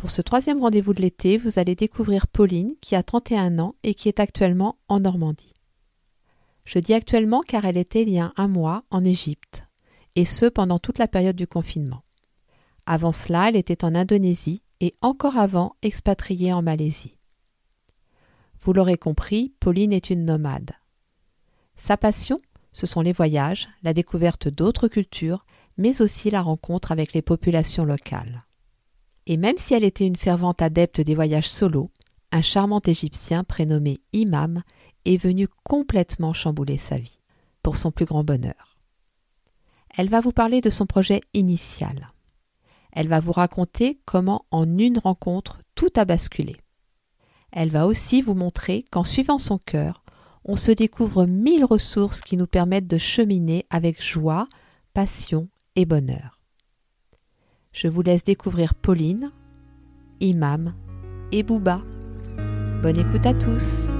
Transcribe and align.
Pour 0.00 0.08
ce 0.08 0.22
troisième 0.22 0.62
rendez-vous 0.62 0.94
de 0.94 1.02
l'été, 1.02 1.36
vous 1.36 1.58
allez 1.58 1.74
découvrir 1.74 2.26
Pauline 2.26 2.74
qui 2.80 2.96
a 2.96 3.02
31 3.02 3.58
ans 3.58 3.74
et 3.82 3.92
qui 3.92 4.08
est 4.08 4.18
actuellement 4.18 4.78
en 4.88 4.98
Normandie. 4.98 5.52
Je 6.64 6.78
dis 6.78 6.94
actuellement 6.94 7.42
car 7.42 7.66
elle 7.66 7.76
était 7.76 8.00
il 8.00 8.08
y 8.08 8.18
a 8.18 8.32
un 8.38 8.48
mois 8.48 8.84
en 8.90 9.04
Égypte, 9.04 9.64
et 10.16 10.24
ce 10.24 10.46
pendant 10.46 10.78
toute 10.78 10.96
la 10.96 11.06
période 11.06 11.36
du 11.36 11.46
confinement. 11.46 12.02
Avant 12.86 13.12
cela, 13.12 13.50
elle 13.50 13.56
était 13.56 13.84
en 13.84 13.94
Indonésie 13.94 14.62
et 14.80 14.94
encore 15.02 15.36
avant 15.36 15.76
expatriée 15.82 16.54
en 16.54 16.62
Malaisie. 16.62 17.18
Vous 18.62 18.72
l'aurez 18.72 18.96
compris, 18.96 19.52
Pauline 19.60 19.92
est 19.92 20.08
une 20.08 20.24
nomade. 20.24 20.70
Sa 21.76 21.98
passion, 21.98 22.38
ce 22.72 22.86
sont 22.86 23.02
les 23.02 23.12
voyages, 23.12 23.68
la 23.82 23.92
découverte 23.92 24.48
d'autres 24.48 24.88
cultures, 24.88 25.44
mais 25.76 26.00
aussi 26.00 26.30
la 26.30 26.40
rencontre 26.40 26.90
avec 26.90 27.12
les 27.12 27.20
populations 27.20 27.84
locales. 27.84 28.46
Et 29.30 29.36
même 29.36 29.58
si 29.58 29.74
elle 29.74 29.84
était 29.84 30.08
une 30.08 30.16
fervente 30.16 30.60
adepte 30.60 31.00
des 31.00 31.14
voyages 31.14 31.48
solo, 31.48 31.92
un 32.32 32.42
charmant 32.42 32.82
Égyptien 32.84 33.44
prénommé 33.44 33.98
Imam 34.12 34.64
est 35.04 35.18
venu 35.18 35.46
complètement 35.62 36.32
chambouler 36.32 36.78
sa 36.78 36.98
vie, 36.98 37.20
pour 37.62 37.76
son 37.76 37.92
plus 37.92 38.06
grand 38.06 38.24
bonheur. 38.24 38.76
Elle 39.96 40.08
va 40.08 40.20
vous 40.20 40.32
parler 40.32 40.60
de 40.60 40.68
son 40.68 40.84
projet 40.84 41.20
initial. 41.32 42.10
Elle 42.90 43.06
va 43.06 43.20
vous 43.20 43.30
raconter 43.30 44.00
comment 44.04 44.46
en 44.50 44.66
une 44.76 44.98
rencontre 44.98 45.60
tout 45.76 45.92
a 45.94 46.04
basculé. 46.04 46.56
Elle 47.52 47.70
va 47.70 47.86
aussi 47.86 48.22
vous 48.22 48.34
montrer 48.34 48.84
qu'en 48.90 49.04
suivant 49.04 49.38
son 49.38 49.58
cœur, 49.58 50.02
on 50.44 50.56
se 50.56 50.72
découvre 50.72 51.26
mille 51.26 51.64
ressources 51.64 52.20
qui 52.20 52.36
nous 52.36 52.48
permettent 52.48 52.88
de 52.88 52.98
cheminer 52.98 53.64
avec 53.70 54.02
joie, 54.02 54.48
passion 54.92 55.48
et 55.76 55.84
bonheur. 55.84 56.39
Je 57.72 57.86
vous 57.86 58.02
laisse 58.02 58.24
découvrir 58.24 58.74
Pauline, 58.74 59.30
Imam 60.20 60.74
et 61.30 61.42
Bouba. 61.44 61.82
Bonne 62.82 62.98
écoute 62.98 63.24
à 63.24 63.32
tous. 63.32 63.90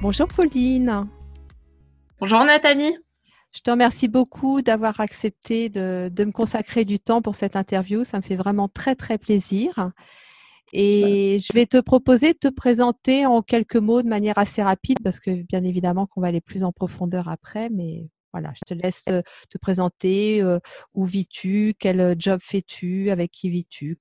Bonjour 0.00 0.26
Pauline. 0.26 1.06
Bonjour 2.18 2.44
Nathalie. 2.44 2.96
Je 3.52 3.60
te 3.60 3.70
remercie 3.70 4.08
beaucoup 4.08 4.62
d'avoir 4.62 5.00
accepté 5.00 5.68
de, 5.68 6.10
me 6.18 6.32
consacrer 6.32 6.84
du 6.84 6.98
temps 6.98 7.20
pour 7.20 7.34
cette 7.34 7.54
interview. 7.54 8.04
Ça 8.04 8.16
me 8.16 8.22
fait 8.22 8.36
vraiment 8.36 8.68
très, 8.68 8.94
très 8.94 9.18
plaisir. 9.18 9.90
Et 10.72 11.38
je 11.38 11.52
vais 11.52 11.66
te 11.66 11.78
proposer 11.80 12.32
de 12.32 12.38
te 12.38 12.48
présenter 12.48 13.26
en 13.26 13.42
quelques 13.42 13.76
mots 13.76 14.02
de 14.02 14.08
manière 14.08 14.38
assez 14.38 14.62
rapide 14.62 14.98
parce 15.04 15.20
que 15.20 15.30
bien 15.42 15.64
évidemment 15.64 16.06
qu'on 16.06 16.22
va 16.22 16.28
aller 16.28 16.40
plus 16.40 16.64
en 16.64 16.72
profondeur 16.72 17.28
après. 17.28 17.68
Mais 17.68 18.08
voilà, 18.32 18.52
je 18.54 18.74
te 18.74 18.80
laisse 18.80 19.04
euh, 19.08 19.20
te 19.50 19.58
présenter. 19.58 20.40
Euh, 20.40 20.58
où 20.94 21.04
vis-tu 21.04 21.74
Quel 21.78 22.16
job 22.18 22.40
fais-tu 22.42 23.10
Avec 23.10 23.32
qui 23.32 23.50
vis-tu 23.50 23.98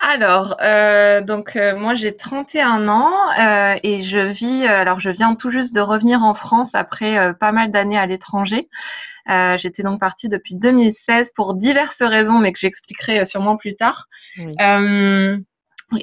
alors, 0.00 0.56
euh, 0.62 1.22
donc 1.22 1.56
euh, 1.56 1.76
moi 1.76 1.94
j'ai 1.94 2.14
31 2.16 2.86
ans 2.86 3.12
euh, 3.40 3.78
et 3.82 4.02
je 4.02 4.18
vis, 4.18 4.64
alors 4.64 5.00
je 5.00 5.10
viens 5.10 5.34
tout 5.34 5.50
juste 5.50 5.74
de 5.74 5.80
revenir 5.80 6.22
en 6.22 6.34
France 6.34 6.76
après 6.76 7.34
pas 7.34 7.50
mal 7.50 7.72
d'années 7.72 7.98
à 7.98 8.06
l'étranger. 8.06 8.68
J'étais 9.56 9.82
donc 9.82 10.00
partie 10.00 10.28
depuis 10.28 10.54
2016 10.54 11.32
pour 11.34 11.54
diverses 11.54 12.02
raisons, 12.02 12.38
mais 12.38 12.52
que 12.52 12.58
j'expliquerai 12.58 13.24
sûrement 13.24 13.56
plus 13.56 13.74
tard. 13.74 14.08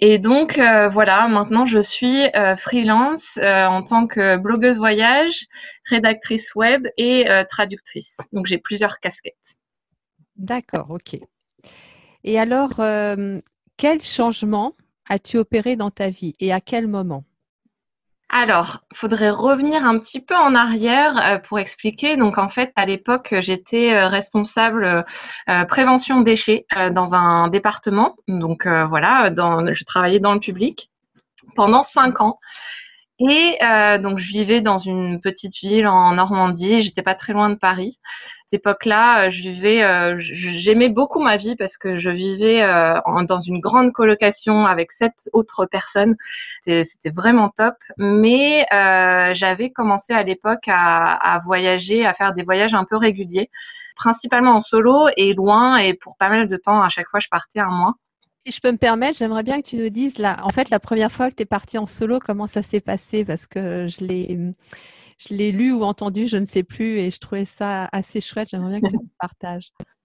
et 0.01 0.19
donc 0.19 0.57
voilà, 0.91 1.27
maintenant 1.29 1.65
je 1.65 1.79
suis 1.79 2.25
freelance 2.57 3.39
en 3.41 3.81
tant 3.81 4.07
que 4.07 4.35
blogueuse 4.35 4.77
voyage, 4.77 5.47
rédactrice 5.89 6.53
web 6.53 6.85
et 6.97 7.27
traductrice. 7.49 8.17
Donc 8.33 8.45
j'ai 8.45 8.57
plusieurs 8.57 8.99
casquettes. 8.99 9.55
D'accord, 10.35 10.91
ok. 10.91 11.17
Et 12.25 12.37
alors, 12.39 12.81
quel 13.77 14.01
changement 14.01 14.73
as-tu 15.07 15.37
opéré 15.37 15.75
dans 15.75 15.91
ta 15.91 16.09
vie 16.09 16.35
et 16.39 16.51
à 16.51 16.59
quel 16.59 16.87
moment? 16.87 17.23
Alors, 18.29 18.81
faudrait 18.93 19.29
revenir 19.29 19.85
un 19.85 19.99
petit 19.99 20.19
peu 20.19 20.35
en 20.35 20.55
arrière 20.55 21.17
euh, 21.17 21.37
pour 21.37 21.59
expliquer. 21.59 22.17
Donc, 22.17 22.37
en 22.37 22.49
fait, 22.49 22.73
à 22.75 22.85
l'époque, 22.85 23.35
j'étais 23.39 23.93
euh, 23.93 24.07
responsable 24.07 25.05
euh, 25.47 25.65
prévention 25.65 26.21
déchets 26.21 26.65
dans 26.91 27.13
un 27.13 27.49
département. 27.49 28.15
Donc, 28.27 28.67
voilà, 28.67 29.31
je 29.35 29.83
travaillais 29.83 30.19
dans 30.19 30.33
le 30.33 30.39
public 30.39 30.89
pendant 31.55 31.83
cinq 31.83 32.21
ans. 32.21 32.39
Et 33.19 33.57
euh, 33.63 33.97
donc 33.97 34.17
je 34.17 34.27
vivais 34.33 34.59
dans 34.59 34.77
une 34.77 35.21
petite 35.21 35.55
ville 35.61 35.87
en 35.87 36.11
Normandie, 36.13 36.81
j'étais 36.81 37.01
pas 37.01 37.15
très 37.15 37.31
loin 37.31 37.49
de 37.49 37.55
Paris. 37.55 37.97
À 38.03 38.09
cette 38.47 38.59
époque-là, 38.59 39.27
euh, 39.27 39.29
je 39.29 39.41
vivais, 39.41 39.83
euh, 39.83 40.15
j'aimais 40.17 40.89
beaucoup 40.89 41.21
ma 41.21 41.37
vie 41.37 41.55
parce 41.55 41.77
que 41.77 41.95
je 41.95 42.09
vivais 42.09 42.61
dans 43.27 43.39
une 43.39 43.61
grande 43.61 43.93
colocation 43.93 44.65
avec 44.65 44.91
sept 44.91 45.29
autres 45.31 45.65
personnes. 45.65 46.15
C'était 46.63 47.09
vraiment 47.15 47.49
top. 47.49 47.75
Mais 47.97 48.65
j'avais 49.33 49.71
commencé 49.71 50.13
à 50.13 50.23
l'époque 50.23 50.67
à 50.67 51.39
voyager, 51.45 52.05
à 52.05 52.13
faire 52.13 52.33
des 52.33 52.43
voyages 52.43 52.73
un 52.73 52.83
peu 52.83 52.97
réguliers, 52.97 53.49
principalement 53.95 54.55
en 54.55 54.61
solo 54.61 55.07
et 55.15 55.33
loin. 55.33 55.77
Et 55.77 55.93
pour 55.93 56.17
pas 56.17 56.29
mal 56.29 56.47
de 56.49 56.57
temps, 56.57 56.81
à 56.81 56.89
chaque 56.89 57.07
fois, 57.09 57.19
je 57.21 57.29
partais 57.29 57.59
un 57.61 57.71
mois. 57.71 57.93
Si 58.45 58.51
je 58.51 58.61
peux 58.61 58.71
me 58.71 58.77
permettre, 58.77 59.17
j'aimerais 59.17 59.41
bien 59.41 59.59
que 59.59 59.67
tu 59.67 59.75
nous 59.75 59.89
dises, 59.89 60.19
là, 60.19 60.37
en 60.43 60.49
fait, 60.49 60.69
la 60.69 60.79
première 60.79 61.11
fois 61.11 61.31
que 61.31 61.35
tu 61.35 61.41
es 61.41 61.45
partie 61.45 61.79
en 61.79 61.87
solo, 61.87 62.19
comment 62.19 62.45
ça 62.45 62.61
s'est 62.61 62.79
passé? 62.79 63.25
Parce 63.25 63.47
que 63.47 63.87
je 63.87 64.05
l'ai, 64.05 64.37
je 65.17 65.33
l'ai 65.33 65.51
lu 65.51 65.73
ou 65.73 65.83
entendu, 65.83 66.27
je 66.27 66.37
ne 66.37 66.45
sais 66.45 66.61
plus, 66.61 66.99
et 66.99 67.09
je 67.09 67.19
trouvais 67.19 67.45
ça 67.45 67.89
assez 67.91 68.21
chouette. 68.21 68.49
J'aimerais 68.51 68.79
bien 68.79 68.81
que 68.81 68.87
tu 68.87 68.97
nous 68.97 69.09
partages. 69.19 69.71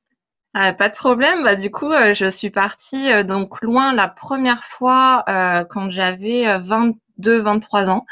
Ah, 0.53 0.73
pas 0.73 0.89
de 0.89 0.95
problème. 0.97 1.45
Bah, 1.45 1.55
du 1.55 1.71
coup, 1.71 1.93
euh, 1.93 2.13
je 2.13 2.27
suis 2.29 2.51
partie 2.51 3.13
euh, 3.13 3.23
donc 3.23 3.63
loin 3.63 3.93
la 3.95 4.09
première 4.09 4.65
fois 4.65 5.23
euh, 5.29 5.65
quand 5.65 5.91
j'avais 5.91 6.59
20, 6.59 6.95
22-23 7.21 7.89
ans. 7.89 8.07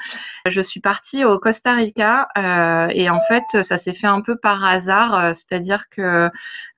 Je 0.47 0.61
suis 0.61 0.81
partie 0.81 1.25
au 1.25 1.39
Costa 1.39 1.75
Rica 1.75 2.29
euh, 2.37 2.89
et 2.93 3.11
en 3.11 3.21
fait, 3.21 3.63
ça 3.63 3.77
s'est 3.77 3.95
fait 3.95 4.07
un 4.07 4.21
peu 4.21 4.37
par 4.37 4.65
hasard, 4.65 5.15
euh, 5.15 5.33
c'est-à-dire 5.33 5.89
que 5.89 6.31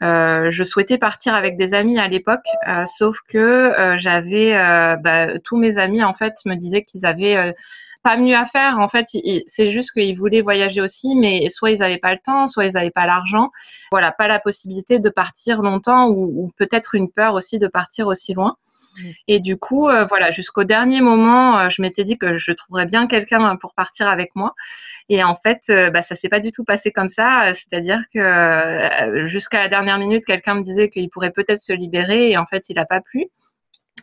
euh, 0.02 0.50
je 0.50 0.64
souhaitais 0.64 0.98
partir 0.98 1.34
avec 1.34 1.56
des 1.56 1.74
amis 1.74 1.98
à 1.98 2.08
l'époque, 2.08 2.46
sauf 2.86 3.18
que 3.28 3.94
j'avais 3.96 4.54
bah, 5.02 5.38
tous 5.40 5.56
mes 5.56 5.78
amis 5.78 6.02
en 6.02 6.14
fait 6.14 6.34
me 6.46 6.54
disaient 6.54 6.82
qu'ils 6.82 7.06
avaient 7.06 7.54
pas 8.02 8.16
mieux 8.16 8.36
à 8.36 8.44
faire. 8.44 8.78
En 8.78 8.88
fait, 8.88 9.06
c'est 9.46 9.66
juste 9.70 9.92
qu'ils 9.92 10.16
voulaient 10.16 10.40
voyager 10.40 10.80
aussi, 10.80 11.14
mais 11.16 11.48
soit 11.48 11.70
ils 11.70 11.78
n'avaient 11.78 11.98
pas 11.98 12.12
le 12.12 12.20
temps, 12.24 12.46
soit 12.46 12.66
ils 12.66 12.72
n'avaient 12.72 12.90
pas 12.90 13.06
l'argent. 13.06 13.50
Voilà, 13.90 14.12
pas 14.12 14.28
la 14.28 14.38
possibilité 14.38 14.98
de 14.98 15.08
partir 15.10 15.62
longtemps 15.62 16.08
ou, 16.08 16.44
ou 16.44 16.50
peut-être 16.56 16.94
une 16.94 17.10
peur 17.10 17.34
aussi 17.34 17.58
de 17.58 17.66
partir 17.66 18.06
aussi 18.06 18.34
loin. 18.34 18.56
Et 19.28 19.40
du 19.40 19.56
coup, 19.56 19.88
euh, 19.88 20.04
voilà, 20.06 20.30
jusqu'au 20.30 20.64
dernier 20.64 21.00
moment, 21.00 21.58
euh, 21.58 21.68
je 21.68 21.82
m'étais 21.82 22.04
dit 22.04 22.18
que 22.18 22.38
je 22.38 22.52
trouverais 22.52 22.86
bien 22.86 23.06
quelqu'un 23.06 23.56
pour 23.56 23.74
partir 23.74 24.08
avec 24.08 24.34
moi. 24.34 24.54
Et 25.08 25.22
en 25.22 25.36
fait, 25.36 25.62
euh, 25.70 25.90
bah, 25.90 26.02
ça 26.02 26.16
s'est 26.16 26.28
pas 26.28 26.40
du 26.40 26.52
tout 26.52 26.64
passé 26.64 26.90
comme 26.90 27.08
ça. 27.08 27.52
C'est-à-dire 27.54 28.02
que 28.12 29.26
jusqu'à 29.26 29.58
la 29.58 29.68
dernière 29.68 29.98
minute, 29.98 30.24
quelqu'un 30.24 30.54
me 30.54 30.62
disait 30.62 30.90
qu'il 30.90 31.08
pourrait 31.10 31.32
peut-être 31.32 31.60
se 31.60 31.72
libérer, 31.72 32.30
et 32.30 32.38
en 32.38 32.46
fait, 32.46 32.68
il 32.68 32.76
n'a 32.76 32.86
pas 32.86 33.00
pu. 33.00 33.26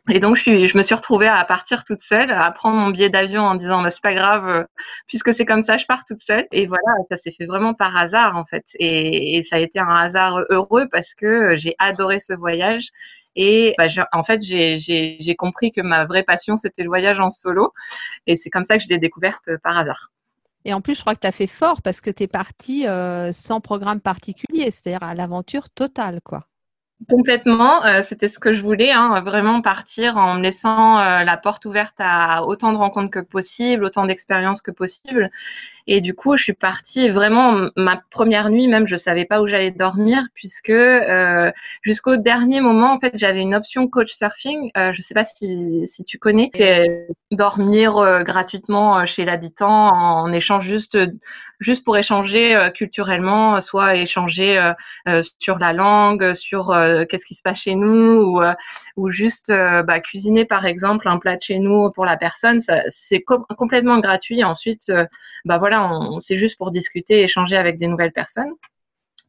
Et 0.09 0.19
donc, 0.19 0.38
je, 0.38 0.77
me 0.77 0.83
suis 0.83 0.95
retrouvée 0.95 1.27
à 1.27 1.44
partir 1.44 1.83
toute 1.83 2.01
seule, 2.01 2.31
à 2.31 2.50
prendre 2.51 2.77
mon 2.77 2.92
billet 2.92 3.09
d'avion 3.09 3.42
en 3.42 3.56
disant, 3.56 3.81
bah, 3.81 3.89
c'est 3.89 4.01
pas 4.01 4.13
grave, 4.13 4.65
puisque 5.07 5.33
c'est 5.33 5.45
comme 5.45 5.62
ça, 5.62 5.77
je 5.77 5.86
pars 5.86 6.06
toute 6.06 6.21
seule. 6.21 6.48
Et 6.51 6.65
voilà, 6.65 6.94
ça 7.09 7.18
s'est 7.18 7.31
fait 7.31 7.45
vraiment 7.45 7.74
par 7.74 7.95
hasard, 7.98 8.38
en 8.38 8.45
fait. 8.45 8.65
Et, 8.80 9.44
ça 9.44 9.57
a 9.57 9.59
été 9.59 9.80
un 9.80 9.95
hasard 9.95 10.39
heureux 10.50 10.88
parce 10.92 11.13
que 11.13 11.56
j'ai 11.57 11.75
adoré 11.80 12.19
ce 12.19 12.33
voyage. 12.33 12.89
Et 13.36 13.75
bah, 13.77 13.88
en 14.13 14.24
fait, 14.24 14.42
j'ai 14.42 15.36
compris 15.38 15.71
que 15.71 15.81
ma 15.81 16.06
vraie 16.06 16.24
passion, 16.24 16.56
c'était 16.56 16.83
le 16.83 16.89
voyage 16.89 17.19
en 17.19 17.31
solo. 17.31 17.74
Et 18.27 18.38
c'est 18.38 18.50
comme 18.50 18.63
ça 18.63 18.77
que 18.77 18.83
je 18.83 18.89
l'ai 18.89 19.00
découverte 19.00 19.57
par 19.62 19.77
hasard. 19.77 20.12
Et 20.65 20.74
en 20.74 20.81
plus, 20.81 20.95
je 20.95 21.01
crois 21.01 21.15
que 21.15 21.21
tu 21.21 21.27
as 21.27 21.31
fait 21.31 21.48
fort 21.48 21.81
parce 21.81 22.01
que 22.01 22.10
tu 22.10 22.24
es 22.24 22.27
partie 22.27 22.88
euh, 22.88 23.31
sans 23.31 23.62
programme 23.62 24.01
particulier, 24.01 24.71
c'est-à-dire 24.71 25.01
à, 25.01 25.15
l'aventure 25.15 25.69
totale, 25.69 26.19
quoi. 26.24 26.45
Complètement, 27.06 27.86
euh, 27.86 28.02
c'était 28.02 28.28
ce 28.28 28.40
que 28.40 28.54
je 28.54 28.62
voulais, 28.64 28.92
hein, 28.92 29.22
vraiment 29.22 29.62
partir 29.62 30.18
en 30.18 30.34
me 30.34 30.42
laissant 30.42 30.98
euh, 31.00 31.24
la 31.24 31.38
porte 31.38 31.64
ouverte 31.66 31.94
à 32.00 32.44
autant 32.44 32.74
de 32.74 32.78
rencontres 32.78 33.12
que 33.12 33.20
possible, 33.20 33.86
autant 33.86 34.06
d'expériences 34.08 34.64
que 34.64 34.72
possible. 34.72 35.30
Et 35.88 36.01
du 36.01 36.13
coup, 36.13 36.36
je 36.36 36.44
suis 36.44 36.54
partie 36.54 37.10
vraiment 37.10 37.69
ma 37.78 38.01
première 38.10 38.50
nuit 38.50 38.68
même, 38.68 38.88
je 38.88 38.98
savais 38.98 39.24
pas 39.24 39.42
où 39.42 39.48
j'allais 39.48 39.72
dormir 39.72 40.22
puisque 40.34 40.69
euh, 40.69 41.50
jusqu'au 41.81 42.18
dernier 42.18 42.60
moment, 42.60 42.92
en 42.92 43.00
fait, 43.00 43.13
j'avais 43.16 43.39
une 43.42 43.56
option 43.56 43.88
coach 43.88 44.12
surfing. 44.13 44.69
Euh, 44.75 44.92
je 44.92 45.01
sais 45.01 45.13
pas 45.13 45.24
si, 45.24 45.88
si 45.88 46.04
tu 46.04 46.19
connais, 46.19 46.51
c'est 46.54 47.07
dormir 47.31 47.98
euh, 47.98 48.24
gratuitement 48.24 49.06
chez 49.06 49.24
l'habitant 49.24 49.69
en 49.69 50.34
échange 50.34 50.66
juste 50.66 50.98
juste 51.60 51.84
pour 51.84 51.98
échanger 51.98 52.69
culturellement, 52.75 53.60
soit 53.62 53.95
échanger 53.95 54.74
sur 55.39 55.57
la 55.57 55.74
langue, 55.74 56.34
sur 56.34 56.68
qu'est-ce 57.10 57.25
qui 57.25 57.34
se 57.34 57.42
passe 57.42 57.62
chez 57.62 57.74
nous 57.74 58.22
ou 58.22 58.42
ou 58.95 59.10
juste 59.10 59.50
bah, 59.50 60.00
cuisiner 60.00 60.45
par 60.45 60.66
exemple 60.66 61.07
un 61.07 61.18
plat 61.18 61.36
de 61.36 61.42
chez 61.42 61.57
nous 61.57 61.89
pour 61.92 62.06
la 62.06 62.16
personne. 62.16 62.60
C'est 62.89 63.24
complètement 63.24 64.00
gratuit. 64.00 64.44
ensuite, 64.44 64.92
bah 65.45 65.57
voilà 65.57 65.76
c'est 66.19 66.35
juste 66.35 66.57
pour 66.57 66.71
discuter, 66.71 67.24
échanger 67.24 67.57
avec 67.57 67.77
des 67.77 67.88
nouvelles 67.88 68.13
personnes. 68.13 68.53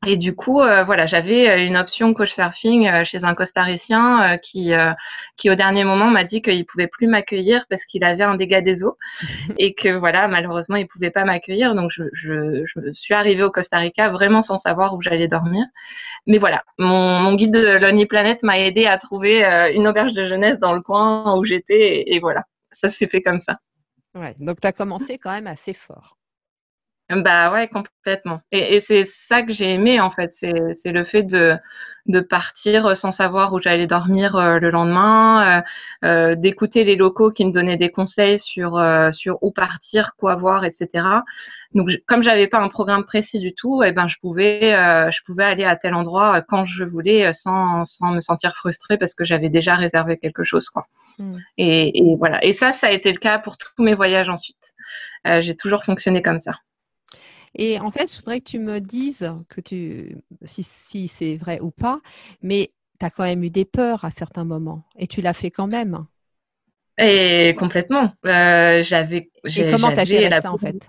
Et 0.06 0.16
du 0.16 0.34
coup, 0.34 0.60
euh, 0.60 0.84
voilà, 0.84 1.06
j'avais 1.06 1.50
euh, 1.50 1.66
une 1.66 1.76
option 1.76 2.14
coach 2.14 2.32
surfing 2.32 2.86
euh, 2.86 3.02
chez 3.02 3.24
un 3.24 3.34
costaricien 3.34 4.38
qui, 4.38 4.72
qui 5.36 5.50
au 5.50 5.56
dernier 5.56 5.82
moment 5.82 6.06
m'a 6.06 6.22
dit 6.22 6.40
qu'il 6.40 6.64
pouvait 6.66 6.86
plus 6.86 7.08
m'accueillir 7.08 7.66
parce 7.68 7.84
qu'il 7.84 8.04
avait 8.04 8.22
un 8.22 8.36
dégât 8.36 8.60
des 8.60 8.84
eaux 8.84 8.96
et 9.58 9.74
que 9.74 9.88
voilà, 9.88 10.28
malheureusement, 10.28 10.76
il 10.76 10.86
pouvait 10.86 11.10
pas 11.10 11.24
m'accueillir. 11.24 11.74
Donc, 11.74 11.90
je, 11.90 12.04
je, 12.12 12.64
je, 12.64 12.92
suis 12.92 13.14
arrivée 13.14 13.42
au 13.42 13.50
Costa 13.50 13.78
Rica 13.78 14.08
vraiment 14.10 14.40
sans 14.40 14.56
savoir 14.56 14.94
où 14.94 15.02
j'allais 15.02 15.26
dormir. 15.26 15.64
Mais 16.26 16.38
voilà, 16.38 16.62
mon, 16.78 17.18
mon 17.18 17.34
guide 17.34 17.52
de 17.52 17.78
Lonely 17.78 18.06
Planet 18.06 18.42
m'a 18.44 18.58
aidé 18.60 18.86
à 18.86 18.98
trouver 18.98 19.42
une 19.74 19.88
auberge 19.88 20.12
de 20.12 20.24
jeunesse 20.24 20.60
dans 20.60 20.74
le 20.74 20.80
coin 20.80 21.36
où 21.36 21.44
j'étais 21.44 21.80
et, 21.80 22.14
et 22.14 22.20
voilà, 22.20 22.44
ça 22.70 22.88
s'est 22.88 23.08
fait 23.08 23.20
comme 23.20 23.40
ça. 23.40 23.58
Ouais, 24.14 24.36
donc 24.38 24.60
tu 24.60 24.66
as 24.66 24.72
commencé 24.72 25.18
quand 25.18 25.32
même 25.32 25.46
assez 25.48 25.74
fort. 25.74 26.18
Bah 27.10 27.50
ouais, 27.52 27.68
complètement. 27.68 28.40
Et, 28.52 28.76
et 28.76 28.80
c'est 28.80 29.04
ça 29.04 29.42
que 29.42 29.52
j'ai 29.52 29.72
aimé 29.72 29.98
en 29.98 30.10
fait, 30.10 30.34
c'est 30.34 30.92
le 30.92 31.04
fait 31.04 31.22
de, 31.22 31.56
de 32.08 32.20
partir 32.20 32.96
sans 32.96 33.12
savoir 33.12 33.52
où 33.54 33.60
j'allais 33.60 33.86
dormir 33.86 34.36
euh, 34.36 34.58
le 34.58 34.70
lendemain, 34.70 35.60
euh, 35.60 35.62
euh, 36.04 36.34
d'écouter 36.34 36.84
les 36.84 36.96
locaux 36.96 37.30
qui 37.30 37.46
me 37.46 37.50
donnaient 37.52 37.78
des 37.78 37.90
conseils 37.90 38.38
sur 38.38 38.76
euh, 38.76 39.10
sur 39.10 39.38
où 39.42 39.50
partir, 39.52 40.16
quoi 40.16 40.34
voir, 40.34 40.64
etc. 40.66 41.06
Donc 41.74 41.90
comme 42.06 42.22
j'avais 42.22 42.46
pas 42.46 42.58
un 42.58 42.68
programme 42.68 43.04
précis 43.04 43.40
du 43.40 43.54
tout, 43.54 43.82
et 43.82 43.88
eh 43.88 43.92
ben 43.92 44.06
je 44.06 44.16
pouvais 44.20 44.74
euh, 44.74 45.10
je 45.10 45.20
pouvais 45.24 45.44
aller 45.44 45.64
à 45.64 45.76
tel 45.76 45.94
endroit 45.94 46.42
quand 46.42 46.64
je 46.64 46.84
voulais 46.84 47.32
sans 47.32 47.84
sans 47.84 48.10
me 48.12 48.20
sentir 48.20 48.54
frustrée 48.54 48.98
parce 48.98 49.14
que 49.14 49.24
j'avais 49.24 49.50
déjà 49.50 49.76
réservé 49.76 50.18
quelque 50.18 50.44
chose 50.44 50.68
quoi. 50.70 50.86
Mmh. 51.18 51.36
Et, 51.58 52.10
et, 52.10 52.16
voilà. 52.16 52.44
Et 52.44 52.52
ça, 52.52 52.72
ça 52.72 52.88
a 52.88 52.90
été 52.90 53.12
le 53.12 53.18
cas 53.18 53.38
pour 53.38 53.56
tous 53.56 53.82
mes 53.82 53.94
voyages 53.94 54.28
ensuite. 54.28 54.74
j'ai 55.24 55.56
toujours 55.56 55.84
fonctionné 55.84 56.22
comme 56.22 56.38
ça. 56.38 56.52
Et 57.58 57.80
en 57.80 57.90
fait, 57.90 58.10
je 58.10 58.16
voudrais 58.18 58.40
que 58.40 58.48
tu 58.48 58.58
me 58.60 58.80
dises 58.80 59.32
que 59.48 59.60
tu, 59.60 60.16
si, 60.44 61.08
c'est 61.08 61.36
vrai 61.36 61.60
ou 61.60 61.70
pas, 61.70 61.98
mais 62.40 62.70
tu 63.00 63.06
as 63.06 63.10
quand 63.10 63.24
même 63.24 63.42
eu 63.42 63.50
des 63.50 63.64
peurs 63.64 64.04
à 64.04 64.10
certains 64.10 64.44
moments 64.44 64.84
et 64.96 65.08
tu 65.08 65.20
l'as 65.20 65.34
fait 65.34 65.50
quand 65.50 65.66
même. 65.66 66.06
Et 66.98 67.54
complètement. 67.58 68.12
Euh, 68.26 68.82
j'avais. 68.82 69.30
Et 69.44 69.70
comment 69.70 69.92
tu 69.92 70.00
as 70.00 70.04
géré 70.04 70.40
ça 70.40 70.52
en 70.52 70.58
fait? 70.58 70.86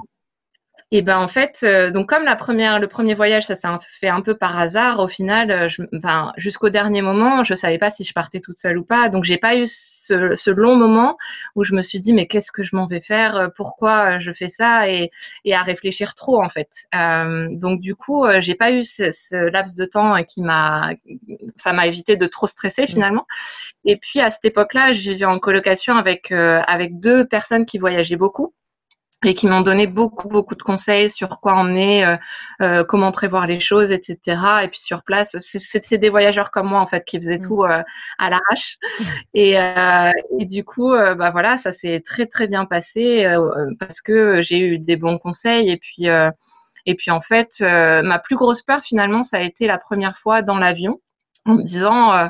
Et 0.92 1.04
ben 1.04 1.20
en 1.20 1.28
fait, 1.28 1.60
euh, 1.62 1.92
donc 1.92 2.10
comme 2.10 2.24
la 2.24 2.36
première, 2.36 2.80
le 2.80 2.88
premier 2.88 3.14
voyage, 3.14 3.46
ça 3.46 3.54
s'est 3.54 3.68
fait 3.82 4.08
un 4.08 4.22
peu 4.22 4.36
par 4.36 4.58
hasard. 4.58 4.98
Au 5.00 5.08
final, 5.08 5.52
euh, 5.52 5.70
je, 5.70 5.84
ben, 5.92 6.34
jusqu'au 6.36 6.70
dernier 6.70 7.04
moment, 7.04 7.44
je 7.44 7.54
savais 7.54 7.78
pas 7.78 7.92
si 7.92 8.04
je 8.04 8.12
partais 8.12 8.40
toute 8.40 8.58
seule 8.58 8.80
ou 8.80 8.84
pas. 8.84 9.08
Donc 9.10 9.24
j'ai 9.24 9.38
pas 9.38 9.56
eu 9.56 9.68
ce, 9.68 10.36
ce, 10.36 10.50
long 10.50 10.76
moment 10.76 11.16
où 11.56 11.64
je 11.64 11.76
me 11.76 11.82
suis 11.84 12.00
dit 12.00 12.12
mais 12.12 12.26
qu'est-ce 12.26 12.52
que 12.52 12.64
je 12.64 12.76
m'en 12.76 12.88
vais 12.88 13.02
faire 13.02 13.36
euh, 13.36 13.48
Pourquoi 13.56 14.18
je 14.18 14.32
fais 14.34 14.50
ça 14.50 14.90
et, 14.90 15.12
et 15.46 15.54
à 15.54 15.62
réfléchir 15.62 16.16
trop 16.16 16.42
en 16.44 16.50
fait. 16.50 16.70
Euh, 16.96 17.48
donc 17.52 17.82
du 17.82 17.96
coup, 17.96 18.26
j'ai 18.40 18.56
pas 18.56 18.72
eu 18.72 18.84
ce, 18.84 19.12
ce, 19.12 19.36
laps 19.36 19.78
de 19.78 19.86
temps 19.86 20.24
qui 20.24 20.42
m'a, 20.42 20.94
ça 21.58 21.72
m'a 21.72 21.86
évité 21.86 22.16
de 22.16 22.26
trop 22.26 22.48
stresser 22.48 22.84
mmh. 22.84 22.88
finalement. 22.88 23.28
Et 23.86 23.98
puis 23.98 24.22
à 24.22 24.32
cette 24.32 24.46
époque-là, 24.46 24.92
je 24.92 25.12
vivais 25.12 25.26
en 25.26 25.38
colocation 25.38 25.96
avec 25.98 26.32
avec 26.32 27.00
deux 27.00 27.28
personnes 27.28 27.66
qui 27.66 27.78
voyageaient 27.78 28.16
beaucoup 28.16 28.56
et 29.26 29.34
qui 29.34 29.48
m'ont 29.48 29.62
donné 29.62 29.86
beaucoup 29.86 30.30
beaucoup 30.30 30.56
de 30.56 30.62
conseils 30.62 31.10
sur 31.10 31.42
quoi 31.42 31.54
emmener, 31.54 32.06
euh, 32.06 32.18
euh, 32.62 32.84
comment 32.86 33.12
prévoir 33.12 33.48
les 33.48 33.60
choses, 33.60 33.92
etc. 33.92 34.18
Et 34.64 34.70
puis 34.70 34.80
sur 34.80 35.04
place, 35.04 35.36
c'était 35.40 35.98
des 35.98 36.10
voyageurs 36.10 36.52
comme 36.52 36.68
moi 36.68 36.80
en 36.80 36.88
fait 36.88 37.04
qui 37.04 37.18
faisaient 37.18 37.38
mmh. 37.38 37.42
tout 37.42 37.64
euh, 37.64 37.84
à 38.18 38.30
l'arrache. 38.30 38.78
Et, 39.34 39.60
euh, 39.60 40.12
et, 40.40 40.46
du 40.46 40.64
coup, 40.64 40.94
euh, 40.94 41.14
bah 41.16 41.30
voilà, 41.30 41.58
ça 41.58 41.72
s'est 41.72 42.02
très 42.06 42.26
très 42.26 42.48
bien 42.48 42.66
passé 42.66 43.26
parce 43.80 44.02
que 44.02 44.42
j'ai 44.42 44.60
eu 44.60 44.80
des 44.80 44.96
bons 44.96 45.18
conseils 45.18 45.70
et 45.70 45.78
puis 45.78 46.08
et 46.86 46.96
puis 46.96 47.12
en 47.12 47.22
fait, 47.22 47.62
ma 47.62 48.20
plus 48.20 48.36
grosse 48.36 48.62
peur 48.62 48.82
finalement, 48.82 49.24
ça 49.24 49.38
a 49.38 49.42
été 49.42 49.68
la 49.68 49.78
première 49.78 50.18
fois 50.18 50.42
dans 50.42 50.58
l'avion 50.58 51.00
en 51.50 51.56
me 51.56 51.64
disant 51.64 52.14
euh, 52.14 52.28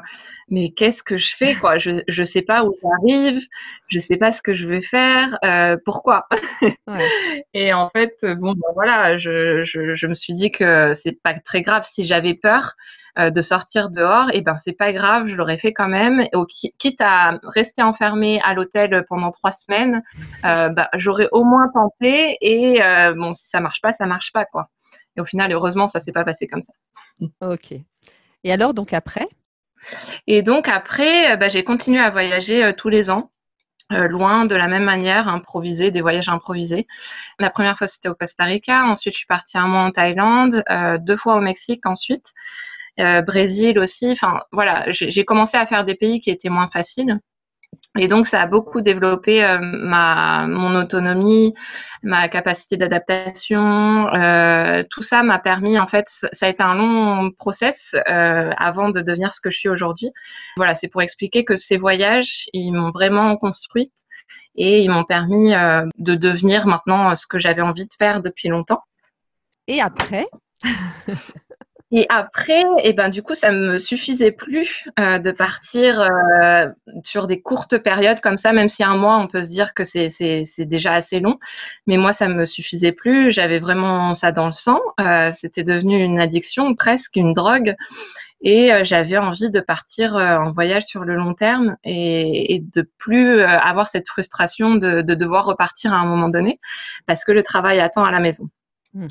mais 0.49 0.71
qu'est-ce 0.71 1.03
que 1.03 1.17
je 1.17 1.35
fais 1.35 1.55
quoi? 1.55 1.77
Je 1.77 2.01
je 2.07 2.23
sais 2.23 2.41
pas 2.41 2.63
où 2.63 2.73
j'arrive 2.81 3.41
je 3.87 3.99
sais 3.99 4.17
pas 4.17 4.31
ce 4.31 4.41
que 4.41 4.53
je 4.53 4.67
vais 4.67 4.81
faire 4.81 5.37
euh, 5.43 5.77
pourquoi? 5.85 6.27
Et 7.53 7.73
en 7.73 7.89
fait 7.89 8.15
bon 8.23 8.53
ben 8.53 8.71
voilà 8.73 9.17
je, 9.17 9.63
je, 9.63 9.93
je 9.95 10.07
me 10.07 10.13
suis 10.13 10.33
dit 10.33 10.51
que 10.51 10.93
c'est 10.93 11.21
pas 11.21 11.37
très 11.39 11.61
grave 11.61 11.87
si 11.89 12.03
j'avais 12.03 12.33
peur 12.33 12.73
euh, 13.19 13.29
de 13.29 13.41
sortir 13.41 13.89
dehors 13.89 14.29
et 14.33 14.41
ben 14.41 14.55
c'est 14.57 14.73
pas 14.73 14.93
grave 14.93 15.27
je 15.27 15.35
l'aurais 15.35 15.57
fait 15.57 15.73
quand 15.73 15.89
même. 15.89 16.21
Et 16.21 16.29
quitte 16.77 17.01
à 17.01 17.39
rester 17.43 17.83
enfermé 17.83 18.39
à 18.43 18.53
l'hôtel 18.53 19.03
pendant 19.07 19.31
trois 19.31 19.51
semaines 19.51 20.01
bah, 20.43 20.89
j'aurais 20.93 21.27
au 21.31 21.43
moins 21.43 21.69
tenté 21.73 22.37
et 22.41 22.79
bon 23.15 23.33
si 23.33 23.47
ça 23.49 23.59
marche 23.59 23.81
pas 23.81 23.91
ça 23.91 24.05
marche 24.05 24.31
pas 24.31 24.45
quoi. 24.45 24.69
Et 25.17 25.21
au 25.21 25.25
final 25.25 25.51
heureusement 25.51 25.87
ça 25.87 25.99
s'est 25.99 26.13
pas 26.13 26.23
passé 26.23 26.47
comme 26.47 26.61
ça. 26.61 26.73
Ok 27.41 27.75
et 28.43 28.51
alors, 28.51 28.73
donc 28.73 28.93
après? 28.93 29.27
Et 30.27 30.41
donc 30.41 30.67
après, 30.67 31.33
euh, 31.33 31.35
bah, 31.37 31.49
j'ai 31.49 31.63
continué 31.63 31.99
à 31.99 32.09
voyager 32.09 32.63
euh, 32.63 32.73
tous 32.73 32.89
les 32.89 33.09
ans. 33.09 33.31
Euh, 33.91 34.07
loin 34.07 34.45
de 34.45 34.53
la 34.53 34.67
même 34.67 34.83
manière, 34.83 35.27
improviser, 35.27 35.89
des 35.89 36.01
voyages 36.01 36.29
improvisés. 36.29 36.85
La 37.39 37.49
première 37.49 37.75
fois, 37.75 37.87
c'était 37.87 38.07
au 38.07 38.13
Costa 38.13 38.43
Rica. 38.43 38.85
Ensuite, 38.85 39.13
je 39.13 39.17
suis 39.17 39.25
partie 39.25 39.57
un 39.57 39.67
mois 39.67 39.81
en 39.81 39.89
Thaïlande, 39.89 40.63
deux 40.99 41.17
fois 41.17 41.37
au 41.37 41.41
Mexique 41.41 41.87
ensuite, 41.87 42.33
Brésil 42.99 43.79
aussi. 43.79 44.11
Enfin, 44.11 44.41
voilà, 44.51 44.85
j'ai 44.91 45.25
commencé 45.25 45.57
à 45.57 45.65
faire 45.65 45.85
des 45.85 45.95
pays 45.95 46.19
qui 46.21 46.29
étaient 46.29 46.49
moins 46.49 46.69
faciles. 46.69 47.19
Et 47.99 48.07
donc, 48.07 48.27
ça 48.27 48.41
a 48.41 48.47
beaucoup 48.47 48.79
développé 48.79 49.43
euh, 49.43 49.59
ma 49.61 50.47
mon 50.47 50.73
autonomie, 50.73 51.53
ma 52.01 52.29
capacité 52.29 52.77
d'adaptation. 52.77 54.07
Euh, 54.15 54.83
tout 54.89 55.01
ça 55.03 55.21
m'a 55.21 55.37
permis, 55.37 55.77
en 55.77 55.85
fait, 55.85 56.05
ça 56.07 56.45
a 56.45 56.49
été 56.49 56.63
un 56.63 56.75
long 56.75 57.29
process 57.31 57.95
euh, 58.07 58.51
avant 58.57 58.89
de 58.89 59.01
devenir 59.01 59.33
ce 59.33 59.41
que 59.41 59.51
je 59.51 59.57
suis 59.59 59.67
aujourd'hui. 59.67 60.11
Voilà, 60.55 60.75
c'est 60.75 60.87
pour 60.87 61.01
expliquer 61.01 61.43
que 61.43 61.57
ces 61.57 61.75
voyages, 61.75 62.45
ils 62.53 62.71
m'ont 62.71 62.91
vraiment 62.91 63.35
construite 63.35 63.91
et 64.55 64.81
ils 64.81 64.89
m'ont 64.89 65.03
permis 65.03 65.51
de 65.51 66.15
devenir 66.15 66.67
maintenant 66.67 67.15
ce 67.15 67.27
que 67.27 67.37
j'avais 67.37 67.61
envie 67.61 67.85
de 67.85 67.93
faire 67.97 68.21
depuis 68.21 68.47
longtemps. 68.47 68.83
Et 69.67 69.81
après? 69.81 70.27
Et 71.91 72.05
après, 72.09 72.61
et 72.61 72.89
eh 72.89 72.93
ben 72.93 73.09
du 73.09 73.23
coup, 73.23 73.33
ça 73.33 73.51
me 73.51 73.79
suffisait 73.79 74.31
plus 74.31 74.87
euh, 74.99 75.17
de 75.17 75.31
partir 75.31 75.99
euh, 75.99 76.67
sur 77.03 77.25
des 77.25 77.41
courtes 77.41 77.79
périodes 77.79 78.19
comme 78.21 78.37
ça, 78.37 78.53
même 78.53 78.69
si 78.69 78.83
un 78.83 78.95
mois, 78.95 79.17
on 79.17 79.27
peut 79.27 79.41
se 79.41 79.49
dire 79.49 79.73
que 79.73 79.83
c'est 79.83 80.09
c'est 80.09 80.65
déjà 80.65 80.93
assez 80.93 81.19
long. 81.19 81.39
Mais 81.87 81.97
moi, 81.97 82.13
ça 82.13 82.27
me 82.27 82.45
suffisait 82.45 82.91
plus. 82.91 83.31
J'avais 83.31 83.57
vraiment 83.59 84.13
ça 84.13 84.31
dans 84.31 84.45
le 84.45 84.51
sang. 84.51 84.79
Euh, 84.99 85.31
C'était 85.33 85.63
devenu 85.63 85.97
une 85.97 86.19
addiction, 86.19 86.75
presque 86.75 87.15
une 87.15 87.33
drogue. 87.33 87.75
Et 88.41 88.71
euh, 88.71 88.83
j'avais 88.83 89.17
envie 89.17 89.49
de 89.49 89.59
partir 89.59 90.15
euh, 90.15 90.37
en 90.37 90.51
voyage 90.51 90.85
sur 90.85 91.03
le 91.03 91.15
long 91.15 91.33
terme 91.33 91.75
et, 91.83 92.55
et 92.55 92.59
de 92.59 92.89
plus 92.97 93.39
euh, 93.39 93.47
avoir 93.47 93.87
cette 93.87 94.07
frustration 94.07 94.75
de, 94.75 95.01
de 95.01 95.15
devoir 95.15 95.45
repartir 95.45 95.93
à 95.93 95.97
un 95.97 96.05
moment 96.05 96.29
donné 96.29 96.59
parce 97.05 97.25
que 97.25 97.33
le 97.33 97.43
travail 97.43 97.79
attend 97.79 98.05
à 98.05 98.11
la 98.11 98.19
maison. 98.19 98.49
Mmh. 98.93 99.07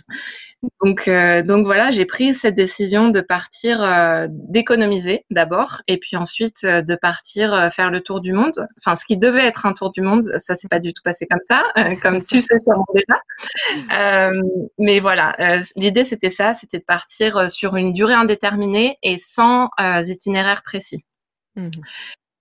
Donc, 0.82 1.06
euh, 1.06 1.42
donc 1.42 1.66
voilà, 1.66 1.92
j'ai 1.92 2.04
pris 2.04 2.34
cette 2.34 2.56
décision 2.56 3.10
de 3.10 3.20
partir, 3.20 3.80
euh, 3.80 4.26
d'économiser 4.28 5.24
d'abord, 5.30 5.82
et 5.86 5.98
puis 5.98 6.16
ensuite 6.16 6.64
euh, 6.64 6.82
de 6.82 6.96
partir 6.96 7.72
faire 7.72 7.90
le 7.90 8.00
tour 8.00 8.20
du 8.20 8.32
monde. 8.32 8.66
Enfin, 8.78 8.96
ce 8.96 9.04
qui 9.04 9.16
devait 9.16 9.46
être 9.46 9.66
un 9.66 9.72
tour 9.72 9.92
du 9.92 10.02
monde, 10.02 10.22
ça 10.36 10.56
s'est 10.56 10.68
pas 10.68 10.80
du 10.80 10.92
tout 10.92 11.02
passé 11.04 11.26
comme 11.30 11.40
ça, 11.46 11.62
comme 12.02 12.24
tu 12.24 12.40
sais 12.40 12.58
sûrement 12.64 12.86
déjà. 12.92 13.20
mais 14.78 14.98
voilà, 14.98 15.36
l'idée 15.76 16.04
c'était 16.04 16.30
ça, 16.30 16.54
c'était 16.54 16.78
de 16.78 16.84
partir 16.84 17.48
sur 17.48 17.76
une 17.76 17.92
durée 17.92 18.14
indéterminée 18.14 18.98
et 19.02 19.16
sans 19.18 19.68
itinéraire 19.78 20.62
précis. 20.62 21.04
Mmh. 21.54 21.70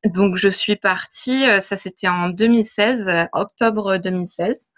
Donc 0.06 0.38
je 0.38 0.50
suis 0.50 0.76
partie, 0.76 1.46
ça 1.62 1.78
c'était 1.78 2.08
en 2.08 2.30
2016, 2.30 3.28
octobre 3.34 3.98
2016. 3.98 4.74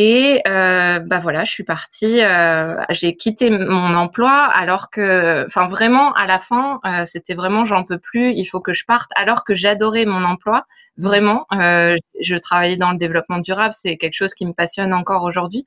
Et 0.00 0.42
euh, 0.46 1.00
bah 1.00 1.18
voilà, 1.18 1.42
je 1.42 1.50
suis 1.50 1.64
partie, 1.64 2.22
euh, 2.22 2.76
j'ai 2.88 3.16
quitté 3.16 3.50
mon 3.50 3.96
emploi 3.96 4.30
alors 4.30 4.90
que, 4.90 5.44
enfin 5.46 5.66
vraiment 5.66 6.12
à 6.12 6.24
la 6.24 6.38
fin, 6.38 6.78
euh, 6.86 7.04
c'était 7.04 7.34
vraiment 7.34 7.64
j'en 7.64 7.82
peux 7.82 7.98
plus, 7.98 8.32
il 8.32 8.44
faut 8.44 8.60
que 8.60 8.72
je 8.72 8.84
parte. 8.84 9.10
Alors 9.16 9.42
que 9.42 9.54
j'adorais 9.54 10.04
mon 10.04 10.22
emploi, 10.22 10.66
vraiment, 10.98 11.46
euh, 11.52 11.96
je 12.20 12.36
travaillais 12.36 12.76
dans 12.76 12.92
le 12.92 12.96
développement 12.96 13.38
durable, 13.38 13.74
c'est 13.76 13.96
quelque 13.96 14.14
chose 14.14 14.34
qui 14.34 14.46
me 14.46 14.52
passionne 14.52 14.94
encore 14.94 15.24
aujourd'hui. 15.24 15.66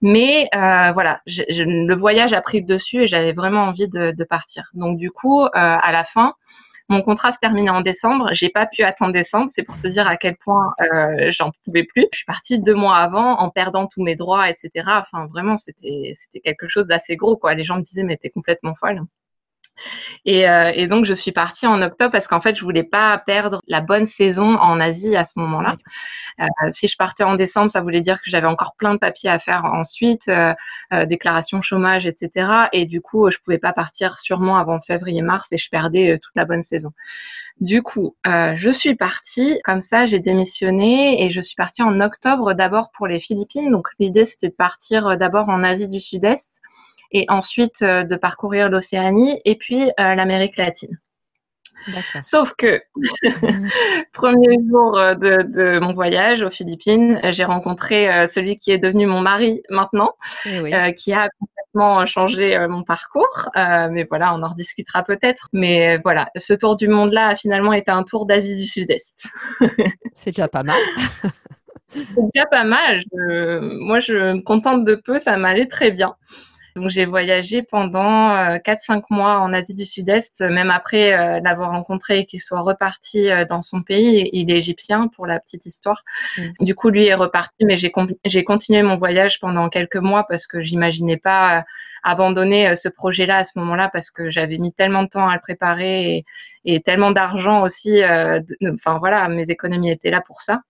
Mais 0.00 0.48
euh, 0.54 0.92
voilà, 0.92 1.20
je, 1.26 1.42
je, 1.50 1.62
le 1.62 1.94
voyage 1.94 2.32
a 2.32 2.40
pris 2.40 2.60
le 2.60 2.66
dessus 2.66 3.02
et 3.02 3.06
j'avais 3.06 3.34
vraiment 3.34 3.64
envie 3.64 3.88
de, 3.88 4.12
de, 4.16 4.24
partir. 4.24 4.70
Donc 4.72 4.96
du 4.96 5.10
coup, 5.10 5.44
à 5.52 5.92
la 5.92 6.04
fin, 6.04 6.32
mon 6.88 7.02
contrat 7.02 7.32
se 7.32 7.38
terminait 7.38 7.70
en 7.70 7.82
décembre. 7.82 8.30
J'ai 8.32 8.48
pas 8.48 8.66
pu 8.66 8.82
attendre 8.82 9.12
décembre. 9.12 9.50
C'est 9.50 9.62
pour 9.62 9.78
te 9.78 9.86
dire 9.88 10.08
à 10.08 10.16
quel 10.16 10.36
point 10.36 10.74
euh, 10.80 11.30
j'en 11.30 11.50
pouvais 11.64 11.84
plus. 11.84 12.06
Je 12.12 12.18
suis 12.18 12.26
partie 12.26 12.58
deux 12.58 12.74
mois 12.74 12.96
avant 12.96 13.38
en 13.38 13.50
perdant 13.50 13.86
tous 13.86 14.02
mes 14.02 14.16
droits, 14.16 14.48
etc. 14.48 14.70
Enfin, 14.86 15.26
vraiment, 15.26 15.56
c'était 15.56 16.14
c'était 16.16 16.40
quelque 16.40 16.68
chose 16.68 16.86
d'assez 16.86 17.16
gros, 17.16 17.36
quoi. 17.36 17.54
Les 17.54 17.64
gens 17.64 17.76
me 17.76 17.82
disaient 17.82 18.04
mais 18.04 18.16
t'es 18.16 18.30
complètement 18.30 18.74
folle. 18.74 19.02
Et, 20.24 20.48
euh, 20.48 20.72
et, 20.74 20.86
donc 20.86 21.04
je 21.04 21.14
suis 21.14 21.32
partie 21.32 21.66
en 21.66 21.80
octobre 21.82 22.10
parce 22.12 22.26
qu'en 22.26 22.40
fait 22.40 22.56
je 22.56 22.62
voulais 22.62 22.84
pas 22.84 23.18
perdre 23.18 23.60
la 23.66 23.80
bonne 23.80 24.06
saison 24.06 24.56
en 24.56 24.80
Asie 24.80 25.16
à 25.16 25.24
ce 25.24 25.38
moment-là. 25.38 25.76
Euh, 26.40 26.44
si 26.72 26.88
je 26.88 26.96
partais 26.96 27.24
en 27.24 27.34
décembre, 27.34 27.70
ça 27.70 27.80
voulait 27.80 28.00
dire 28.00 28.20
que 28.20 28.30
j'avais 28.30 28.46
encore 28.46 28.74
plein 28.76 28.94
de 28.94 28.98
papiers 28.98 29.30
à 29.30 29.38
faire 29.38 29.64
ensuite, 29.64 30.28
euh, 30.28 30.54
déclaration 31.06 31.62
chômage, 31.62 32.06
etc. 32.06 32.68
Et 32.72 32.86
du 32.86 33.00
coup 33.00 33.30
je 33.30 33.38
pouvais 33.38 33.58
pas 33.58 33.72
partir 33.72 34.18
sûrement 34.18 34.58
avant 34.58 34.80
février-mars 34.80 35.52
et 35.52 35.58
je 35.58 35.68
perdais 35.70 36.18
toute 36.22 36.34
la 36.36 36.44
bonne 36.44 36.62
saison. 36.62 36.92
Du 37.60 37.82
coup, 37.82 38.16
euh, 38.24 38.54
je 38.56 38.70
suis 38.70 38.94
partie, 38.94 39.60
comme 39.64 39.80
ça 39.80 40.06
j'ai 40.06 40.20
démissionné 40.20 41.24
et 41.24 41.30
je 41.30 41.40
suis 41.40 41.56
partie 41.56 41.82
en 41.82 42.00
octobre 42.00 42.54
d'abord 42.54 42.90
pour 42.92 43.08
les 43.08 43.18
Philippines. 43.18 43.70
Donc 43.72 43.88
l'idée 43.98 44.24
c'était 44.24 44.48
de 44.48 44.54
partir 44.54 45.18
d'abord 45.18 45.48
en 45.48 45.64
Asie 45.64 45.88
du 45.88 45.98
Sud-Est 45.98 46.60
et 47.10 47.24
ensuite 47.28 47.82
euh, 47.82 48.04
de 48.04 48.16
parcourir 48.16 48.68
l'Océanie 48.68 49.40
et 49.44 49.56
puis 49.56 49.90
euh, 50.00 50.14
l'Amérique 50.14 50.56
latine. 50.56 50.98
Sauf 52.24 52.54
que, 52.56 52.80
premier 54.12 54.58
jour 54.68 54.98
euh, 54.98 55.14
de, 55.14 55.42
de, 55.42 55.78
mon 55.78 55.92
voyage 55.92 56.42
aux 56.42 56.50
Philippines, 56.50 57.20
j'ai 57.30 57.44
rencontré 57.44 58.26
celui 58.26 58.58
qui 58.58 58.70
est 58.72 58.78
devenu 58.78 59.06
mon 59.06 59.20
mari 59.20 59.62
maintenant, 59.70 60.12
eh 60.46 60.60
oui. 60.60 60.74
euh, 60.74 60.92
qui 60.92 61.12
a 61.12 61.28
complètement 61.38 62.06
changé 62.06 62.58
mon 62.68 62.82
parcours. 62.82 63.48
Euh, 63.56 63.88
mais 63.90 64.06
voilà, 64.08 64.34
on 64.34 64.42
en 64.42 64.50
rediscutera 64.50 65.02
peut-être. 65.02 65.48
Mais 65.52 65.98
voilà, 65.98 66.28
ce 66.36 66.54
tour 66.54 66.76
du 66.76 66.88
monde-là 66.88 67.28
a 67.28 67.36
finalement 67.36 67.72
été 67.72 67.90
un 67.90 68.02
tour 68.02 68.26
d'Asie 68.26 68.56
du 68.56 68.66
Sud-Est. 68.66 69.26
C'est 70.14 70.30
déjà 70.30 70.48
pas 70.48 70.62
mal. 70.62 70.78
C'est 71.94 72.30
déjà 72.34 72.46
pas 72.46 72.64
mal. 72.64 73.00
Je, 73.12 73.60
moi, 73.60 73.98
je 73.98 74.34
me 74.34 74.42
contente 74.42 74.84
de 74.84 74.94
peu, 74.94 75.18
ça 75.18 75.36
m'allait 75.36 75.66
très 75.66 75.90
bien. 75.90 76.14
Donc 76.76 76.90
j'ai 76.90 77.04
voyagé 77.04 77.62
pendant 77.62 78.34
euh, 78.36 78.58
4-5 78.58 79.04
mois 79.10 79.38
en 79.40 79.52
Asie 79.52 79.74
du 79.74 79.86
Sud-Est, 79.86 80.40
même 80.42 80.70
après 80.70 81.12
euh, 81.12 81.40
l'avoir 81.42 81.70
rencontré 81.70 82.20
et 82.20 82.26
qu'il 82.26 82.40
soit 82.40 82.60
reparti 82.60 83.30
euh, 83.30 83.44
dans 83.44 83.62
son 83.62 83.82
pays. 83.82 84.28
Il 84.32 84.50
est 84.50 84.56
égyptien 84.56 85.08
pour 85.08 85.26
la 85.26 85.40
petite 85.40 85.66
histoire. 85.66 86.04
Mm. 86.36 86.64
Du 86.64 86.74
coup, 86.74 86.90
lui 86.90 87.06
est 87.06 87.14
reparti, 87.14 87.64
mais 87.64 87.76
j'ai 87.76 88.44
continué 88.44 88.82
mon 88.82 88.94
voyage 88.94 89.40
pendant 89.40 89.68
quelques 89.68 89.96
mois 89.96 90.24
parce 90.28 90.46
que 90.46 90.60
j'imaginais 90.60 91.16
pas 91.16 91.64
abandonner 92.04 92.74
ce 92.74 92.88
projet-là 92.88 93.38
à 93.38 93.44
ce 93.44 93.58
moment-là 93.58 93.90
parce 93.92 94.10
que 94.10 94.30
j'avais 94.30 94.58
mis 94.58 94.72
tellement 94.72 95.02
de 95.02 95.08
temps 95.08 95.28
à 95.28 95.34
le 95.34 95.40
préparer 95.40 96.16
et, 96.16 96.24
et 96.64 96.80
tellement 96.80 97.10
d'argent 97.10 97.62
aussi. 97.62 98.00
Enfin 98.72 98.98
voilà, 98.98 99.28
mes 99.28 99.50
économies 99.50 99.90
étaient 99.90 100.10
là 100.10 100.20
pour 100.20 100.40
ça 100.40 100.62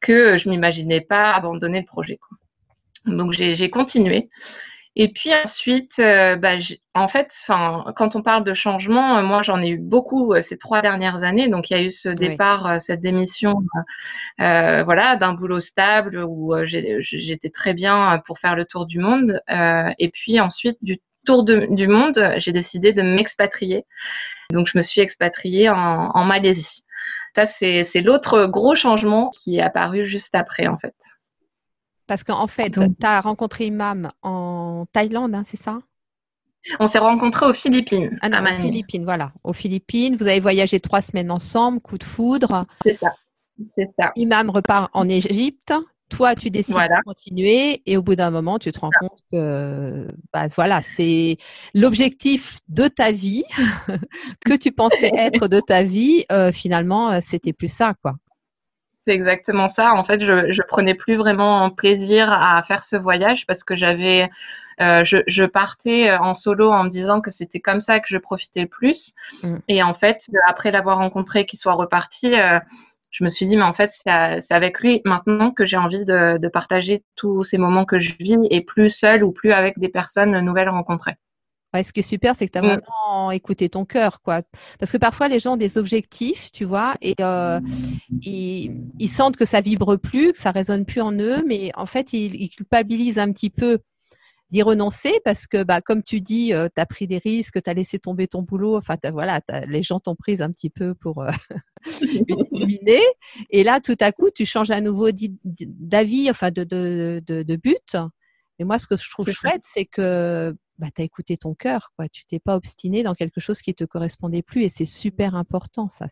que 0.00 0.36
je 0.36 0.48
m'imaginais 0.48 1.00
pas 1.00 1.32
abandonner 1.32 1.80
le 1.80 1.86
projet. 1.86 2.16
Quoi. 2.16 2.38
Donc 3.14 3.32
j'ai 3.32 3.70
continué. 3.70 4.28
Et 4.96 5.12
puis 5.12 5.32
ensuite, 5.32 6.00
euh, 6.00 6.34
bah, 6.36 6.54
en 6.94 7.06
fait, 7.06 7.32
quand 7.46 8.16
on 8.16 8.22
parle 8.22 8.42
de 8.44 8.54
changement, 8.54 9.18
euh, 9.18 9.22
moi 9.22 9.40
j'en 9.42 9.62
ai 9.62 9.68
eu 9.68 9.78
beaucoup 9.78 10.34
euh, 10.34 10.42
ces 10.42 10.58
trois 10.58 10.82
dernières 10.82 11.22
années. 11.22 11.48
Donc 11.48 11.70
il 11.70 11.74
y 11.74 11.76
a 11.76 11.82
eu 11.82 11.90
ce 11.90 12.08
départ, 12.08 12.68
oui. 12.72 12.80
cette 12.80 13.00
démission, 13.00 13.54
euh, 14.40 14.82
voilà, 14.82 15.14
d'un 15.16 15.32
boulot 15.34 15.60
stable 15.60 16.24
où 16.28 16.54
j'étais 16.64 17.50
très 17.50 17.72
bien 17.72 18.20
pour 18.26 18.38
faire 18.40 18.56
le 18.56 18.64
tour 18.64 18.86
du 18.86 18.98
monde. 18.98 19.40
et 19.48 20.10
puis 20.10 20.40
ensuite 20.40 20.78
du 20.82 20.98
tour 21.24 21.44
de, 21.44 21.66
du 21.70 21.86
monde, 21.86 22.34
j'ai 22.38 22.52
décidé 22.52 22.92
de 22.92 23.02
m'expatrier. 23.02 23.86
Donc 24.52 24.66
je 24.66 24.76
me 24.76 24.82
suis 24.82 25.00
expatriée 25.00 25.70
en, 25.70 26.10
en 26.12 26.24
Malaisie. 26.24 26.84
Ça 27.36 27.46
c'est 27.46 28.00
l'autre 28.02 28.46
gros 28.46 28.74
changement 28.74 29.30
qui 29.30 29.58
est 29.58 29.62
apparu 29.62 30.04
juste 30.04 30.34
après 30.34 30.66
en 30.66 30.78
fait. 30.78 30.94
Parce 32.10 32.24
qu'en 32.24 32.48
fait, 32.48 32.70
tu 32.70 33.06
as 33.06 33.20
rencontré 33.20 33.66
Imam 33.66 34.10
en 34.22 34.84
Thaïlande, 34.92 35.32
hein, 35.32 35.44
c'est 35.46 35.56
ça? 35.56 35.78
On 36.80 36.88
s'est 36.88 36.98
rencontrés 36.98 37.46
aux 37.46 37.54
Philippines. 37.54 38.18
Ah 38.20 38.28
non, 38.28 38.38
à 38.38 38.52
aux 38.52 38.62
Philippines, 38.62 39.04
voilà. 39.04 39.32
Aux 39.44 39.52
Philippines, 39.52 40.16
vous 40.16 40.26
avez 40.26 40.40
voyagé 40.40 40.80
trois 40.80 41.02
semaines 41.02 41.30
ensemble, 41.30 41.78
coup 41.78 41.98
de 41.98 42.02
foudre. 42.02 42.66
C'est 42.84 42.94
ça. 42.94 43.14
C'est 43.78 43.88
ça. 43.96 44.10
Imam 44.16 44.50
repart 44.50 44.90
en 44.92 45.08
Égypte. 45.08 45.72
Toi, 46.08 46.34
tu 46.34 46.50
décides 46.50 46.72
voilà. 46.72 46.96
de 46.96 47.02
continuer 47.04 47.80
et 47.86 47.96
au 47.96 48.02
bout 48.02 48.16
d'un 48.16 48.32
moment, 48.32 48.58
tu 48.58 48.72
te 48.72 48.80
rends 48.80 48.90
compte 48.98 49.20
que 49.30 50.08
bah, 50.32 50.48
voilà, 50.56 50.82
c'est 50.82 51.36
l'objectif 51.74 52.58
de 52.66 52.88
ta 52.88 53.12
vie 53.12 53.44
que 54.44 54.54
tu 54.54 54.72
pensais 54.72 55.12
être 55.16 55.46
de 55.46 55.60
ta 55.60 55.84
vie. 55.84 56.24
Euh, 56.32 56.50
finalement, 56.50 57.20
c'était 57.20 57.52
plus 57.52 57.72
ça, 57.72 57.94
quoi. 58.02 58.16
C'est 59.10 59.16
exactement 59.16 59.66
ça. 59.66 59.92
En 59.94 60.04
fait, 60.04 60.20
je, 60.20 60.52
je 60.52 60.62
prenais 60.62 60.94
plus 60.94 61.16
vraiment 61.16 61.68
plaisir 61.68 62.32
à 62.32 62.62
faire 62.62 62.84
ce 62.84 62.94
voyage 62.94 63.44
parce 63.44 63.64
que 63.64 63.74
j'avais, 63.74 64.30
euh, 64.80 65.02
je, 65.02 65.16
je, 65.26 65.42
partais 65.42 66.12
en 66.12 66.32
solo 66.32 66.70
en 66.70 66.84
me 66.84 66.88
disant 66.88 67.20
que 67.20 67.28
c'était 67.28 67.58
comme 67.58 67.80
ça 67.80 67.98
que 67.98 68.06
je 68.06 68.18
profitais 68.18 68.60
le 68.60 68.68
plus. 68.68 69.14
Mm. 69.42 69.56
Et 69.66 69.82
en 69.82 69.94
fait, 69.94 70.28
après 70.46 70.70
l'avoir 70.70 70.98
rencontré, 70.98 71.44
qu'il 71.44 71.58
soit 71.58 71.72
reparti, 71.72 72.38
euh, 72.38 72.60
je 73.10 73.24
me 73.24 73.28
suis 73.28 73.46
dit, 73.46 73.56
mais 73.56 73.64
en 73.64 73.72
fait, 73.72 73.90
c'est 73.90 74.54
avec 74.54 74.78
lui 74.78 75.02
maintenant 75.04 75.50
que 75.50 75.66
j'ai 75.66 75.76
envie 75.76 76.04
de, 76.04 76.38
de, 76.38 76.48
partager 76.48 77.02
tous 77.16 77.42
ces 77.42 77.58
moments 77.58 77.86
que 77.86 77.98
je 77.98 78.14
vis 78.20 78.38
et 78.48 78.60
plus 78.60 78.90
seul 78.90 79.24
ou 79.24 79.32
plus 79.32 79.50
avec 79.50 79.76
des 79.80 79.88
personnes 79.88 80.38
nouvelles 80.38 80.68
rencontrées. 80.68 81.16
Ouais, 81.72 81.84
ce 81.84 81.92
qui 81.92 82.00
est 82.00 82.02
super, 82.02 82.34
c'est 82.34 82.46
que 82.48 82.52
tu 82.52 82.58
as 82.58 82.62
vraiment 82.62 83.28
mmh. 83.28 83.32
écouté 83.32 83.68
ton 83.68 83.84
cœur, 83.84 84.22
quoi. 84.22 84.42
Parce 84.80 84.90
que 84.90 84.96
parfois, 84.96 85.28
les 85.28 85.38
gens 85.38 85.54
ont 85.54 85.56
des 85.56 85.78
objectifs, 85.78 86.50
tu 86.50 86.64
vois, 86.64 86.94
et 87.00 87.14
euh, 87.20 87.60
ils, 88.22 88.82
ils, 88.98 89.08
sentent 89.08 89.36
que 89.36 89.44
ça 89.44 89.60
vibre 89.60 89.96
plus, 89.96 90.32
que 90.32 90.38
ça 90.38 90.50
résonne 90.50 90.84
plus 90.84 91.00
en 91.00 91.12
eux, 91.12 91.44
mais 91.46 91.70
en 91.76 91.86
fait, 91.86 92.12
ils, 92.12 92.34
ils 92.34 92.50
culpabilisent 92.50 93.20
un 93.20 93.32
petit 93.32 93.50
peu 93.50 93.78
d'y 94.50 94.62
renoncer 94.62 95.20
parce 95.24 95.46
que, 95.46 95.62
bah, 95.62 95.80
comme 95.80 96.02
tu 96.02 96.20
dis, 96.20 96.52
euh, 96.52 96.68
tu 96.74 96.80
as 96.80 96.86
pris 96.86 97.06
des 97.06 97.18
risques, 97.18 97.62
tu 97.62 97.70
as 97.70 97.74
laissé 97.74 97.98
tomber 97.98 98.26
ton 98.26 98.42
boulot, 98.42 98.76
enfin, 98.76 98.96
voilà, 99.12 99.40
les 99.66 99.82
gens 99.82 100.00
t'ont 100.00 100.16
prise 100.16 100.42
un 100.42 100.50
petit 100.50 100.70
peu 100.70 100.94
pour 100.94 101.22
euh. 101.22 101.30
Et 103.50 103.64
là, 103.64 103.80
tout 103.80 103.96
à 104.00 104.12
coup, 104.12 104.30
tu 104.34 104.44
changes 104.44 104.70
à 104.70 104.80
nouveau 104.80 105.10
d'avis, 105.44 106.30
enfin, 106.30 106.50
de, 106.50 106.64
de, 106.64 107.22
de, 107.26 107.42
de 107.42 107.56
but. 107.56 107.96
Et 108.58 108.64
moi, 108.64 108.78
ce 108.78 108.86
que 108.86 108.96
je 108.96 109.08
trouve 109.10 109.30
chouette, 109.30 109.62
c'est 109.64 109.86
que 109.86 110.54
bah, 110.80 110.88
tu 110.94 111.02
as 111.02 111.04
écouté 111.04 111.36
ton 111.36 111.54
cœur, 111.54 111.92
quoi. 111.96 112.08
Tu 112.08 112.24
t'es 112.26 112.40
pas 112.40 112.56
obstiné 112.56 113.02
dans 113.02 113.14
quelque 113.14 113.40
chose 113.40 113.60
qui 113.62 113.74
te 113.74 113.84
correspondait 113.84 114.42
plus 114.42 114.62
et 114.62 114.68
c'est 114.68 114.86
super 114.86 115.34
important, 115.36 115.88
ça. 115.88 116.06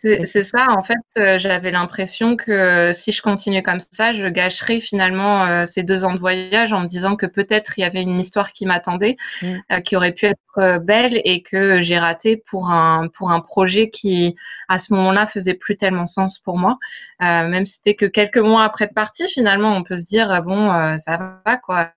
C'est 0.00 0.44
ça, 0.44 0.66
en 0.70 0.82
fait, 0.82 0.94
euh, 1.18 1.38
j'avais 1.38 1.70
l'impression 1.70 2.36
que 2.36 2.90
si 2.92 3.12
je 3.12 3.22
continuais 3.22 3.62
comme 3.62 3.80
ça, 3.92 4.12
je 4.12 4.26
gâcherais 4.26 4.80
finalement 4.80 5.46
euh, 5.46 5.64
ces 5.64 5.82
deux 5.82 6.04
ans 6.04 6.14
de 6.14 6.18
voyage 6.18 6.72
en 6.72 6.80
me 6.80 6.86
disant 6.86 7.16
que 7.16 7.26
peut-être 7.26 7.74
il 7.76 7.82
y 7.82 7.84
avait 7.84 8.02
une 8.02 8.18
histoire 8.18 8.52
qui 8.52 8.66
m'attendait, 8.66 9.16
mmh. 9.42 9.46
euh, 9.72 9.80
qui 9.80 9.96
aurait 9.96 10.12
pu 10.12 10.26
être 10.26 10.38
euh, 10.58 10.78
belle 10.78 11.20
et 11.24 11.42
que 11.42 11.80
j'ai 11.80 11.98
raté 11.98 12.36
pour 12.36 12.70
un 12.70 13.08
pour 13.08 13.30
un 13.32 13.40
projet 13.40 13.90
qui 13.90 14.34
à 14.68 14.78
ce 14.78 14.92
moment-là 14.94 15.26
faisait 15.26 15.54
plus 15.54 15.76
tellement 15.76 16.06
sens 16.06 16.38
pour 16.38 16.58
moi. 16.58 16.78
Euh, 17.22 17.48
même 17.48 17.66
si 17.66 17.74
c'était 17.74 17.96
que 17.96 18.06
quelques 18.06 18.38
mois 18.38 18.64
après 18.64 18.86
de 18.86 18.94
partie, 18.94 19.28
finalement, 19.28 19.76
on 19.76 19.82
peut 19.82 19.98
se 19.98 20.06
dire 20.06 20.42
bon, 20.42 20.96
ça 20.98 21.40
va 21.44 21.56
quoi 21.56 21.92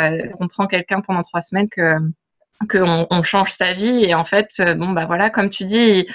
euh, 0.00 0.28
rencontrant 0.32 0.66
quelqu'un 0.66 1.00
pendant 1.00 1.22
trois 1.22 1.42
semaines 1.42 1.68
que 1.68 1.98
qu'on 2.68 3.06
on 3.10 3.22
change 3.22 3.52
sa 3.52 3.72
vie 3.72 4.04
et 4.04 4.14
en 4.14 4.24
fait 4.24 4.48
euh, 4.60 4.74
bon 4.74 4.90
bah 4.90 5.06
voilà 5.06 5.30
comme 5.30 5.50
tu 5.50 5.64
dis 5.64 5.78
il, 5.78 6.06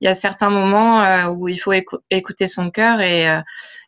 il 0.00 0.04
y 0.04 0.08
a 0.08 0.14
certains 0.14 0.50
moments 0.50 1.02
euh, 1.02 1.28
où 1.28 1.48
il 1.48 1.58
faut 1.58 1.72
écou 1.72 1.98
écouter 2.10 2.46
son 2.48 2.70
cœur 2.70 3.00
et, 3.00 3.28
euh, 3.28 3.40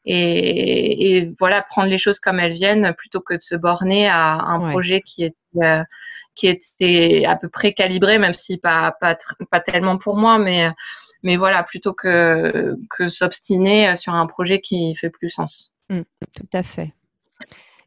et, 0.04 1.18
et 1.18 1.34
voilà 1.38 1.62
prendre 1.62 1.88
les 1.88 1.98
choses 1.98 2.18
comme 2.18 2.40
elles 2.40 2.54
viennent 2.54 2.94
plutôt 2.96 3.20
que 3.20 3.34
de 3.34 3.40
se 3.40 3.54
borner 3.54 4.08
à 4.08 4.34
un 4.34 4.60
ouais. 4.60 4.70
projet 4.70 5.00
qui 5.02 5.24
est 5.24 5.36
euh, 5.62 5.84
qui 6.34 6.48
était 6.48 7.24
à 7.26 7.36
peu 7.36 7.48
près 7.48 7.72
calibré 7.72 8.18
même 8.18 8.34
si 8.34 8.58
pas 8.58 8.94
pas 9.00 9.16
pas 9.50 9.60
tellement 9.60 9.98
pour 9.98 10.16
moi 10.16 10.38
mais 10.38 10.70
mais 11.22 11.36
voilà 11.36 11.62
plutôt 11.62 11.92
que 11.92 12.76
que 12.90 13.08
s'obstiner 13.08 13.96
sur 13.96 14.14
un 14.14 14.26
projet 14.26 14.60
qui 14.60 14.94
fait 14.94 15.10
plus 15.10 15.30
sens. 15.30 15.72
Mmh, 15.90 16.02
tout 16.36 16.48
à 16.52 16.62
fait. 16.62 16.92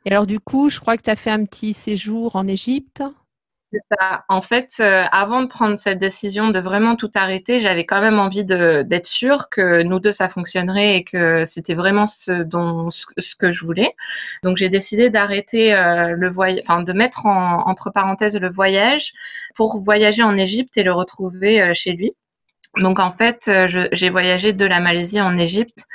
Et 0.05 0.11
alors, 0.11 0.25
du 0.25 0.39
coup, 0.39 0.69
je 0.69 0.79
crois 0.79 0.97
que 0.97 1.03
tu 1.03 1.09
as 1.09 1.15
fait 1.15 1.31
un 1.31 1.45
petit 1.45 1.73
séjour 1.73 2.35
en 2.35 2.47
Égypte. 2.47 3.03
En 4.27 4.41
fait, 4.41 4.73
euh, 4.81 5.05
avant 5.11 5.41
de 5.41 5.47
prendre 5.47 5.79
cette 5.79 5.99
décision 5.99 6.49
de 6.49 6.59
vraiment 6.59 6.97
tout 6.97 7.09
arrêter, 7.15 7.61
j'avais 7.61 7.85
quand 7.85 8.01
même 8.01 8.19
envie 8.19 8.43
d'être 8.43 9.07
sûre 9.07 9.47
que 9.49 9.81
nous 9.83 9.99
deux 9.99 10.11
ça 10.11 10.27
fonctionnerait 10.27 10.97
et 10.97 11.03
que 11.05 11.45
c'était 11.45 11.73
vraiment 11.73 12.05
ce 12.05 13.35
que 13.39 13.51
je 13.51 13.65
voulais. 13.65 13.95
Donc 14.43 14.57
j'ai 14.57 14.67
décidé 14.67 15.09
d'arrêter 15.09 15.73
euh, 15.73 16.09
le 16.17 16.29
voyage, 16.29 16.61
enfin 16.67 16.83
de 16.83 16.91
mettre 16.91 17.25
en, 17.25 17.65
entre 17.65 17.91
parenthèses 17.91 18.37
le 18.37 18.49
voyage 18.49 19.13
pour 19.55 19.79
voyager 19.79 20.23
en 20.23 20.37
Égypte 20.37 20.75
et 20.77 20.83
le 20.83 20.91
retrouver 20.91 21.61
euh, 21.61 21.73
chez 21.73 21.93
lui. 21.93 22.11
Donc 22.77 22.99
en 22.99 23.11
fait, 23.11 23.49
j'ai 23.91 24.09
voyagé 24.09 24.53
de 24.53 24.65
la 24.65 24.79
Malaisie 24.79 25.19
en 25.19 25.37
Égypte. 25.37 25.85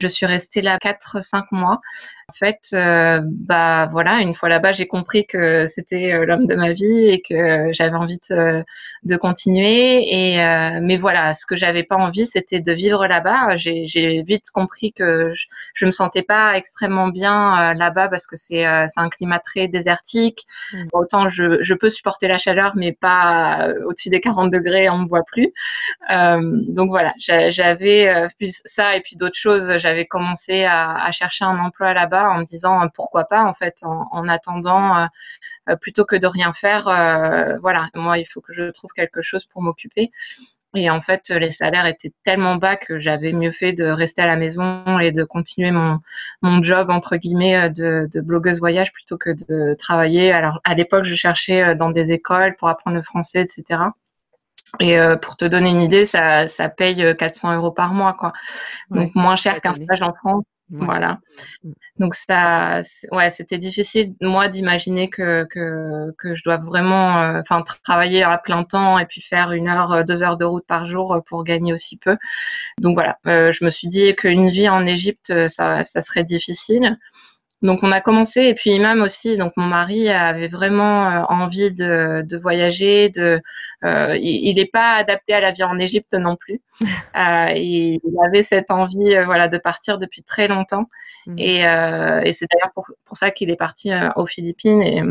Je 0.00 0.06
suis 0.06 0.26
restée 0.26 0.60
là 0.60 0.76
4-5 0.78 1.46
mois 1.50 1.80
en 2.28 2.32
fait, 2.32 2.70
euh, 2.72 3.20
bah 3.24 3.88
voilà, 3.92 4.20
une 4.20 4.34
fois 4.34 4.48
là-bas, 4.48 4.72
j'ai 4.72 4.88
compris 4.88 5.26
que 5.26 5.68
c'était 5.68 6.12
euh, 6.12 6.26
l'homme 6.26 6.46
de 6.46 6.56
ma 6.56 6.72
vie 6.72 7.08
et 7.08 7.22
que 7.22 7.72
j'avais 7.72 7.94
envie 7.94 8.18
de, 8.28 8.64
de 9.04 9.16
continuer. 9.16 10.02
Et 10.12 10.42
euh, 10.42 10.80
mais 10.82 10.96
voilà, 10.96 11.34
ce 11.34 11.46
que 11.46 11.54
j'avais 11.54 11.84
pas 11.84 11.94
envie, 11.94 12.26
c'était 12.26 12.58
de 12.58 12.72
vivre 12.72 13.06
là-bas. 13.06 13.56
J'ai 13.56 14.22
vite 14.26 14.50
compris 14.52 14.92
que 14.92 15.32
je, 15.34 15.46
je 15.74 15.86
me 15.86 15.92
sentais 15.92 16.22
pas 16.22 16.56
extrêmement 16.56 17.08
bien 17.08 17.74
là-bas 17.74 18.08
parce 18.08 18.26
que 18.26 18.34
c'est 18.34 18.64
un 18.64 19.08
climat 19.08 19.38
très 19.38 19.68
désertique. 19.68 20.46
Mmh. 20.72 20.86
Autant 20.94 21.28
je, 21.28 21.62
je, 21.62 21.74
peux 21.74 21.90
supporter 21.90 22.26
la 22.26 22.38
chaleur, 22.38 22.72
mais 22.74 22.92
pas 22.92 23.68
au-dessus 23.86 24.08
des 24.08 24.20
40 24.20 24.50
degrés, 24.50 24.90
on 24.90 24.98
me 24.98 25.08
voit 25.08 25.22
plus. 25.22 25.52
donc 26.10 26.88
voilà, 26.88 27.12
j'avais 27.18 28.26
plus 28.36 28.60
ça 28.64 28.96
et 28.96 29.00
puis 29.00 29.14
d'autres 29.14 29.38
choses. 29.38 29.76
J'avais 29.78 30.06
commencé 30.06 30.64
à, 30.64 31.04
à 31.04 31.12
chercher 31.12 31.44
un 31.44 31.58
emploi 31.60 31.94
là-bas 31.94 32.15
en 32.24 32.38
me 32.38 32.44
disant 32.44 32.82
euh, 32.82 32.88
pourquoi 32.94 33.24
pas 33.24 33.44
en 33.44 33.54
fait 33.54 33.82
en, 33.82 34.28
attendant 34.28 34.96
euh, 34.96 35.06
euh, 35.68 35.76
plutôt 35.76 36.04
que 36.04 36.16
de 36.16 36.26
rien 36.26 36.52
faire 36.52 36.84
voilà 37.60 37.88
moi 37.94 38.18
il 38.18 38.26
faut 38.26 38.40
que 38.40 38.52
je 38.52 38.70
trouve 38.70 38.90
quelque 38.92 39.22
chose 39.22 39.44
pour 39.46 39.62
m'occuper 39.62 40.10
et 40.74 40.90
en 40.90 41.00
fait, 41.00 41.30
les 41.30 41.52
salaires 41.52 41.86
étaient 41.86 42.12
tellement 42.22 42.56
bas 42.56 42.76
que 42.76 42.98
j'avais 42.98 43.32
mieux 43.32 43.52
fait 43.52 43.72
de 43.72 43.84
rester 43.84 44.20
à 44.20 44.26
la 44.26 44.36
maison 44.36 44.98
et 44.98 45.10
de 45.10 45.24
continuer 45.24 45.70
mon, 45.70 46.00
mon 46.42 46.62
job, 46.62 46.90
entre 46.90 47.16
guillemets, 47.16 47.70
de, 47.70 48.10
de 48.12 48.20
blogueuse 48.20 48.58
voyage 48.58 48.92
plutôt 48.92 49.16
que 49.16 49.30
de 49.30 49.74
travailler. 49.74 50.32
Alors, 50.32 50.60
à 50.64 50.74
l'époque, 50.74 51.04
je 51.04 51.14
cherchais 51.14 51.74
dans 51.76 51.90
des 51.90 52.12
écoles 52.12 52.56
pour 52.56 52.68
apprendre 52.68 52.96
le 52.96 53.02
français, 53.02 53.40
etc. 53.40 53.84
Et 54.80 54.98
pour 55.22 55.36
te 55.36 55.46
donner 55.46 55.70
une 55.70 55.80
idée, 55.80 56.04
ça, 56.04 56.48
ça 56.48 56.68
paye 56.68 57.16
400 57.16 57.54
euros 57.54 57.70
par 57.70 57.94
mois, 57.94 58.12
quoi. 58.12 58.32
Donc, 58.90 59.14
moins 59.14 59.36
cher 59.36 59.60
qu'un 59.60 59.72
stage 59.72 60.02
en 60.02 60.12
France. 60.12 60.44
Voilà. 60.70 61.20
Mm. 61.62 61.72
Donc 61.98 62.14
ça, 62.14 62.82
ouais, 63.12 63.30
c'était 63.30 63.58
difficile 63.58 64.14
moi 64.20 64.48
d'imaginer 64.48 65.08
que, 65.08 65.44
que, 65.44 66.12
que 66.18 66.34
je 66.34 66.42
dois 66.44 66.56
vraiment, 66.56 67.22
euh, 67.22 67.40
enfin, 67.40 67.62
travailler 67.84 68.22
à 68.22 68.36
plein 68.38 68.64
temps 68.64 68.98
et 68.98 69.06
puis 69.06 69.20
faire 69.20 69.52
une 69.52 69.68
heure, 69.68 69.92
euh, 69.92 70.02
deux 70.02 70.22
heures 70.22 70.36
de 70.36 70.44
route 70.44 70.66
par 70.66 70.86
jour 70.86 71.14
euh, 71.14 71.20
pour 71.20 71.44
gagner 71.44 71.72
aussi 71.72 71.96
peu. 71.96 72.16
Donc 72.80 72.94
voilà, 72.94 73.18
je 73.24 73.64
me 73.64 73.70
suis 73.70 73.88
dit 73.88 74.14
qu'une 74.16 74.48
vie 74.48 74.68
en 74.68 74.86
Égypte, 74.86 75.48
ça, 75.48 75.84
ça 75.84 76.02
serait 76.02 76.24
difficile. 76.24 76.98
Donc 77.62 77.82
on 77.82 77.90
a 77.90 78.02
commencé 78.02 78.42
et 78.42 78.54
puis 78.54 78.70
Imam 78.70 79.00
aussi, 79.00 79.38
donc 79.38 79.54
mon 79.56 79.64
mari 79.64 80.10
avait 80.10 80.48
vraiment 80.48 81.10
euh, 81.10 81.22
envie 81.30 81.74
de, 81.74 82.22
de, 82.22 82.36
voyager. 82.36 83.08
De, 83.08 83.40
euh, 83.82 84.16
il 84.20 84.54
n'est 84.56 84.66
pas 84.66 84.94
adapté 84.94 85.32
à 85.32 85.40
la 85.40 85.52
vie 85.52 85.64
en 85.64 85.78
Égypte 85.78 86.12
non 86.14 86.36
plus. 86.36 86.60
euh, 87.16 87.48
il, 87.54 88.00
avait 88.26 88.42
cette 88.42 88.70
envie, 88.70 89.14
euh, 89.14 89.24
voilà, 89.24 89.48
de 89.48 89.56
partir 89.56 89.96
depuis 89.96 90.22
très 90.22 90.48
longtemps. 90.48 90.84
Mmh. 91.26 91.38
Et, 91.38 91.66
euh, 91.66 92.20
et 92.22 92.34
c'est 92.34 92.46
d'ailleurs 92.50 92.72
pour, 92.74 92.86
pour, 93.06 93.16
ça 93.16 93.30
qu'il 93.30 93.50
est 93.50 93.56
parti 93.56 93.90
aux 94.16 94.26
Philippines 94.26 94.82
et 94.82 95.02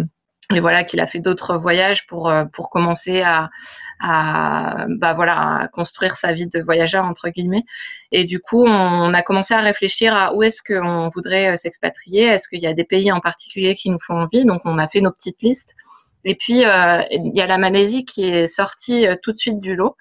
et 0.54 0.60
voilà 0.60 0.84
qu'il 0.84 1.00
a 1.00 1.08
fait 1.08 1.20
d'autres 1.20 1.58
voyages 1.58 2.06
pour 2.06 2.30
euh, 2.30 2.46
pour 2.46 2.70
commencer 2.70 3.22
à, 3.22 3.50
à 4.00 4.86
bah 4.90 5.14
voilà 5.14 5.70
construire 5.74 6.18
sa 6.18 6.34
vie 6.34 6.48
de 6.48 6.62
voyageur 6.62 7.06
entre 7.06 7.30
guillemets. 7.30 7.64
Et 8.12 8.26
du 8.26 8.40
coup 8.40 8.64
on, 8.64 9.14
a 9.14 9.24
commencé 9.24 9.56
à 9.56 9.60
réfléchir 9.60 10.14
à 10.16 10.36
où 10.36 10.44
est-ce 10.44 10.62
qu'on 10.62 11.10
voudrait 11.10 11.54
euh, 11.54 11.56
s'expatrier. 11.56 12.26
Est-ce 12.26 12.48
qu'il 12.48 12.62
y 12.62 12.68
a 12.68 12.74
des 12.74 12.84
pays 12.84 13.12
en 13.12 13.22
particulier 13.22 13.76
qui 13.76 13.90
nous 13.90 14.00
font 14.00 14.22
envie? 14.22 14.46
Donc 14.46 14.62
on 14.66 14.78
a 14.78 14.88
fait 14.88 15.02
nos 15.02 15.12
petites 15.12 15.42
listes. 15.42 15.74
Et 16.26 16.36
puis 16.36 16.64
euh, 16.64 17.02
il 17.10 17.36
y 17.36 17.42
a 17.42 17.48
la 17.48 17.58
Malaisie 17.58 18.06
qui 18.06 18.26
est 18.26 18.48
sortie 18.48 19.08
tout 19.24 19.32
de 19.32 19.38
suite 19.38 19.60
du 19.60 19.76
lot 19.76 19.96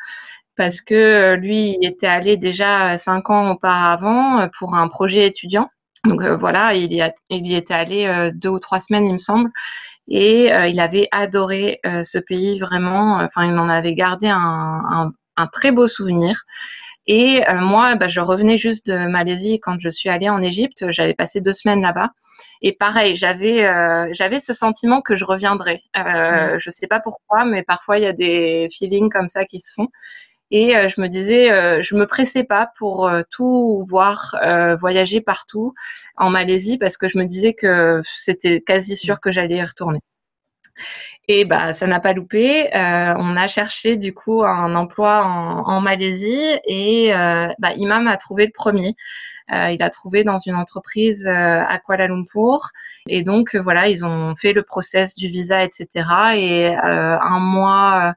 parce 0.56 0.82
que 0.82 1.34
lui 1.36 1.78
il 1.80 1.88
était 1.88 2.06
allé 2.06 2.36
déjà 2.36 2.98
cinq 2.98 3.30
ans 3.30 3.50
auparavant 3.52 4.46
pour 4.58 4.74
un 4.74 4.88
projet 4.88 5.26
étudiant. 5.26 5.70
Donc 6.04 6.22
voilà, 6.38 6.74
il 6.74 6.92
y, 6.92 7.00
a, 7.00 7.14
il 7.30 7.46
y 7.46 7.54
était 7.54 7.72
allé 7.72 8.30
deux 8.34 8.50
ou 8.50 8.58
trois 8.58 8.78
semaines, 8.78 9.06
il 9.06 9.14
me 9.14 9.18
semble, 9.18 9.50
et 10.08 10.52
euh, 10.52 10.66
il 10.66 10.80
avait 10.80 11.08
adoré 11.12 11.80
euh, 11.86 12.02
ce 12.02 12.18
pays 12.18 12.60
vraiment. 12.60 13.16
Enfin, 13.18 13.46
il 13.46 13.58
en 13.58 13.68
avait 13.68 13.94
gardé 13.94 14.28
un, 14.28 14.38
un, 14.38 15.12
un 15.36 15.46
très 15.46 15.72
beau 15.72 15.88
souvenir. 15.88 16.42
Et 17.06 17.46
euh, 17.48 17.60
moi, 17.60 17.96
bah, 17.96 18.08
je 18.08 18.20
revenais 18.20 18.56
juste 18.56 18.86
de 18.86 19.06
Malaisie 19.08 19.60
quand 19.60 19.78
je 19.78 19.90
suis 19.90 20.08
allée 20.08 20.30
en 20.30 20.40
Égypte. 20.40 20.86
J'avais 20.90 21.14
passé 21.14 21.40
deux 21.40 21.52
semaines 21.52 21.82
là-bas. 21.82 22.10
Et 22.62 22.72
pareil, 22.72 23.14
j'avais 23.14 23.66
euh, 23.66 24.08
j'avais 24.12 24.40
ce 24.40 24.54
sentiment 24.54 25.02
que 25.02 25.14
je 25.14 25.24
reviendrais. 25.24 25.80
Euh, 25.98 26.54
mmh. 26.56 26.58
Je 26.58 26.70
sais 26.70 26.86
pas 26.86 27.00
pourquoi, 27.00 27.44
mais 27.44 27.62
parfois 27.62 27.98
il 27.98 28.04
y 28.04 28.06
a 28.06 28.12
des 28.14 28.68
feelings 28.76 29.10
comme 29.10 29.28
ça 29.28 29.44
qui 29.44 29.60
se 29.60 29.72
font. 29.74 29.88
Et 30.56 30.76
euh, 30.76 30.86
je 30.86 31.00
me 31.00 31.08
disais, 31.08 31.50
euh, 31.50 31.82
je 31.82 31.96
me 31.96 32.06
pressais 32.06 32.44
pas 32.44 32.70
pour 32.78 33.08
euh, 33.08 33.22
tout 33.28 33.84
voir, 33.88 34.36
voyager 34.78 35.20
partout 35.20 35.74
en 36.16 36.30
Malaisie 36.30 36.78
parce 36.78 36.96
que 36.96 37.08
je 37.08 37.18
me 37.18 37.24
disais 37.24 37.54
que 37.54 38.00
c'était 38.04 38.60
quasi 38.60 38.94
sûr 38.96 39.20
que 39.20 39.32
j'allais 39.32 39.56
y 39.56 39.64
retourner. 39.64 39.98
Et 41.26 41.44
bah 41.44 41.72
ça 41.72 41.88
n'a 41.88 41.98
pas 41.98 42.12
loupé. 42.12 42.68
on 42.72 43.36
a 43.36 43.48
cherché 43.48 43.96
du 43.96 44.14
coup 44.14 44.44
un 44.44 44.76
emploi 44.76 45.24
en, 45.24 45.80
Malaisie 45.80 46.60
et 46.68 47.10
bah, 47.58 47.72
Imam 47.76 48.06
a 48.06 48.16
trouvé 48.16 48.46
le 48.46 48.52
premier. 48.54 48.94
Euh, 49.52 49.70
il 49.70 49.82
a 49.82 49.90
trouvé 49.90 50.24
dans 50.24 50.38
une 50.38 50.54
entreprise 50.54 51.26
euh, 51.26 51.62
à 51.62 51.78
Kuala 51.78 52.08
Lumpur. 52.08 52.70
Et 53.08 53.22
donc, 53.22 53.54
euh, 53.54 53.60
voilà, 53.60 53.88
ils 53.88 54.04
ont 54.04 54.34
fait 54.36 54.52
le 54.52 54.62
process 54.62 55.14
du 55.16 55.26
visa, 55.28 55.62
etc. 55.62 55.86
Et 56.34 56.74
un 56.74 57.38
mois, 57.40 58.14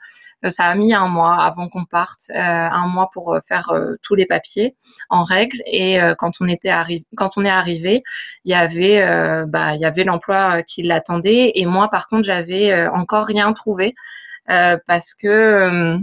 ça 0.47 0.65
a 0.65 0.75
mis 0.75 0.93
un 0.93 1.07
mois 1.07 1.43
avant 1.43 1.67
qu'on 1.69 1.85
parte, 1.85 2.31
un 2.33 2.87
mois 2.87 3.09
pour 3.11 3.37
faire 3.47 3.73
tous 4.01 4.15
les 4.15 4.25
papiers 4.25 4.75
en 5.09 5.23
règle. 5.23 5.57
Et 5.65 5.99
quand 6.17 6.33
on 6.41 6.47
était 6.47 6.71
quand 7.15 7.37
on 7.37 7.45
est 7.45 7.49
arrivé, 7.49 8.03
il 8.45 8.51
y 8.51 8.55
avait, 8.55 9.45
bah, 9.47 9.75
il 9.75 9.81
y 9.81 9.85
avait 9.85 10.03
l'emploi 10.03 10.63
qui 10.63 10.83
l'attendait. 10.83 11.51
Et 11.55 11.65
moi, 11.65 11.89
par 11.89 12.07
contre, 12.07 12.23
j'avais 12.25 12.87
encore 12.87 13.25
rien 13.25 13.51
trouvé 13.53 13.95
parce 14.47 15.13
que 15.13 15.99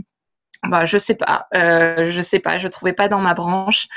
bah, 0.68 0.86
je 0.86 0.98
sais 0.98 1.14
pas, 1.14 1.46
euh, 1.54 2.10
je 2.10 2.20
sais 2.20 2.38
pas, 2.38 2.58
je 2.58 2.68
trouvais 2.68 2.92
pas 2.92 3.08
dans 3.08 3.20
ma 3.20 3.34
branche. 3.34 3.88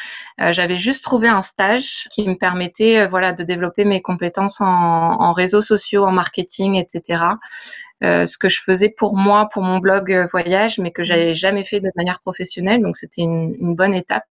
Euh, 0.41 0.51
j'avais 0.53 0.75
juste 0.75 1.03
trouvé 1.03 1.27
un 1.27 1.41
stage 1.41 2.07
qui 2.11 2.27
me 2.27 2.35
permettait, 2.35 2.99
euh, 2.99 3.07
voilà, 3.07 3.33
de 3.33 3.43
développer 3.43 3.85
mes 3.85 4.01
compétences 4.01 4.61
en, 4.61 4.65
en, 4.65 5.33
réseaux 5.33 5.61
sociaux, 5.61 6.05
en 6.05 6.11
marketing, 6.11 6.75
etc. 6.75 7.23
Euh, 8.03 8.25
ce 8.25 8.37
que 8.37 8.49
je 8.49 8.61
faisais 8.61 8.89
pour 8.89 9.15
moi, 9.15 9.49
pour 9.51 9.63
mon 9.63 9.79
blog 9.79 10.11
euh, 10.11 10.27
voyage, 10.31 10.77
mais 10.77 10.91
que 10.91 11.03
j'avais 11.03 11.33
jamais 11.33 11.63
fait 11.63 11.79
de 11.79 11.89
manière 11.95 12.19
professionnelle. 12.21 12.81
Donc 12.81 12.97
c'était 12.97 13.21
une, 13.23 13.55
une, 13.59 13.75
bonne 13.75 13.95
étape. 13.95 14.25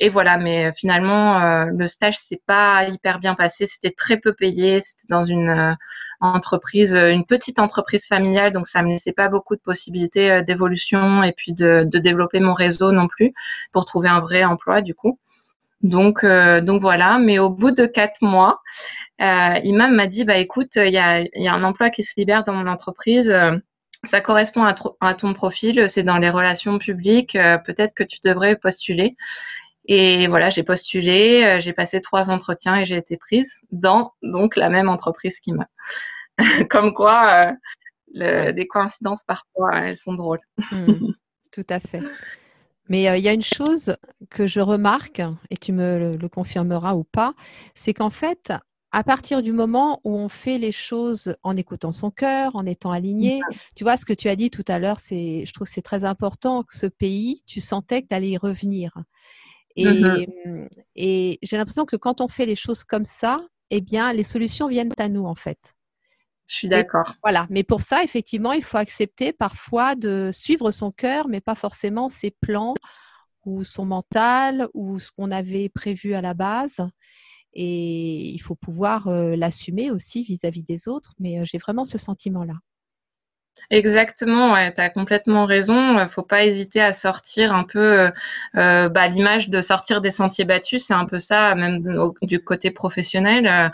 Et 0.00 0.08
voilà, 0.08 0.38
mais 0.38 0.72
finalement, 0.74 1.40
euh, 1.40 1.66
le 1.66 1.86
stage 1.86 2.18
s'est 2.18 2.40
pas 2.46 2.88
hyper 2.88 3.20
bien 3.20 3.34
passé. 3.34 3.66
C'était 3.66 3.92
très 3.92 4.16
peu 4.16 4.32
payé. 4.32 4.80
C'était 4.80 5.06
dans 5.08 5.22
une 5.24 5.48
euh, 5.48 5.72
entreprise, 6.20 6.96
euh, 6.96 7.12
une 7.12 7.24
petite 7.24 7.60
entreprise 7.60 8.06
familiale, 8.06 8.52
donc 8.52 8.66
ça 8.66 8.82
me 8.82 8.88
laissait 8.88 9.12
pas 9.12 9.28
beaucoup 9.28 9.54
de 9.54 9.60
possibilités 9.60 10.42
d'évolution 10.42 11.22
et 11.22 11.32
puis 11.32 11.52
de, 11.52 11.84
de, 11.84 11.98
développer 11.98 12.40
mon 12.40 12.54
réseau 12.54 12.90
non 12.90 13.06
plus 13.06 13.32
pour 13.72 13.84
trouver 13.84 14.08
un 14.08 14.20
vrai 14.20 14.44
emploi 14.44 14.82
du 14.82 14.94
coup. 14.94 15.18
Donc, 15.82 16.24
donc 16.24 16.80
voilà. 16.80 17.18
Mais 17.18 17.38
au 17.38 17.50
bout 17.50 17.70
de 17.70 17.86
quatre 17.86 18.22
mois, 18.22 18.62
euh, 19.20 19.60
Imam 19.64 19.94
m'a 19.94 20.06
dit, 20.06 20.24
bah 20.24 20.38
écoute, 20.38 20.76
il 20.76 20.92
y 20.92 20.98
a, 20.98 21.20
y 21.20 21.48
a, 21.48 21.52
un 21.52 21.62
emploi 21.62 21.90
qui 21.90 22.04
se 22.04 22.14
libère 22.16 22.42
dans 22.44 22.54
mon 22.54 22.66
entreprise 22.66 23.34
ça 24.06 24.20
correspond 24.20 24.64
à, 25.00 25.14
ton 25.14 25.32
profil, 25.32 25.88
c'est 25.88 26.02
dans 26.02 26.18
les 26.18 26.28
relations 26.28 26.78
publiques, 26.78 27.38
peut-être 27.64 27.94
que 27.94 28.04
tu 28.04 28.18
devrais 28.22 28.54
postuler. 28.54 29.16
Et 29.86 30.26
voilà, 30.28 30.50
j'ai 30.50 30.62
postulé, 30.62 31.44
euh, 31.44 31.60
j'ai 31.60 31.72
passé 31.72 32.00
trois 32.00 32.30
entretiens 32.30 32.76
et 32.76 32.86
j'ai 32.86 32.96
été 32.96 33.16
prise 33.16 33.52
dans 33.70 34.12
donc 34.22 34.56
la 34.56 34.70
même 34.70 34.88
entreprise 34.88 35.38
qui 35.40 35.52
m'a. 35.52 35.68
Comme 36.70 36.94
quoi, 36.94 37.48
euh, 37.48 37.52
le, 38.14 38.52
des 38.52 38.66
coïncidences 38.66 39.24
parfois, 39.24 39.78
elles 39.80 39.96
sont 39.96 40.14
drôles. 40.14 40.40
Hmm, 40.72 41.12
tout 41.52 41.66
à 41.68 41.80
fait. 41.80 42.00
Mais 42.88 43.08
euh, 43.08 43.16
il 43.16 43.24
y 43.24 43.28
a 43.28 43.32
une 43.32 43.42
chose 43.42 43.96
que 44.30 44.46
je 44.46 44.60
remarque, 44.60 45.22
et 45.50 45.56
tu 45.56 45.72
me 45.72 46.16
le, 46.16 46.28
confirmeras 46.28 46.94
ou 46.94 47.04
pas, 47.04 47.34
c'est 47.74 47.94
qu'en 47.94 48.10
fait, 48.10 48.52
à 48.90 49.02
partir 49.02 49.42
du 49.42 49.52
moment 49.52 50.00
où 50.04 50.16
on 50.16 50.28
fait 50.28 50.58
les 50.58 50.72
choses 50.72 51.36
en 51.42 51.56
écoutant 51.56 51.92
son 51.92 52.10
cœur, 52.10 52.56
en 52.56 52.64
étant 52.64 52.92
aligné, 52.92 53.40
tu 53.74 53.84
vois, 53.84 53.96
ce 53.96 54.04
que 54.04 54.12
tu 54.12 54.28
as 54.28 54.36
dit 54.36 54.50
tout 54.50 54.64
à 54.68 54.78
l'heure, 54.78 55.00
c'est, 55.00 55.44
je 55.44 55.52
trouve 55.52 55.66
que 55.66 55.74
c'est 55.74 55.82
très 55.82 56.04
important 56.04 56.62
que 56.62 56.76
ce 56.76 56.86
pays, 56.86 57.42
tu 57.46 57.60
sentais 57.60 58.02
que 58.02 58.08
tu 58.08 58.14
allais 58.14 58.30
y 58.30 58.38
revenir. 58.38 58.94
Mmh 59.76 60.24
mmh, 60.46 60.68
et, 60.96 61.38
j'ai 61.42 61.56
l'impression 61.56 61.84
que 61.84 61.96
quand 61.96 62.20
on 62.20 62.28
fait 62.28 62.46
les 62.46 62.56
choses 62.56 62.84
comme 62.84 63.04
ça, 63.04 63.40
eh 63.70 63.80
bien, 63.80 64.12
les 64.12 64.24
solutions 64.24 64.68
viennent 64.68 64.92
à 64.98 65.08
nous, 65.08 65.26
en 65.26 65.34
fait. 65.34 65.74
Je 66.46 66.56
suis 66.56 66.68
d'accord. 66.68 67.14
Voilà, 67.22 67.46
mais 67.50 67.64
pour 67.64 67.80
ça, 67.80 68.04
effectivement, 68.04 68.52
il 68.52 68.62
faut 68.62 68.76
accepter 68.76 69.32
parfois 69.32 69.94
de 69.94 70.30
suivre 70.32 70.70
son 70.70 70.92
cœur, 70.92 71.26
mais 71.26 71.40
pas 71.40 71.54
forcément 71.54 72.08
ses 72.08 72.30
plans 72.30 72.74
ou 73.46 73.64
son 73.64 73.84
mental 73.84 74.68
ou 74.74 74.98
ce 74.98 75.10
qu'on 75.10 75.30
avait 75.30 75.68
prévu 75.70 76.14
à 76.14 76.20
la 76.20 76.34
base. 76.34 76.76
Et 77.54 78.30
il 78.30 78.38
faut 78.40 78.56
pouvoir 78.56 79.08
euh, 79.08 79.36
l'assumer 79.36 79.90
aussi 79.90 80.24
vis-à-vis 80.24 80.62
des 80.62 80.88
autres. 80.88 81.14
Mais 81.18 81.40
euh, 81.40 81.44
j'ai 81.44 81.58
vraiment 81.58 81.84
ce 81.84 81.98
sentiment-là. 81.98 82.54
Exactement, 83.70 84.52
ouais, 84.52 84.72
tu 84.74 84.80
as 84.80 84.90
complètement 84.90 85.46
raison. 85.46 85.98
Il 86.00 86.08
faut 86.08 86.22
pas 86.22 86.44
hésiter 86.44 86.80
à 86.80 86.92
sortir 86.92 87.54
un 87.54 87.64
peu 87.64 88.10
euh, 88.56 88.88
bah, 88.88 89.08
l'image 89.08 89.48
de 89.48 89.60
sortir 89.60 90.00
des 90.00 90.10
sentiers 90.10 90.44
battus, 90.44 90.84
c'est 90.86 90.94
un 90.94 91.06
peu 91.06 91.18
ça, 91.18 91.54
même 91.54 91.82
du 92.22 92.40
côté 92.40 92.70
professionnel. 92.70 93.46
Euh, 93.46 93.68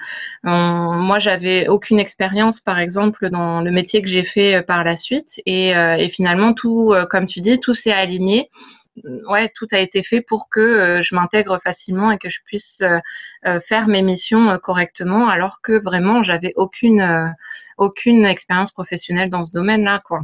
moi, 0.49 1.19
j'avais 1.19 1.69
aucune 1.69 1.99
expérience, 1.99 2.61
par 2.61 2.79
exemple, 2.79 3.31
dans 3.31 3.61
le 3.61 3.71
métier 3.71 4.01
que 4.01 4.09
j'ai 4.09 4.25
fait 4.25 4.63
par 4.63 4.85
la 4.85 4.97
suite, 4.97 5.41
et 5.47 5.75
finalement, 6.13 6.55
tout, 6.55 6.95
comme 7.11 7.27
tu 7.27 7.41
dis, 7.41 7.59
tout 7.61 7.75
s'est 7.75 7.93
aligné 7.93 8.49
ouais, 9.27 9.49
tout 9.55 9.67
a 9.73 9.79
été 9.79 10.03
fait 10.03 10.21
pour 10.21 10.49
que 10.49 10.61
euh, 10.61 11.03
je 11.03 11.15
m'intègre 11.15 11.59
facilement 11.63 12.11
et 12.11 12.19
que 12.19 12.29
je 12.29 12.41
puisse 12.45 12.81
euh, 12.83 12.99
euh, 13.47 13.61
faire 13.61 13.89
mes 13.89 14.03
missions 14.03 14.59
correctement, 14.59 15.29
alors 15.29 15.61
que 15.63 15.73
vraiment 15.73 16.23
j'avais 16.23 16.53
aucune 16.57 17.35
aucune 17.79 18.25
expérience 18.25 18.73
professionnelle 18.73 19.31
dans 19.31 19.45
ce 19.45 19.53
domaine-là, 19.53 20.01
quoi. 20.05 20.21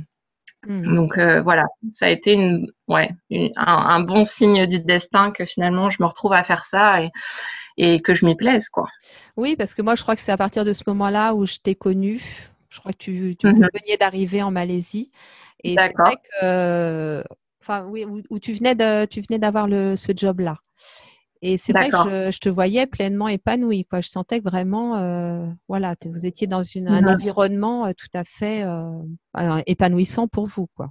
Mmh. 0.67 0.95
Donc 0.97 1.19
voilà, 1.45 1.65
ça 1.93 2.07
a 2.07 2.09
été 2.09 2.33
une, 2.33 2.73
ouais, 2.89 3.11
un, 3.57 4.01
bon 4.01 4.25
signe 4.25 4.67
du 4.67 4.81
destin 4.81 5.31
que 5.31 5.45
finalement 5.45 5.91
je 5.91 6.03
me 6.03 6.07
retrouve 6.07 6.33
à 6.33 6.43
faire 6.43 6.65
ça 6.65 7.03
et, 7.03 7.11
et 7.77 8.01
que 8.01 8.15
je 8.15 8.27
m'y 8.27 8.35
plaise, 8.35 8.69
quoi. 8.69 8.89
Oui, 9.37 9.55
parce 9.55 9.75
que 9.75 9.83
moi 9.83 9.95
je 9.95 10.03
crois 10.03 10.17
que 10.17 10.23
c'est 10.23 10.33
à 10.33 10.37
partir 10.37 10.65
de 10.65 10.73
ce 10.73 10.83
moment-là 10.89 11.35
où 11.35 11.47
je 11.47 11.59
t'ai 11.59 11.77
connue. 11.77 12.23
Je 12.69 12.81
crois 12.81 12.93
que 12.93 12.99
tu, 12.99 13.37
tu 13.39 13.47
mmh 13.47 13.69
venais 13.73 13.97
d'arriver 13.99 14.43
en 14.43 14.51
Malaisie. 14.51 15.11
Et 15.63 15.77
c'est 15.79 15.95
vrai 15.97 16.17
que 16.41 17.23
enfin 17.67 17.87
oui, 17.89 18.05
où, 18.31 18.39
tu 18.39 18.53
venais 18.53 18.75
de, 18.75 19.05
tu 19.07 19.21
venais 19.21 19.39
d'avoir 19.39 19.69
ce 19.69 20.13
job-là. 20.15 20.59
Et 21.43 21.59
c'est 21.59 21.73
vrai 21.73 21.91
que 21.91 22.31
je, 22.31 22.39
te 22.39 22.49
voyais 22.49 22.87
pleinement 22.87 23.29
épanouie. 23.29 23.85
Quoi. 23.85 24.01
Je 24.01 24.09
sentais 24.09 24.41
que 24.41 24.45
vraiment, 24.45 24.97
euh, 24.97 25.47
voilà, 25.69 25.95
vous 26.05 26.27
étiez 26.27 26.47
dans 26.47 26.63
une, 26.63 26.89
un 26.89 27.03
mmh 27.03 27.09
environnement 27.09 27.87
euh, 27.87 27.93
tout 27.97 28.09
à 28.15 28.25
fait 28.25 28.65
euh, 28.65 29.63
épanouissant 29.67 30.29
pour 30.29 30.47
vous. 30.47 30.67
Quoi. 30.75 30.91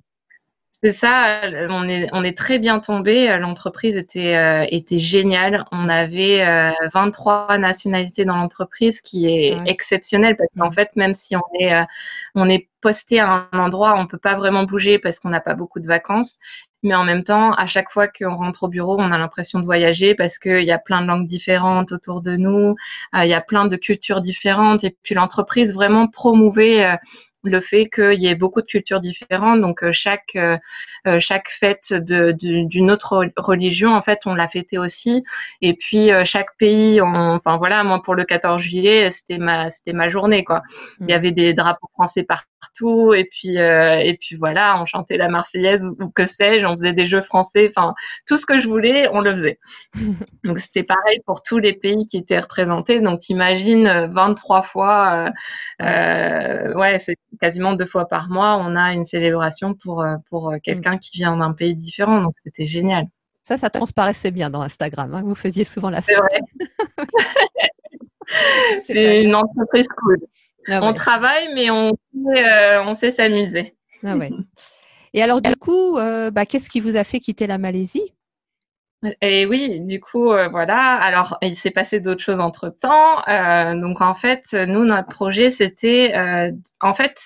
C'est 0.83 0.91
ça, 0.91 1.41
on 1.69 1.87
est, 1.89 2.09
on 2.13 2.23
est 2.23 2.37
très 2.37 2.59
bien 2.59 2.79
tombé. 2.79 3.35
L'entreprise 3.39 3.97
était, 3.97 4.67
était 4.71 4.99
géniale. 4.99 5.65
On 5.71 5.89
avait 5.89 6.45
23 6.93 7.57
nationalités 7.57 8.23
dans 8.23 8.35
l'entreprise, 8.35 9.01
qui 9.01 9.25
est 9.25 9.57
exceptionnel 9.65 10.35
parce 10.37 10.49
qu'en 10.57 10.71
fait, 10.71 10.95
même 10.95 11.15
si 11.15 11.35
on 11.35 11.41
est, 11.59 11.73
on 12.35 12.47
est 12.49 12.69
posté 12.81 13.19
à 13.19 13.47
un 13.51 13.59
endroit, 13.59 13.95
on 13.97 14.05
peut 14.05 14.19
pas 14.19 14.35
vraiment 14.35 14.63
bouger 14.65 14.99
parce 14.99 15.19
qu'on 15.19 15.29
n'a 15.29 15.39
pas 15.39 15.55
beaucoup 15.55 15.79
de 15.79 15.87
vacances. 15.87 16.37
Mais 16.83 16.93
en 16.93 17.03
même 17.03 17.23
temps, 17.23 17.51
à 17.53 17.65
chaque 17.65 17.89
fois 17.89 18.07
qu'on 18.07 18.35
rentre 18.35 18.63
au 18.63 18.67
bureau, 18.67 18.95
on 18.99 19.11
a 19.11 19.17
l'impression 19.17 19.59
de 19.59 19.65
voyager 19.65 20.13
parce 20.13 20.37
qu'il 20.37 20.63
y 20.63 20.71
a 20.71 20.77
plein 20.77 21.01
de 21.01 21.07
langues 21.07 21.25
différentes 21.25 21.91
autour 21.93 22.21
de 22.21 22.35
nous, 22.35 22.75
il 23.15 23.27
y 23.27 23.33
a 23.33 23.41
plein 23.41 23.65
de 23.65 23.75
cultures 23.75 24.21
différentes. 24.21 24.83
Et 24.83 24.95
puis 25.01 25.15
l'entreprise 25.15 25.73
vraiment 25.73 26.07
promouvait 26.07 26.95
le 27.49 27.61
fait 27.61 27.87
qu'il 27.89 28.21
y 28.21 28.27
ait 28.27 28.35
beaucoup 28.35 28.61
de 28.61 28.65
cultures 28.65 28.99
différentes. 28.99 29.61
Donc 29.61 29.83
euh, 29.83 29.91
chaque 29.91 30.35
euh, 30.35 30.57
euh, 31.07 31.19
chaque 31.19 31.49
fête 31.49 31.93
d'une 31.93 32.91
autre 32.91 33.27
religion, 33.37 33.95
en 33.95 34.01
fait, 34.01 34.21
on 34.25 34.35
l'a 34.35 34.47
fêté 34.47 34.77
aussi. 34.77 35.23
Et 35.61 35.73
puis 35.73 36.09
chaque 36.23 36.55
pays, 36.57 37.01
enfin 37.01 37.57
voilà, 37.57 37.83
moi 37.83 38.01
pour 38.01 38.15
le 38.15 38.25
14 38.25 38.61
juillet, 38.61 39.11
c'était 39.11 39.37
ma 39.37 39.69
c'était 39.69 39.93
ma 39.93 40.09
journée 40.09 40.43
quoi. 40.43 40.63
Il 41.01 41.09
y 41.09 41.13
mm. 41.13 41.15
avait 41.15 41.31
des 41.31 41.53
drapeaux 41.53 41.89
français 41.93 42.23
partout. 42.23 42.49
Et 43.13 43.25
puis 43.25 43.57
et 43.57 44.17
puis 44.19 44.35
voilà, 44.35 44.81
on 44.81 44.85
chantait 44.85 45.17
la 45.17 45.29
Marseillaise 45.29 45.85
ou, 45.85 46.09
que 46.09 46.25
sais-je, 46.25 46.65
on 46.65 46.73
faisait 46.73 46.93
des 46.93 47.05
jeux 47.05 47.21
français. 47.21 47.67
Enfin 47.69 47.93
tout 48.27 48.37
ce 48.37 48.45
que 48.45 48.59
je 48.59 48.67
voulais, 48.67 49.07
on 49.09 49.21
le 49.21 49.31
faisait. 49.31 49.59
Donc 50.43 50.59
c'était 50.59 50.83
pareil 50.83 51.21
pour 51.25 51.43
tous 51.43 51.57
les 51.57 51.73
pays 51.73 52.07
qui 52.07 52.17
étaient 52.17 52.39
représentés. 52.39 52.99
Donc 52.99 53.19
t'imagines 53.19 54.07
23 54.11 54.61
fois, 54.63 55.31
ouais, 55.79 56.99
c'est 56.99 57.17
quasiment 57.39 57.73
deux 57.73 57.85
fois 57.85 58.07
par 58.07 58.29
mois, 58.29 58.57
on 58.57 58.75
a 58.75 58.93
une 58.93 59.05
célébration 59.05 59.73
pour, 59.73 60.01
euh, 60.01 60.17
pour 60.29 60.51
euh, 60.51 60.57
quelqu'un 60.61 60.97
qui 60.97 61.17
vient 61.17 61.37
d'un 61.37 61.53
pays 61.53 61.75
différent. 61.75 62.21
Donc, 62.21 62.35
c'était 62.43 62.65
génial. 62.65 63.05
Ça, 63.43 63.57
ça 63.57 63.69
transparaissait 63.69 64.31
bien 64.31 64.49
dans 64.49 64.61
Instagram. 64.61 65.13
Hein, 65.13 65.21
vous 65.23 65.35
faisiez 65.35 65.63
souvent 65.63 65.89
la 65.89 66.01
fête. 66.01 66.17
C'est 68.81 69.21
une 69.21 69.35
entreprise 69.35 69.87
cool. 69.87 70.17
Ah 70.67 70.79
on 70.81 70.93
travaille, 70.93 71.53
mais 71.53 71.69
on, 71.69 71.89
euh, 71.89 72.83
on 72.85 72.95
sait 72.95 73.11
s'amuser. 73.11 73.75
Ah 74.03 74.15
Et 75.13 75.21
alors, 75.21 75.41
du 75.41 75.55
coup, 75.55 75.95
bah, 75.95 76.45
qu'est-ce 76.45 76.69
qui 76.69 76.79
vous 76.79 76.95
a 76.95 77.03
fait 77.03 77.19
quitter 77.19 77.47
la 77.47 77.57
Malaisie? 77.57 78.13
Et 79.21 79.45
oui, 79.45 79.81
du 79.81 79.99
coup, 79.99 80.31
euh, 80.31 80.47
voilà. 80.47 80.95
Alors, 80.95 81.37
il 81.41 81.55
s'est 81.55 81.71
passé 81.71 81.99
d'autres 81.99 82.21
choses 82.23 82.39
entre 82.39 82.69
temps. 82.69 83.27
Euh, 83.27 83.79
donc, 83.79 84.01
en 84.01 84.13
fait, 84.13 84.53
nous, 84.53 84.85
notre 84.85 85.09
projet, 85.09 85.51
c'était, 85.51 86.13
euh, 86.15 86.51
en 86.81 86.93
fait, 86.93 87.19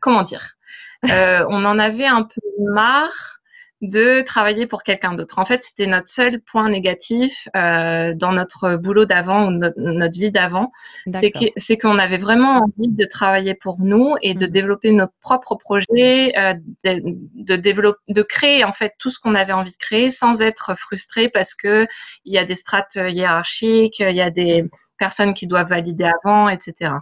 comment 0.00 0.22
dire, 0.22 0.56
on 1.04 1.64
en 1.64 1.78
avait 1.78 2.06
un 2.06 2.22
peu 2.22 2.40
marre 2.60 3.31
de 3.82 4.22
travailler 4.22 4.66
pour 4.66 4.84
quelqu'un 4.84 5.12
d'autre. 5.12 5.40
En 5.40 5.44
fait, 5.44 5.64
c'était 5.64 5.86
notre 5.86 6.06
seul 6.06 6.40
point 6.40 6.70
négatif 6.70 7.48
euh, 7.56 8.14
dans 8.14 8.30
notre 8.32 8.76
boulot 8.76 9.04
d'avant 9.04 9.48
ou 9.48 9.50
notre 9.50 10.18
vie 10.18 10.30
d'avant. 10.30 10.70
C'est 11.10 11.76
qu'on 11.76 11.98
avait 11.98 12.18
vraiment 12.18 12.60
envie 12.60 12.88
de 12.88 13.04
travailler 13.04 13.54
pour 13.54 13.80
nous 13.80 14.14
et 14.22 14.34
de 14.34 14.46
mmh. 14.46 14.50
développer 14.50 14.92
nos 14.92 15.08
propres 15.20 15.56
projets, 15.56 16.32
euh, 16.38 16.54
de, 16.84 17.02
de, 17.34 17.56
développer, 17.56 17.98
de 18.08 18.22
créer 18.22 18.64
en 18.64 18.72
fait 18.72 18.94
tout 18.98 19.10
ce 19.10 19.18
qu'on 19.18 19.34
avait 19.34 19.52
envie 19.52 19.72
de 19.72 19.76
créer 19.76 20.12
sans 20.12 20.42
être 20.42 20.78
frustré 20.78 21.28
parce 21.28 21.54
que 21.54 21.86
il 22.24 22.32
y 22.32 22.38
a 22.38 22.44
des 22.44 22.54
strates 22.54 22.94
hiérarchiques, 22.94 23.98
il 23.98 24.14
y 24.14 24.22
a 24.22 24.30
des 24.30 24.64
personnes 24.96 25.34
qui 25.34 25.48
doivent 25.48 25.68
valider 25.68 26.08
avant, 26.22 26.48
etc. 26.48 26.92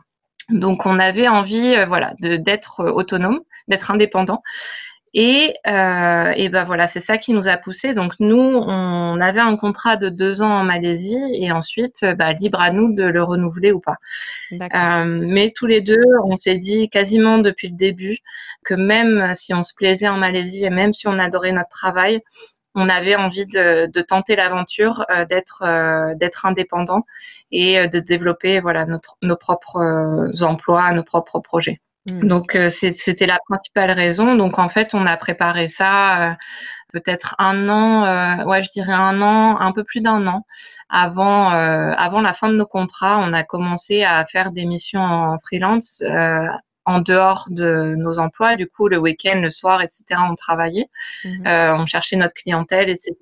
Donc, 0.50 0.86
on 0.86 0.98
avait 0.98 1.28
envie, 1.28 1.74
euh, 1.76 1.86
voilà, 1.86 2.14
d'être 2.20 2.84
autonome, 2.84 3.40
d'être 3.68 3.90
indépendant. 3.90 4.42
Et, 5.12 5.54
euh, 5.66 6.32
et 6.36 6.48
ben 6.50 6.64
voilà, 6.64 6.86
c'est 6.86 7.00
ça 7.00 7.18
qui 7.18 7.32
nous 7.32 7.48
a 7.48 7.56
poussé. 7.56 7.94
Donc 7.94 8.14
nous, 8.20 8.38
on 8.38 9.20
avait 9.20 9.40
un 9.40 9.56
contrat 9.56 9.96
de 9.96 10.08
deux 10.08 10.42
ans 10.42 10.60
en 10.60 10.64
Malaisie 10.64 11.18
et 11.34 11.50
ensuite, 11.50 12.04
bah, 12.16 12.32
libre 12.32 12.60
à 12.60 12.70
nous 12.70 12.94
de 12.94 13.02
le 13.02 13.22
renouveler 13.22 13.72
ou 13.72 13.80
pas. 13.80 13.96
Euh, 14.52 15.04
mais 15.04 15.50
tous 15.50 15.66
les 15.66 15.80
deux, 15.80 16.04
on 16.24 16.36
s'est 16.36 16.58
dit 16.58 16.88
quasiment 16.88 17.38
depuis 17.38 17.68
le 17.68 17.76
début 17.76 18.18
que 18.64 18.74
même 18.74 19.34
si 19.34 19.52
on 19.52 19.62
se 19.64 19.74
plaisait 19.74 20.08
en 20.08 20.16
Malaisie 20.16 20.64
et 20.64 20.70
même 20.70 20.92
si 20.92 21.08
on 21.08 21.18
adorait 21.18 21.52
notre 21.52 21.70
travail, 21.70 22.20
on 22.74 22.88
avait 22.88 23.16
envie 23.16 23.46
de, 23.46 23.86
de 23.90 24.00
tenter 24.02 24.36
l'aventure, 24.36 25.04
euh, 25.10 25.24
d'être 25.24 25.62
euh, 25.62 26.14
d'être 26.14 26.46
indépendant 26.46 27.04
et 27.50 27.78
euh, 27.80 27.88
de 27.88 27.98
développer 27.98 28.60
voilà 28.60 28.86
notre, 28.86 29.16
nos 29.22 29.36
propres 29.36 29.78
euh, 29.78 30.44
emplois, 30.44 30.92
nos 30.92 31.02
propres 31.02 31.40
projets. 31.40 31.80
Hmm. 32.06 32.26
Donc 32.26 32.54
euh, 32.54 32.70
c'était 32.70 33.26
la 33.26 33.38
principale 33.46 33.90
raison. 33.90 34.34
Donc 34.34 34.58
en 34.58 34.68
fait, 34.68 34.94
on 34.94 35.06
a 35.06 35.16
préparé 35.16 35.68
ça 35.68 36.30
euh, 36.30 36.34
peut-être 36.92 37.34
un 37.38 37.68
an, 37.68 38.04
euh, 38.04 38.44
ouais, 38.44 38.62
je 38.62 38.70
dirais 38.70 38.92
un 38.92 39.20
an, 39.20 39.60
un 39.60 39.72
peu 39.72 39.84
plus 39.84 40.00
d'un 40.00 40.26
an 40.26 40.46
avant 40.88 41.50
avant 41.50 42.20
la 42.20 42.32
fin 42.32 42.48
de 42.48 42.56
nos 42.56 42.66
contrats. 42.66 43.18
On 43.18 43.32
a 43.32 43.44
commencé 43.44 44.02
à 44.02 44.24
faire 44.26 44.50
des 44.50 44.64
missions 44.64 45.02
en 45.02 45.38
freelance 45.38 46.02
en 46.86 47.00
dehors 47.00 47.46
de 47.50 47.94
nos 47.96 48.18
emplois. 48.18 48.56
Du 48.56 48.66
coup, 48.66 48.88
le 48.88 48.98
week-end, 48.98 49.38
le 49.40 49.50
soir, 49.50 49.82
etc., 49.82 50.04
on 50.28 50.34
travaillait, 50.34 50.88
hmm. 51.24 51.46
on 51.46 51.86
cherchait 51.86 52.16
notre 52.16 52.34
clientèle, 52.34 52.88
etc. 52.88 53.14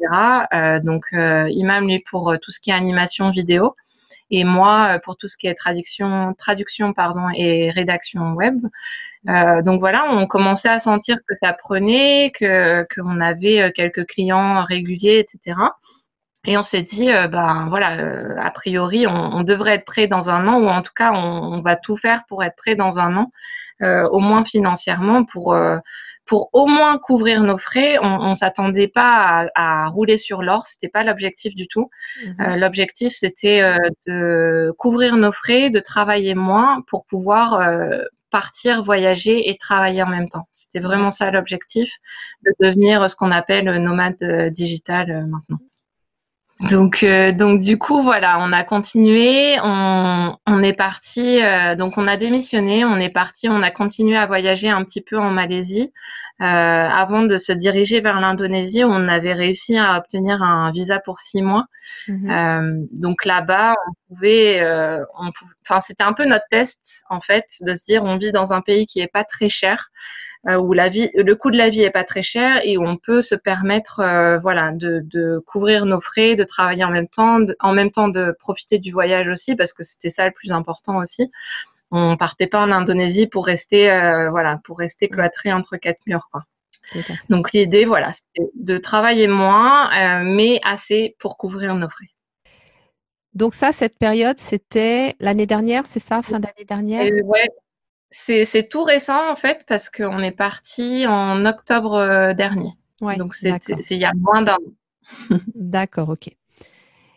donc 0.82 1.06
Imam 1.12 1.86
lui 1.86 1.98
pour 2.08 2.34
tout 2.40 2.50
ce 2.52 2.60
qui 2.60 2.70
est 2.70 2.74
animation 2.74 3.30
vidéo 3.30 3.74
et 4.30 4.44
moi 4.44 4.96
euh, 4.96 4.98
pour 4.98 5.16
tout 5.16 5.28
ce 5.28 5.36
qui 5.36 5.46
est 5.46 5.54
traduction, 5.54 6.34
traduction 6.36 6.92
pardon 6.92 7.28
et 7.34 7.70
rédaction 7.70 8.32
web. 8.32 8.60
Euh, 9.28 9.62
donc 9.62 9.80
voilà, 9.80 10.06
on 10.10 10.26
commençait 10.26 10.68
à 10.68 10.78
sentir 10.78 11.18
que 11.26 11.34
ça 11.34 11.52
prenait, 11.52 12.32
que 12.34 12.86
qu'on 12.94 13.20
avait 13.20 13.62
euh, 13.62 13.70
quelques 13.74 14.06
clients 14.06 14.62
réguliers, 14.62 15.18
etc. 15.18 15.58
Et 16.46 16.56
on 16.56 16.62
s'est 16.62 16.82
dit, 16.82 17.10
euh, 17.10 17.28
ben 17.28 17.66
voilà, 17.68 18.42
a 18.42 18.50
priori, 18.50 19.06
on, 19.06 19.12
on, 19.12 19.42
devrait 19.42 19.74
être 19.74 19.84
prêt 19.84 20.06
dans 20.06 20.30
un 20.30 20.46
an, 20.46 20.60
ou 20.60 20.68
en 20.68 20.82
tout 20.82 20.92
cas, 20.94 21.12
on, 21.12 21.16
on 21.54 21.60
va 21.60 21.76
tout 21.76 21.96
faire 21.96 22.24
pour 22.28 22.44
être 22.44 22.56
prêt 22.56 22.76
dans 22.76 23.00
un 23.00 23.16
an, 23.16 23.32
au 23.80 24.20
moins 24.20 24.44
financièrement, 24.44 25.24
pour 25.24 25.56
pour 26.28 26.50
au 26.52 26.66
moins 26.66 26.98
couvrir 26.98 27.42
nos 27.42 27.56
frais. 27.56 27.98
On, 27.98 28.30
ne 28.30 28.34
s'attendait 28.34 28.86
pas 28.86 29.48
à, 29.54 29.86
rouler 29.88 30.16
sur 30.16 30.42
l'or, 30.42 30.66
c'était 30.66 30.88
pas 30.88 31.02
l'objectif 31.02 31.54
du 31.54 31.66
tout. 31.66 31.90
Mhm. 32.24 32.36
Euh, 32.40 32.56
l'objectif 32.56 33.12
c'était 33.14 33.62
euh, 33.62 33.76
de 34.06 34.72
couvrir 34.78 35.16
nos 35.16 35.32
frais, 35.32 35.70
de 35.70 35.80
travailler 35.80 36.34
moins 36.34 36.82
pour 36.86 37.06
pouvoir 37.06 37.54
euh, 37.54 38.02
partir, 38.30 38.84
voyager 38.84 39.48
et 39.48 39.56
travailler 39.56 40.02
en 40.02 40.08
même 40.08 40.28
temps. 40.28 40.46
C'était 40.52 40.80
vraiment 40.80 41.10
ça 41.10 41.30
l'objectif, 41.30 41.90
de 42.44 42.52
devenir 42.60 43.08
ce 43.08 43.16
qu'on 43.16 43.30
appelle 43.30 43.82
nomade 43.82 44.22
digital 44.52 45.26
maintenant. 45.26 45.58
Donc, 46.60 47.04
euh, 47.04 47.30
donc 47.30 47.60
du 47.60 47.78
coup, 47.78 48.02
voilà, 48.02 48.38
on 48.40 48.52
a 48.52 48.64
continué, 48.64 49.58
on, 49.62 50.36
on 50.44 50.62
est 50.62 50.72
parti, 50.72 51.40
euh, 51.40 51.76
donc 51.76 51.96
on 51.96 52.08
a 52.08 52.16
démissionné, 52.16 52.84
on 52.84 52.96
est 52.96 53.10
parti, 53.10 53.48
on 53.48 53.62
a 53.62 53.70
continué 53.70 54.16
à 54.16 54.26
voyager 54.26 54.68
un 54.68 54.84
petit 54.84 55.00
peu 55.00 55.18
en 55.18 55.30
Malaisie. 55.30 55.92
Euh, 56.40 56.44
avant 56.44 57.22
de 57.22 57.36
se 57.36 57.52
diriger 57.52 58.00
vers 58.00 58.20
l'Indonésie, 58.20 58.84
on 58.84 59.08
avait 59.08 59.32
réussi 59.32 59.76
à 59.76 59.98
obtenir 59.98 60.42
un 60.42 60.70
visa 60.72 61.00
pour 61.00 61.20
six 61.20 61.42
mois. 61.42 61.66
Mhm. 62.06 62.86
donc 62.92 63.24
là-bas, 63.24 63.74
on 63.88 64.14
pouvait, 64.14 64.62
on 65.18 65.30
enfin 65.62 65.80
c'était 65.80 66.02
un 66.02 66.12
peu 66.12 66.26
notre 66.26 66.44
test 66.50 67.02
en 67.08 67.20
fait, 67.20 67.46
de 67.60 67.72
se 67.72 67.84
dire 67.84 68.04
on 68.04 68.18
vit 68.18 68.30
dans 68.30 68.52
un 68.52 68.60
pays 68.60 68.86
qui 68.86 69.00
est 69.00 69.10
pas 69.12 69.24
très 69.24 69.48
cher. 69.48 69.90
Euh, 70.46 70.56
où 70.56 70.72
la 70.72 70.88
vie, 70.88 71.10
le 71.14 71.34
coût 71.34 71.50
de 71.50 71.56
la 71.56 71.68
vie 71.68 71.82
est 71.82 71.90
pas 71.90 72.04
très 72.04 72.22
cher 72.22 72.60
et 72.62 72.78
où 72.78 72.86
on 72.86 72.96
peut 72.96 73.20
se 73.20 73.34
permettre, 73.34 73.98
euh, 73.98 74.38
voilà, 74.38 74.70
de, 74.70 75.00
de, 75.04 75.42
couvrir 75.44 75.84
nos 75.84 76.00
frais, 76.00 76.36
de 76.36 76.44
travailler 76.44 76.84
en 76.84 76.90
même 76.90 77.08
temps, 77.08 77.40
en 77.58 77.72
même 77.72 77.90
temps 77.90 78.08
de 78.08 78.34
profiter 78.38 78.78
du 78.78 78.92
voyage 78.92 79.28
aussi, 79.28 79.56
parce 79.56 79.72
que 79.72 79.82
c'était 79.82 80.10
ça 80.10 80.26
le 80.26 80.32
plus 80.32 80.52
important 80.52 80.98
aussi. 80.98 81.28
On 81.90 82.16
partait 82.16 82.46
pas 82.46 82.60
en 82.60 82.70
Indonésie 82.70 83.26
pour 83.26 83.46
rester, 83.46 83.90
euh, 83.90 84.30
voilà, 84.30 84.60
pour 84.64 84.78
rester 84.78 85.06
mm. 85.06 85.14
cloîtré 85.14 85.52
entre 85.52 85.76
quatre 85.76 86.00
murs, 86.06 86.28
quoi. 86.30 86.44
Donc 87.28 87.52
l'idée, 87.52 87.84
voilà, 87.84 88.12
c'est 88.12 88.44
de 88.54 88.78
travailler 88.78 89.28
moins, 89.28 90.22
mais 90.22 90.58
assez 90.64 91.16
pour 91.18 91.36
couvrir 91.36 91.74
nos 91.74 91.90
frais. 91.90 92.06
Donc 93.34 93.54
ça, 93.54 93.72
cette 93.72 93.98
période, 93.98 94.38
c'était 94.38 95.14
l'année 95.20 95.44
dernière, 95.44 95.86
c'est 95.86 96.00
ça, 96.00 96.22
fin 96.22 96.40
d'année 96.40 96.64
dernière? 96.66 97.12
Ouais, 97.26 97.46
c'est 98.10 98.68
tout 98.68 98.82
récent 98.82 99.30
en 99.30 99.36
fait 99.36 99.64
parce 99.68 99.90
qu'on 99.90 100.20
est 100.20 100.32
parti 100.32 101.06
en 101.06 101.44
octobre 101.44 101.94
euh, 101.94 102.34
dernier. 102.34 102.72
donc 103.00 103.34
c'est 103.34 103.58
il 103.90 103.98
y 103.98 104.04
a 104.04 104.12
moins 104.14 104.42
d'un 104.42 104.54
an. 104.54 105.36
d'accord, 105.54 106.10
ok. 106.10 106.30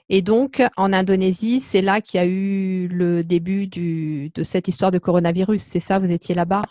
Et 0.10 0.22
donc 0.22 0.62
en 0.76 0.92
Indonésie, 0.92 1.62
c'est 1.62 1.82
là 1.82 2.02
qu'il 2.02 2.20
y 2.20 2.24
a 2.24 2.28
eu 2.28 2.88
le 2.90 3.24
début 3.24 3.68
du, 3.68 4.30
de 4.36 4.44
cette 4.44 4.68
histoire 4.68 4.92
de 4.92 5.00
coronavirus. 5.00 5.62
C'est 5.62 5.80
ça, 5.80 6.00
vous 6.00 6.12
étiez 6.12 6.36
là-bas? 6.36 6.64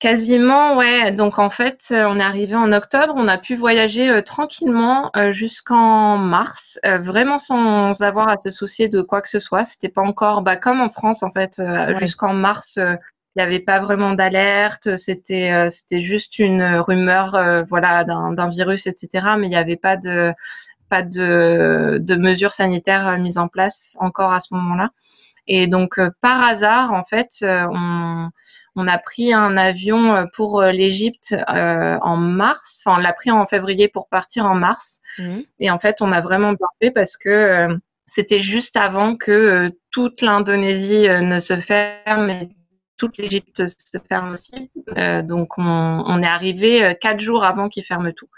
Quasiment, 0.00 0.76
ouais. 0.76 1.10
Donc 1.10 1.40
en 1.40 1.50
fait, 1.50 1.80
euh, 1.90 2.06
on 2.08 2.20
est 2.20 2.22
arrivé 2.22 2.54
en 2.54 2.70
octobre, 2.72 3.14
on 3.16 3.26
a 3.26 3.36
pu 3.36 3.56
voyager 3.56 4.08
euh, 4.08 4.22
tranquillement 4.22 5.10
jusqu'en 5.30 6.16
mars, 6.18 6.78
vraiment 6.84 7.38
sans 7.38 8.00
avoir 8.02 8.28
à 8.28 8.38
se 8.38 8.50
soucier 8.50 8.88
de 8.88 9.02
quoi 9.02 9.22
que 9.22 9.28
ce 9.28 9.40
soit. 9.40 9.64
C'était 9.64 9.88
pas 9.88 10.02
encore, 10.02 10.42
bah, 10.42 10.56
comme 10.56 10.80
en 10.80 10.88
France 10.88 11.24
en 11.24 11.32
fait, 11.32 11.60
jusqu'en 11.98 12.32
mars, 12.32 12.76
il 12.76 12.98
n'y 13.36 13.42
avait 13.42 13.58
pas 13.58 13.80
vraiment 13.80 14.12
d'alerte. 14.14 14.94
C'était 14.94 15.68
c'était 15.68 16.00
juste 16.00 16.38
une 16.38 16.62
rumeur, 16.76 17.64
voilà, 17.68 18.04
d'un 18.04 18.48
virus, 18.50 18.86
etc. 18.86 19.26
Mais 19.36 19.48
il 19.48 19.50
n'y 19.50 19.56
avait 19.56 19.76
pas 19.76 19.96
de 19.96 20.32
pas 20.88 21.02
de, 21.02 21.98
de 22.00 22.14
mesures 22.14 22.52
sanitaires 22.52 23.18
mises 23.18 23.38
en 23.38 23.48
place 23.48 23.96
encore 23.98 24.32
à 24.32 24.38
ce 24.38 24.54
moment-là. 24.54 24.90
Et 25.48 25.66
donc 25.66 25.98
par 26.20 26.44
hasard, 26.44 26.92
en 26.92 27.02
fait, 27.04 27.30
on 27.42 28.30
on 28.78 28.86
a 28.86 28.96
pris 28.96 29.32
un 29.32 29.56
avion 29.56 30.14
euh, 30.14 30.24
pour 30.34 30.62
euh, 30.62 30.70
l'Égypte 30.70 31.34
euh, 31.48 31.98
en 32.00 32.16
mars. 32.16 32.82
Enfin, 32.84 32.98
on 32.98 33.00
l'a 33.00 33.12
pris 33.12 33.32
en 33.32 33.44
février 33.44 33.88
pour 33.88 34.08
partir 34.08 34.46
en 34.46 34.54
mars. 34.54 35.00
Mhm. 35.18 35.42
Et 35.58 35.70
en 35.70 35.80
fait, 35.80 36.00
on 36.00 36.12
a 36.12 36.20
vraiment 36.20 36.52
bien 36.52 36.68
fait 36.80 36.92
parce 36.92 37.16
que 37.16 37.68
c'était 38.06 38.40
juste 38.40 38.76
avant 38.76 39.16
que 39.16 39.72
toute 39.90 40.22
l'Indonésie 40.22 41.08
ne 41.08 41.40
se 41.40 41.58
ferme 41.58 42.30
et 42.30 42.48
toute 42.98 43.16
l'Égypte 43.16 43.66
se 43.66 43.98
ferme 44.08 44.32
aussi. 44.32 44.70
Euh, 44.96 45.22
donc 45.22 45.56
on, 45.56 46.22
est 46.22 46.26
arrivé 46.26 46.84
euh, 46.84 46.94
quatre 46.94 47.20
jours 47.20 47.44
avant 47.44 47.68
qu'ils 47.68 47.84
ferment 47.84 48.12
tout. 48.12 48.28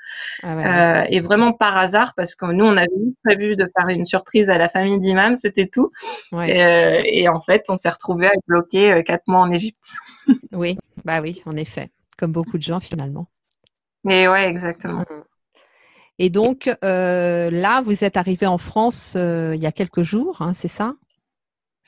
Ah 0.43 1.01
euh, 1.01 1.07
et 1.09 1.21
vraiment 1.21 1.53
par 1.53 1.77
hasard, 1.77 2.15
parce 2.15 2.35
que 2.35 2.45
nous 2.47 2.65
on 2.65 2.77
avait 2.77 2.89
prévu 3.25 3.57
de 3.57 3.69
faire 3.77 3.89
une 3.89 4.05
surprise 4.05 4.51
à 4.51 4.59
la 4.59 4.69
famille 4.69 5.01
d'imam, 5.01 5.35
c'était 5.35 5.67
tout. 5.67 5.91
Et, 6.47 7.29
en 7.29 7.41
fait, 7.41 7.65
on 7.69 7.77
s'est 7.77 7.89
retrouvé 7.89 8.27
à 8.27 8.33
bloquer 8.47 9.03
quatre 9.05 9.27
mois 9.27 9.41
en 9.41 9.51
Égypte. 9.51 9.89
oui, 10.53 10.77
bah 11.05 11.21
oui, 11.21 11.43
en 11.47 11.57
effet, 11.57 11.91
comme 12.19 12.33
beaucoup 12.33 12.59
de 12.59 12.63
gens 12.63 12.81
finalement. 12.81 13.27
Mais 14.05 14.29
ouais, 14.29 14.47
exactement. 14.49 15.01
Mmh. 15.01 15.25
Et 16.19 16.29
donc 16.29 16.71
là, 16.83 17.81
vous 17.81 18.05
êtes 18.05 18.19
arrivé 18.19 18.47
en 18.47 18.59
France 18.59 19.17
il 19.17 19.61
y 19.61 19.67
a 19.67 19.73
quelques 19.73 20.03
jours, 20.03 20.43
hein, 20.43 20.53
c'est 20.53 20.69
ça? 20.69 20.95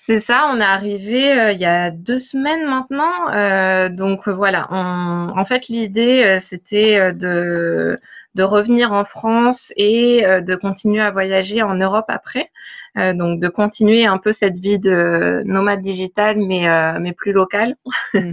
C'est 0.04 0.18
ça, 0.18 0.50
on 0.52 0.58
est 0.60 0.64
arrivé 0.64 1.32
euh, 1.38 1.52
il 1.52 1.60
y 1.60 1.64
a 1.64 1.92
deux 1.92 2.18
semaines 2.18 2.64
maintenant. 2.68 3.30
Euh, 3.32 3.88
donc 3.88 4.28
voilà, 4.28 4.66
en 4.72 5.44
fait 5.44 5.68
l'idée 5.68 6.24
euh, 6.24 6.40
c'était 6.40 7.12
de, 7.12 7.96
de 8.34 8.42
revenir 8.42 8.92
en 8.92 9.04
France 9.04 9.72
et 9.76 10.22
de 10.22 10.56
continuer 10.56 11.00
à 11.02 11.12
voyager 11.12 11.62
en 11.62 11.76
Europe 11.76 12.06
après. 12.08 12.50
donc 12.96 13.38
de 13.40 13.48
continuer 13.48 14.04
un 14.04 14.18
peu 14.18 14.32
cette 14.32 14.58
vie 14.58 14.80
de 14.80 15.42
nomade 15.46 15.82
digital 15.82 16.36
mais 16.38 16.66
mais 17.00 17.12
plus 17.12 17.32
locale 17.32 17.76
mmh. 18.14 18.32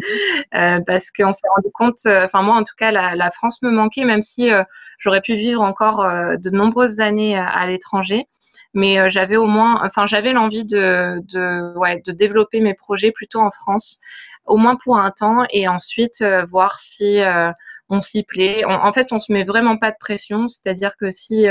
parce 0.87 1.11
qu'on 1.11 1.33
s'est 1.33 1.47
rendu 1.55 1.69
compte 1.73 1.99
enfin 2.07 2.41
moi 2.41 2.55
en 2.55 2.63
tout 2.63 2.75
cas 2.77 2.91
la, 2.91 3.15
la 3.15 3.29
France 3.31 3.61
me 3.61 3.69
manquait 3.69 4.05
même 4.05 4.23
si 4.23 4.49
j'aurais 4.97 5.21
pu 5.21 5.35
vivre 5.35 5.61
encore 5.61 5.97
de 6.37 6.49
nombreuses 6.49 6.99
années 6.99 7.37
à 7.37 7.65
l'étranger 7.67 8.27
mais 8.73 8.99
euh, 8.99 9.09
j'avais 9.09 9.37
au 9.37 9.45
moins, 9.45 9.81
enfin 9.85 10.05
j'avais 10.05 10.33
l'envie 10.33 10.65
de, 10.65 11.21
de, 11.33 11.77
ouais, 11.77 12.01
de 12.05 12.11
développer 12.11 12.61
mes 12.61 12.73
projets 12.73 13.11
plutôt 13.11 13.39
en 13.39 13.51
France, 13.51 13.99
au 14.45 14.57
moins 14.57 14.75
pour 14.75 14.97
un 14.97 15.11
temps, 15.11 15.45
et 15.51 15.67
ensuite 15.67 16.21
euh, 16.21 16.45
voir 16.45 16.79
si 16.79 17.21
euh, 17.21 17.51
on 17.89 18.01
s'y 18.01 18.23
plaît. 18.23 18.63
en 18.65 18.93
fait, 18.93 19.11
on 19.11 19.19
se 19.19 19.31
met 19.33 19.43
vraiment 19.43 19.77
pas 19.77 19.91
de 19.91 19.97
pression, 19.99 20.47
c'est-à-dire 20.47 20.95
que 20.97 21.09
si 21.11 21.47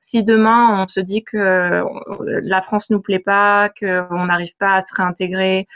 si 0.00 0.24
demain 0.24 0.82
on 0.82 0.88
se 0.88 1.00
dit 1.00 1.22
que 1.24 1.84
la 2.42 2.62
France 2.62 2.90
nous 2.90 3.00
plaît 3.00 3.18
pas, 3.20 3.70
qu'on 3.78 4.26
n'arrive 4.26 4.56
pas 4.58 4.74
à 4.74 4.80
se 4.84 4.94
réintégrer, 4.94 5.66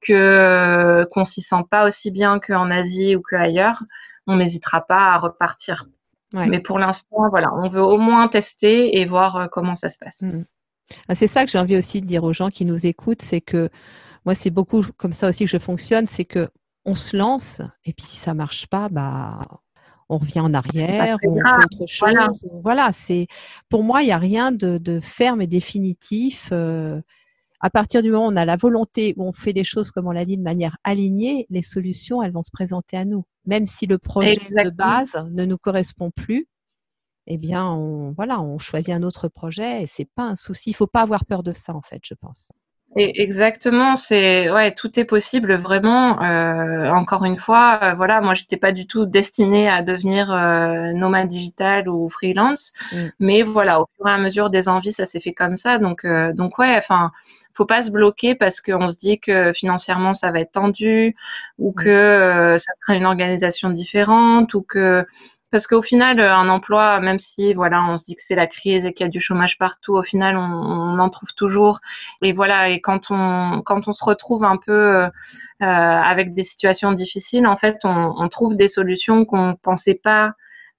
que 0.00 1.06
qu'on 1.12 1.24
s'y 1.24 1.42
sent 1.42 1.64
pas 1.70 1.86
aussi 1.86 2.10
bien 2.10 2.40
qu'en 2.40 2.70
Asie 2.70 3.16
ou 3.16 3.22
qu'ailleurs, 3.22 3.82
on 4.26 4.36
n'hésitera 4.36 4.80
pas 4.86 5.12
à 5.12 5.18
repartir. 5.18 5.86
Mais 6.32 6.60
pour 6.60 6.78
l'instant, 6.78 7.28
voilà, 7.30 7.52
on 7.54 7.68
veut 7.68 7.82
au 7.82 7.98
moins 7.98 8.28
tester 8.28 8.98
et 8.98 9.06
voir 9.06 9.36
euh, 9.36 9.46
comment 9.50 9.74
ça 9.74 9.90
se 9.90 9.98
passe. 9.98 10.22
Mmh. 10.22 10.44
Ah, 11.08 11.14
c'est 11.14 11.26
ça 11.26 11.44
que 11.44 11.50
j'ai 11.50 11.58
envie 11.58 11.76
aussi 11.76 12.00
de 12.00 12.06
dire 12.06 12.24
aux 12.24 12.32
gens 12.32 12.50
qui 12.50 12.64
nous 12.64 12.86
écoutent, 12.86 13.22
c'est 13.22 13.40
que 13.40 13.70
moi, 14.24 14.34
c'est 14.34 14.50
beaucoup 14.50 14.82
comme 14.96 15.12
ça 15.12 15.28
aussi 15.28 15.44
que 15.44 15.50
je 15.50 15.58
fonctionne, 15.58 16.06
c'est 16.06 16.24
que 16.24 16.48
on 16.84 16.94
se 16.94 17.16
lance 17.16 17.60
et 17.84 17.92
puis 17.92 18.04
si 18.04 18.16
ça 18.16 18.34
marche 18.34 18.66
pas, 18.66 18.88
bah 18.88 19.46
on 20.08 20.18
revient 20.18 20.40
en 20.40 20.52
arrière, 20.52 21.16
on 21.24 21.36
fait 21.36 21.64
autre 21.64 21.86
chose. 21.86 22.46
Voilà, 22.62 22.90
c'est 22.92 23.28
pour 23.68 23.82
moi, 23.82 24.02
il 24.02 24.06
n'y 24.06 24.12
a 24.12 24.18
rien 24.18 24.52
de, 24.52 25.00
ferme 25.00 25.40
et 25.40 25.46
définitif. 25.46 26.48
Euh, 26.52 27.00
à 27.62 27.70
partir 27.70 28.02
du 28.02 28.10
moment 28.10 28.26
où 28.26 28.32
on 28.32 28.36
a 28.36 28.44
la 28.44 28.56
volonté, 28.56 29.14
où 29.16 29.24
on 29.24 29.32
fait 29.32 29.52
les 29.52 29.64
choses, 29.64 29.92
comme 29.92 30.08
on 30.08 30.10
l'a 30.10 30.24
dit, 30.24 30.36
de 30.36 30.42
manière 30.42 30.76
alignée, 30.82 31.46
les 31.48 31.62
solutions, 31.62 32.22
elles 32.22 32.32
vont 32.32 32.42
se 32.42 32.50
présenter 32.50 32.96
à 32.96 33.04
nous. 33.04 33.24
Même 33.46 33.66
si 33.66 33.86
le 33.86 33.98
projet 33.98 34.36
de 34.36 34.70
base 34.70 35.16
ne 35.30 35.44
nous 35.44 35.58
correspond 35.58 36.10
plus, 36.10 36.48
eh 37.28 37.38
bien, 37.38 37.66
on, 37.70 38.12
voilà, 38.12 38.40
on 38.40 38.58
choisit 38.58 38.90
un 38.90 39.04
autre 39.04 39.28
projet 39.28 39.82
et 39.82 39.86
c'est 39.86 40.08
pas 40.16 40.24
un 40.24 40.36
souci. 40.36 40.70
Il 40.70 40.74
faut 40.74 40.88
pas 40.88 41.02
avoir 41.02 41.24
peur 41.24 41.44
de 41.44 41.52
ça, 41.52 41.74
en 41.74 41.82
fait, 41.82 42.00
je 42.04 42.14
pense. 42.14 42.50
Exactement, 42.96 43.96
c'est 43.96 44.50
ouais, 44.50 44.72
tout 44.74 44.98
est 45.00 45.04
possible 45.04 45.54
vraiment. 45.54 46.22
Euh, 46.22 46.90
encore 46.90 47.24
une 47.24 47.36
fois, 47.36 47.80
euh, 47.82 47.94
voilà, 47.94 48.20
moi 48.20 48.34
j'étais 48.34 48.56
pas 48.56 48.72
du 48.72 48.86
tout 48.86 49.06
destinée 49.06 49.68
à 49.68 49.82
devenir 49.82 50.30
euh, 50.32 50.92
nomade 50.92 51.28
digital 51.28 51.88
ou 51.88 52.08
freelance, 52.08 52.72
mm. 52.92 52.96
mais 53.20 53.42
voilà, 53.42 53.80
au 53.80 53.86
fur 53.96 54.06
et 54.08 54.10
à 54.10 54.18
mesure 54.18 54.50
des 54.50 54.68
envies, 54.68 54.92
ça 54.92 55.06
s'est 55.06 55.20
fait 55.20 55.32
comme 55.32 55.56
ça. 55.56 55.78
Donc 55.78 56.06
donc 56.34 56.58
ouais, 56.58 56.74
enfin, 56.76 57.12
faut 57.54 57.66
pas 57.66 57.82
se 57.82 57.90
bloquer 57.90 58.34
parce 58.34 58.60
qu'on 58.60 58.88
se 58.88 58.96
dit 58.96 59.18
que 59.18 59.52
financièrement 59.52 60.12
ça 60.12 60.30
va 60.30 60.40
être 60.40 60.52
tendu 60.52 61.16
ou 61.58 61.70
mm. 61.70 61.74
que 61.74 61.88
euh, 61.88 62.58
ça 62.58 62.72
sera 62.80 62.96
une 62.96 63.06
organisation 63.06 63.70
différente 63.70 64.54
ou 64.54 64.62
que 64.62 65.04
parce 65.52 65.68
qu'au 65.68 65.82
final 65.82 66.18
un 66.18 66.48
emploi 66.48 66.98
même 66.98 67.20
si 67.20 67.54
voilà 67.54 67.84
on 67.84 67.96
se 67.96 68.04
dit 68.04 68.16
que 68.16 68.22
c'est 68.24 68.34
la 68.34 68.48
crise 68.48 68.84
et 68.84 68.92
qu'il 68.92 69.04
y 69.04 69.08
a 69.08 69.10
du 69.10 69.20
chômage 69.20 69.58
partout 69.58 69.94
au 69.94 70.02
final 70.02 70.36
on, 70.36 70.98
en 70.98 71.08
trouve 71.10 71.32
toujours 71.34 71.78
et 72.22 72.32
voilà 72.32 72.68
et 72.68 72.80
quand 72.80 73.10
on 73.10 73.62
quand 73.64 73.86
on 73.86 73.92
se 73.92 74.04
retrouve 74.04 74.42
un 74.44 74.56
peu 74.56 74.72
euh, 74.72 75.10
avec 75.60 76.34
des 76.34 76.42
situations 76.42 76.92
difficiles 76.92 77.46
en 77.46 77.56
fait 77.56 77.78
on, 77.84 78.28
trouve 78.28 78.56
des 78.56 78.68
solutions 78.68 79.24
qu'on 79.24 79.54
pensait 79.54 80.00
pas 80.02 80.32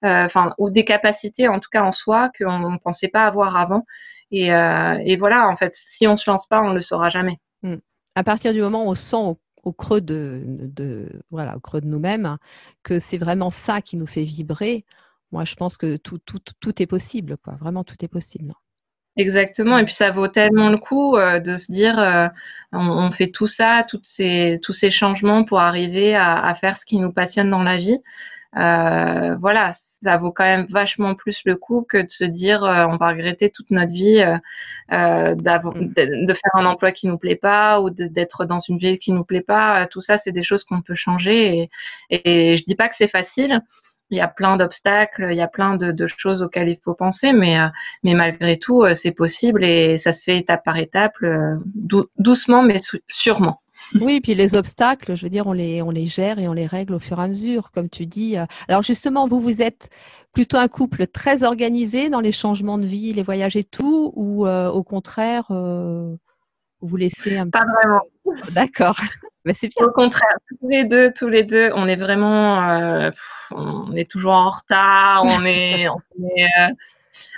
euh, 0.04 0.28
ou 0.58 0.68
des 0.68 0.84
capacités 0.84 1.48
en 1.48 1.60
tout 1.60 1.70
cas 1.72 1.82
en 1.82 1.92
soi 1.92 2.30
qu'on 2.38 2.70
ne 2.70 2.78
pensait 2.78 3.08
pas 3.08 3.24
avoir 3.24 3.56
avant 3.56 3.84
euh, 4.32 4.98
et, 5.04 5.16
voilà, 5.16 5.48
en 5.48 5.56
fait, 5.56 5.74
si 5.74 6.06
on 6.06 6.16
se 6.16 6.30
lance 6.30 6.46
pas, 6.46 6.60
on 6.62 6.70
ne 6.70 6.74
le 6.74 6.80
saura 6.80 7.08
jamais. 7.08 7.38
Hmm. 7.62 7.76
À 8.14 8.24
partir 8.24 8.52
du 8.52 8.60
moment 8.60 8.84
où 8.84 8.90
on 8.90 8.94
sent 8.94 9.16
au, 9.16 9.38
creux 9.72 10.00
de, 10.00 11.08
au 11.30 11.60
creux 11.60 11.80
de 11.80 11.86
nous-mêmes 11.86 12.36
que 12.82 12.98
c'est 12.98 13.18
vraiment 13.18 13.50
ça 13.50 13.80
qui 13.80 13.96
nous 13.96 14.06
fait 14.06 14.24
vibrer, 14.24 14.84
moi, 15.34 15.44
je 15.44 15.56
pense 15.56 15.76
que 15.76 15.96
tout, 15.96 16.20
est 16.78 16.86
possible, 16.86 17.36
quoi. 17.38 17.54
Vraiment, 17.54 17.82
tout 17.82 17.96
est 18.02 18.08
possible. 18.08 18.54
Exactement. 19.16 19.78
Et 19.78 19.84
puis 19.84 19.94
ça 19.94 20.12
vaut 20.12 20.28
tellement 20.28 20.70
le 20.70 20.78
coup 20.78 21.16
euh, 21.16 21.40
de 21.40 21.56
se 21.56 21.72
dire, 21.72 21.98
euh, 21.98 22.28
on, 22.72 23.10
fait 23.10 23.32
tout 23.32 23.48
ça, 23.48 23.84
tous 23.84 24.02
ces 24.04 24.90
changements 24.90 25.44
pour 25.44 25.58
arriver 25.58 26.14
à, 26.14 26.54
faire 26.54 26.76
ce 26.76 26.86
qui 26.86 26.98
nous 26.98 27.12
passionne 27.12 27.50
dans 27.50 27.64
la 27.64 27.78
vie. 27.78 27.98
Euh, 28.56 29.36
voilà, 29.36 29.70
ça 29.72 30.16
vaut 30.16 30.32
quand 30.32 30.44
même 30.44 30.66
vachement 30.68 31.14
plus 31.14 31.42
le 31.44 31.56
coup 31.56 31.84
que 31.88 31.98
de 31.98 32.10
se 32.10 32.24
dire 32.24 32.62
on 32.62 32.96
va 32.96 33.08
regretter 33.08 33.50
toute 33.50 33.70
notre 33.70 33.92
vie 33.92 34.24
mm. 34.90 35.34
de, 35.36 36.26
de, 36.26 36.34
faire 36.34 36.54
un 36.54 36.66
emploi 36.66 36.92
qui 36.92 37.08
nous 37.08 37.18
plaît 37.18 37.36
pas 37.36 37.80
ou 37.80 37.90
d'être 37.90 38.44
dans 38.44 38.58
une 38.58 38.78
ville 38.78 38.98
qui 38.98 39.12
nous 39.12 39.24
plaît 39.24 39.40
pas. 39.40 39.86
Tout 39.86 40.00
ça, 40.00 40.18
c'est 40.18 40.32
des 40.32 40.42
choses 40.42 40.64
qu'on 40.64 40.82
peut 40.82 40.94
changer 40.94 41.70
et, 42.10 42.52
et 42.52 42.56
je 42.56 42.64
dis 42.64 42.74
pas 42.74 42.88
que 42.88 42.96
c'est 42.96 43.08
facile 43.08 43.62
il 44.10 44.18
y 44.18 44.20
a 44.20 44.28
plein 44.28 44.56
d'obstacles, 44.56 45.28
il 45.30 45.36
y 45.36 45.42
a 45.42 45.48
plein 45.48 45.76
de, 45.76 46.06
choses 46.06 46.42
auxquelles 46.42 46.68
il 46.68 46.78
faut 46.82 46.94
penser, 46.94 47.32
mais, 47.32 47.58
euh, 47.58 47.68
mais 48.02 48.14
malgré 48.14 48.58
tout, 48.58 48.82
euh, 48.82 48.94
c'est 48.94 49.12
possible 49.12 49.64
et 49.64 49.98
ça 49.98 50.12
se 50.12 50.24
fait 50.24 50.38
étape 50.38 50.64
par 50.64 50.76
étape, 50.76 51.16
euh, 51.22 51.56
doucement 52.18 52.62
mais 52.62 52.80
sûrement. 53.08 53.60
Oui, 54.00 54.20
puis 54.20 54.34
les 54.34 54.54
obstacles, 54.54 55.16
je 55.16 55.22
veux 55.24 55.30
dire, 55.30 55.46
on 55.46 55.52
les, 55.52 55.82
on 55.82 55.90
les 55.90 56.06
gère 56.06 56.38
et 56.38 56.48
on 56.48 56.52
les 56.52 56.66
règle 56.66 56.94
au 56.94 56.98
fur 56.98 57.18
et 57.20 57.22
à 57.22 57.28
mesure, 57.28 57.70
comme 57.70 57.88
tu 57.88 58.06
dis. 58.06 58.36
Alors 58.68 58.82
justement, 58.82 59.28
vous, 59.28 59.40
vous 59.40 59.62
êtes 59.62 59.90
plutôt 60.32 60.56
un 60.56 60.68
couple 60.68 61.06
très 61.06 61.44
organisé 61.44 62.08
dans 62.08 62.20
les 62.20 62.32
changements 62.32 62.78
de 62.78 62.86
vie, 62.86 63.12
les 63.12 63.22
voyages 63.22 63.56
et 63.56 63.64
tout, 63.64 64.12
ou 64.16 64.46
au 64.48 64.82
contraire, 64.82 65.46
vous 65.50 66.18
vous 66.80 66.96
laissez 66.96 67.38
un 67.38 67.48
Pas 67.48 67.64
vraiment. 67.64 68.02
D'accord. 68.52 68.96
Bah, 69.44 69.52
c'est 69.54 69.68
bien. 69.68 69.86
Au 69.86 69.90
contraire, 69.90 70.38
tous 70.48 70.68
les 70.68 70.84
deux, 70.84 71.12
tous 71.14 71.28
les 71.28 71.42
deux, 71.42 71.70
on 71.74 71.86
est 71.86 71.96
vraiment, 71.96 72.66
euh, 72.70 73.10
on 73.50 73.94
est 73.94 74.10
toujours 74.10 74.32
en 74.32 74.48
retard, 74.48 75.22
on 75.26 75.44
est, 75.44 75.86
on, 75.86 75.96
euh, 76.22 76.72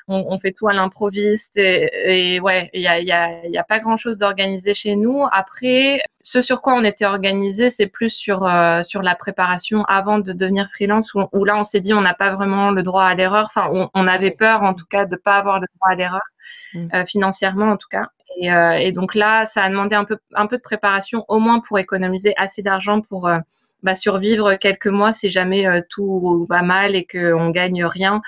on, 0.09 0.39
fait 0.39 0.53
tout 0.53 0.69
à 0.69 0.73
l'improviste 0.73 1.57
et, 1.57 2.41
ouais, 2.41 2.71
il 2.73 2.81
y 2.81 2.87
a, 2.87 3.01
y, 3.01 3.13
a, 3.13 3.47
y 3.47 3.59
a, 3.59 3.65
pas 3.65 3.81
grand 3.81 3.97
chose 3.97 4.17
d'organisé 4.17 4.75
chez 4.75 4.97
nous. 4.97 5.25
Après, 5.33 6.01
ce 6.23 6.41
sur 6.41 6.63
quoi 6.63 6.75
on 6.75 6.85
était 6.85 7.05
organisé, 7.05 7.71
c'est 7.71 7.87
plus 7.87 8.11
sur 8.11 8.45
euh, 8.45 8.83
sur 8.83 9.03
la 9.03 9.15
préparation 9.15 9.85
avant 9.85 10.19
de 10.19 10.33
devenir 10.33 10.69
freelance, 10.71 11.15
où, 11.15 11.23
où 11.33 11.45
là 11.45 11.57
on 11.57 11.65
s'est 11.65 11.81
dit 11.81 11.95
on 11.95 12.01
n'a 12.01 12.15
pas 12.15 12.35
vraiment 12.35 12.71
le 12.71 12.83
droit 12.83 13.05
à 13.05 13.15
l'erreur. 13.15 13.47
Enfin, 13.47 13.69
on, 13.73 13.91
on, 13.95 14.07
avait 14.07 14.33
peur 14.33 14.63
en 14.63 14.75
tout 14.75 14.87
cas 14.87 15.05
de 15.05 15.17
pas 15.17 15.37
avoir 15.37 15.61
le 15.61 15.67
droit 15.77 15.91
à 15.91 15.95
l'erreur 15.95 16.27
mmh. 16.75 17.05
financièrement 17.07 17.71
en 17.73 17.77
tout 17.77 17.89
cas. 17.89 18.09
Et, 18.37 18.53
euh, 18.53 18.73
et, 18.75 18.93
donc 18.93 19.15
là, 19.15 19.47
ça 19.47 19.63
a 19.63 19.71
demandé 19.71 19.97
un 19.97 20.05
peu, 20.05 20.19
un 20.35 20.47
peu 20.47 20.57
de 20.57 20.63
préparation, 20.63 21.25
au 21.29 21.39
moins 21.39 21.61
pour 21.61 21.79
économiser 21.79 22.35
assez 22.37 22.63
d'argent 22.63 23.01
pour 23.01 23.29
euh, 23.29 23.39
bah, 23.83 23.95
survivre 23.95 24.57
quelques 24.57 24.89
mois 24.89 25.13
si 25.13 25.31
jamais 25.31 25.67
euh, 25.67 25.81
tout 25.89 26.47
va 26.51 26.63
mal 26.63 26.97
et 26.97 27.07
qu'on 27.07 27.51
gagne 27.51 27.85
rien. 27.85 28.21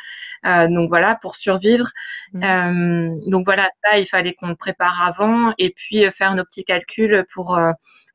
Euh, 0.47 0.69
donc 0.69 0.89
voilà, 0.89 1.19
pour 1.21 1.37
survivre. 1.37 1.89
Mmh. 2.33 2.43
Euh, 2.45 3.17
donc 3.27 3.45
voilà, 3.45 3.69
ça, 3.83 3.99
il 3.99 4.07
fallait 4.07 4.35
qu'on 4.35 4.55
prépare 4.55 5.03
avant 5.03 5.53
et 5.59 5.71
puis 5.75 6.09
faire 6.13 6.35
nos 6.35 6.45
petits 6.45 6.65
calculs 6.65 7.27
pour 7.35 7.59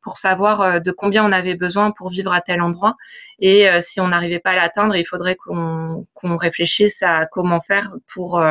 pour 0.02 0.18
savoir 0.18 0.82
de 0.82 0.92
combien 0.92 1.26
on 1.26 1.32
avait 1.32 1.56
besoin 1.56 1.92
pour 1.92 2.10
vivre 2.10 2.34
à 2.34 2.42
tel 2.42 2.62
endroit. 2.62 2.96
Et 3.40 3.68
si 3.82 4.02
on 4.02 4.10
n'arrivait 4.10 4.40
pas 4.40 4.52
à 4.52 4.56
l'atteindre, 4.56 4.96
il 4.96 5.06
faudrait 5.06 5.36
qu'on 5.36 6.06
qu'on 6.14 6.38
réfléchisse 6.38 7.02
à 7.04 7.26
comment 7.26 7.62
faire 7.62 7.92
pour 8.14 8.42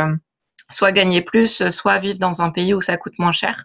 soit 0.73 0.93
gagner 0.93 1.23
plus, 1.23 1.69
soit 1.71 1.99
vivre 1.99 2.19
dans 2.19 2.43
un 2.43 2.51
pays 2.51 2.75
où 2.75 2.81
ça 2.81 2.97
coûte 2.97 3.19
moins 3.19 3.33
cher. 3.33 3.65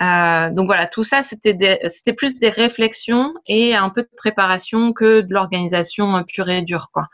Euh, 0.00 0.50
donc 0.50 0.66
voilà, 0.66 0.86
tout 0.86 1.04
ça, 1.04 1.22
c'était 1.22 1.80
c'était 1.86 2.12
plus 2.12 2.38
des 2.38 2.50
réflexions 2.50 3.34
et 3.46 3.74
un 3.74 3.90
peu 3.90 4.02
de 4.02 4.10
préparation 4.16 4.92
que 4.92 5.22
de 5.22 5.32
l'organisation 5.32 6.22
pure 6.24 6.48
et 6.50 6.62
dure, 6.62 6.90
quoi. 6.92 7.08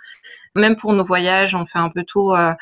Même 0.57 0.77
pour 0.77 0.93
nos 0.93 1.05
voyages, 1.05 1.55
on 1.55 1.67
fait 1.67 1.79
un 1.79 1.91
peu 1.91 2.05
tout 2.05 2.33
euh, 2.33 2.53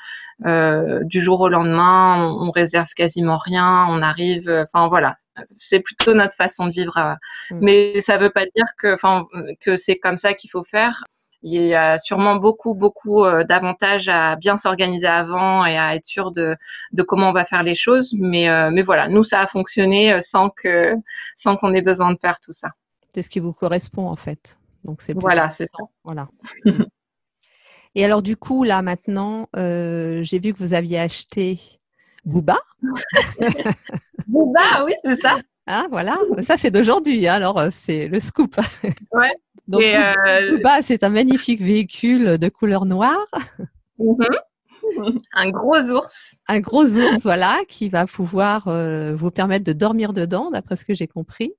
euh, 0.46 1.00
du 1.04 1.20
jour 1.20 1.40
au 1.40 1.48
lendemain, 1.48 2.16
on, 2.18 2.48
on, 2.48 2.50
réserve 2.50 2.88
quasiment 2.94 3.36
rien, 3.36 3.86
on 3.90 4.00
arrive, 4.02 4.50
enfin 4.50 4.88
voilà, 4.88 5.18
c'est 5.46 5.80
plutôt 5.80 6.14
notre 6.14 6.34
façon 6.34 6.66
de 6.66 6.72
vivre. 6.72 7.16
Mm. 7.50 7.58
Mais 7.60 8.00
ça 8.00 8.16
ne 8.16 8.22
veut 8.22 8.30
pas 8.30 8.44
dire 8.44 8.66
que, 8.78 8.94
enfin, 8.94 9.26
que 9.60 9.76
c'est 9.76 9.98
comme 9.98 10.18
ça 10.18 10.34
qu'il 10.34 10.50
faut 10.50 10.64
faire. 10.64 11.04
Il 11.44 11.60
y 11.60 11.74
a 11.74 11.98
sûrement 11.98 12.36
beaucoup, 12.36 12.74
beaucoup 12.74 13.24
euh, 13.24 13.42
d'avantages 13.42 14.08
à 14.08 14.36
bien 14.36 14.56
s'organiser 14.56 15.08
avant 15.08 15.66
et 15.66 15.76
à 15.76 15.96
être 15.96 16.04
sûr 16.04 16.30
de, 16.30 16.56
de 16.92 17.02
comment 17.02 17.30
on 17.30 17.32
va 17.32 17.44
faire 17.44 17.64
les 17.64 17.74
choses. 17.74 18.14
Mais, 18.16 18.48
euh, 18.48 18.70
mais 18.72 18.82
voilà, 18.82 19.08
nous, 19.08 19.24
ça 19.24 19.40
a 19.40 19.46
fonctionné 19.48 20.12
euh, 20.12 20.20
sans 20.20 20.50
que 20.50 20.94
sans 21.36 21.56
qu'on 21.56 21.74
ait 21.74 21.82
besoin 21.82 22.12
de 22.12 22.18
faire 22.18 22.38
tout 22.38 22.52
ça. 22.52 22.70
C'est 23.12 23.22
ce 23.22 23.30
qui 23.30 23.40
vous 23.40 23.52
correspond 23.52 24.08
en 24.08 24.16
fait. 24.16 24.56
Donc 24.84 25.02
c'est 25.02 25.14
voilà, 25.14 25.50
c'est 25.50 25.68
ça. 25.76 25.84
Voilà. 26.04 26.28
et 27.94 28.04
alors 28.04 28.22
du 28.22 28.36
coup 28.36 28.64
là 28.64 28.80
maintenant, 28.82 29.48
j'ai 29.54 30.38
vu 30.38 30.54
que 30.54 30.58
vous 30.58 30.74
aviez 30.74 31.00
acheté 31.00 31.58
Booba. 32.24 32.58
Booba, 34.28 34.84
oui, 34.84 34.92
c'est 35.04 35.16
ça. 35.16 35.38
Ah 35.66 35.86
voilà, 35.90 36.18
ça 36.42 36.56
c'est 36.56 36.70
d'aujourd'hui. 36.70 37.28
Hein, 37.28 37.34
alors 37.34 37.62
c'est 37.70 38.08
le 38.08 38.20
scoop. 38.20 38.56
Ouais. 39.12 39.32
Donc, 39.68 39.82
euh, 39.82 40.80
c'est 40.82 41.04
un 41.04 41.08
magnifique 41.08 41.60
véhicule 41.60 42.36
de 42.38 42.48
couleur 42.48 42.84
noire. 42.84 43.26
Mhm. 43.98 44.16
Un 45.32 45.50
gros 45.50 45.90
ours. 45.90 46.34
Un 46.48 46.58
gros 46.58 46.84
ours, 46.84 47.20
voilà, 47.22 47.60
qui 47.68 47.88
va 47.88 48.06
pouvoir 48.06 48.66
euh, 48.66 49.14
vous 49.14 49.30
permettre 49.30 49.64
de 49.64 49.72
dormir 49.72 50.12
dedans, 50.12 50.50
d'après 50.50 50.76
ce 50.76 50.84
que 50.84 50.94
j'ai 50.94 51.06
compris. 51.06 51.54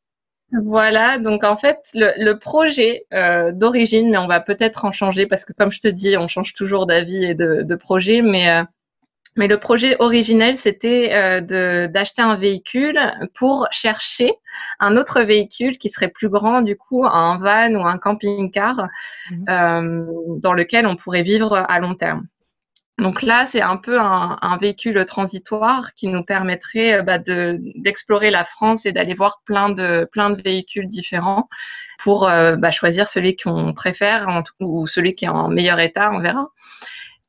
Voilà, 0.52 1.18
donc 1.18 1.44
en 1.46 1.56
fait, 1.56 1.80
le, 1.96 2.34
projet 2.34 3.06
euh, 3.14 3.52
d'origine, 3.54 4.12
mais 4.12 4.18
on 4.18 4.28
va 4.28 4.42
peut-être 4.42 4.86
en 4.86 4.92
changer 4.92 5.26
parce 5.26 5.46
que 5.46 5.54
comme 5.54 5.72
je 5.72 5.80
te 5.80 5.88
dis, 5.88 6.18
on 6.18 6.28
change 6.28 6.54
toujours 6.54 6.86
d'avis 6.86 7.24
et 7.24 7.34
de, 7.34 7.64
de 7.64 7.76
projet, 7.76 8.22
mais 8.22 8.64
mais 9.36 9.48
le 9.48 9.60
projet 9.60 9.96
originel, 10.00 10.58
c'était 10.58 11.12
euh, 11.14 11.88
d'acheter 11.88 12.22
un 12.22 12.36
véhicule 12.36 13.00
pour 13.34 13.68
chercher 13.72 14.34
un 14.80 14.96
autre 14.96 15.22
véhicule 15.22 15.78
qui 15.78 15.90
serait 15.90 16.10
plus 16.10 16.30
grand, 16.30 16.62
du 16.62 16.78
coup, 16.78 17.06
un 17.06 17.40
van 17.40 17.74
ou 17.74 17.86
un 17.86 17.98
camping-car 17.98 18.88
mmh. 19.32 19.50
euh, 19.50 20.06
dans 20.38 20.54
lequel 20.54 20.86
on 20.86 20.96
pourrait 20.96 21.24
vivre 21.24 21.66
à 21.68 21.80
long 21.80 21.96
terme. 21.96 22.28
Donc 23.00 23.24
là, 23.24 23.48
c'est 23.48 23.62
un 23.62 23.78
peu 23.78 24.00
un, 24.00 24.38
un, 24.40 24.58
véhicule 24.58 25.04
transitoire 25.06 25.96
qui 25.96 26.08
nous 26.10 26.24
permettrait 26.24 27.00
euh, 27.00 27.02
bah, 27.02 27.18
d'explorer 27.18 28.30
la 28.30 28.46
France 28.46 28.86
et 28.86 28.92
d'aller 28.92 29.16
voir 29.16 29.42
plein 29.46 29.70
de, 29.70 30.08
plein 30.12 30.30
de 30.30 30.40
véhicules 30.40 30.86
différents 30.86 31.50
pour 31.98 32.30
euh, 32.30 32.56
bah, 32.56 32.70
choisir 32.70 33.10
celui 33.10 33.36
qu'on 33.36 33.74
préfère 33.74 34.28
ou 34.60 34.86
celui 34.86 35.16
qui 35.16 35.26
est 35.26 35.30
en 35.30 35.50
meilleur 35.50 35.80
état, 35.80 36.12
on 36.12 36.20
verra 36.20 36.50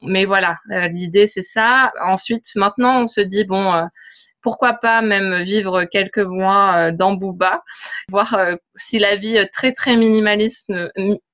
mais 0.06 0.24
voilà, 0.24 0.58
euh, 0.70 0.88
l'idée 0.88 1.26
c'est 1.26 1.42
ça. 1.42 1.92
Ensuite, 2.04 2.46
maintenant, 2.56 3.02
on 3.02 3.06
se 3.06 3.20
dit 3.20 3.44
bon, 3.44 3.72
euh, 3.74 3.84
pourquoi 4.42 4.74
pas 4.74 5.02
même 5.02 5.42
vivre 5.42 5.84
quelques 5.84 6.18
mois 6.18 6.88
euh, 6.88 6.92
dans 6.92 7.14
Bouba, 7.14 7.62
voir 8.10 8.38
si 8.76 8.98
la 8.98 9.16
vie 9.16 9.38
très 9.52 9.72
très 9.72 9.96
minimaliste, 9.96 10.72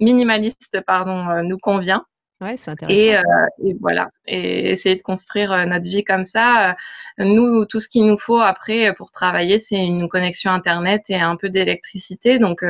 minimaliste 0.00 0.80
pardon, 0.86 1.42
nous 1.42 1.58
convient. 1.58 2.04
Ouais, 2.40 2.56
c'est 2.56 2.70
intéressant. 2.70 2.98
Euh, 2.98 3.46
et, 3.62 3.76
voilà, 3.78 4.10
et 4.26 4.70
essayer 4.70 4.96
de 4.96 5.02
construire 5.02 5.52
euh, 5.52 5.66
notre 5.66 5.84
vie 5.84 6.04
comme 6.04 6.24
ça. 6.24 6.70
Euh, 6.70 7.24
nous, 7.24 7.66
tout 7.66 7.80
ce 7.80 7.88
qu'il 7.88 8.06
nous 8.06 8.16
faut 8.16 8.38
après 8.40 8.94
pour 8.94 9.12
travailler, 9.12 9.58
c'est 9.58 9.76
une 9.76 10.08
connexion 10.08 10.50
internet 10.50 11.02
et 11.10 11.16
un 11.16 11.36
peu 11.36 11.50
d'électricité. 11.50 12.38
Donc, 12.38 12.64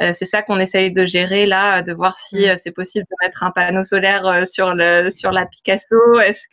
c'est 0.00 0.24
ça 0.24 0.42
qu'on 0.42 0.58
essaye 0.58 0.92
de 0.92 1.04
gérer 1.06 1.46
là, 1.46 1.82
de 1.82 1.92
voir 1.92 2.18
si 2.18 2.48
mm. 2.48 2.56
c'est 2.58 2.72
possible 2.72 3.06
de 3.08 3.16
mettre 3.24 3.44
un 3.44 3.52
panneau 3.52 3.84
solaire 3.84 4.44
sur 4.44 4.74
le 4.74 5.08
sur 5.10 5.30
la 5.30 5.46
Picasso. 5.46 6.18
Est-ce 6.18 6.48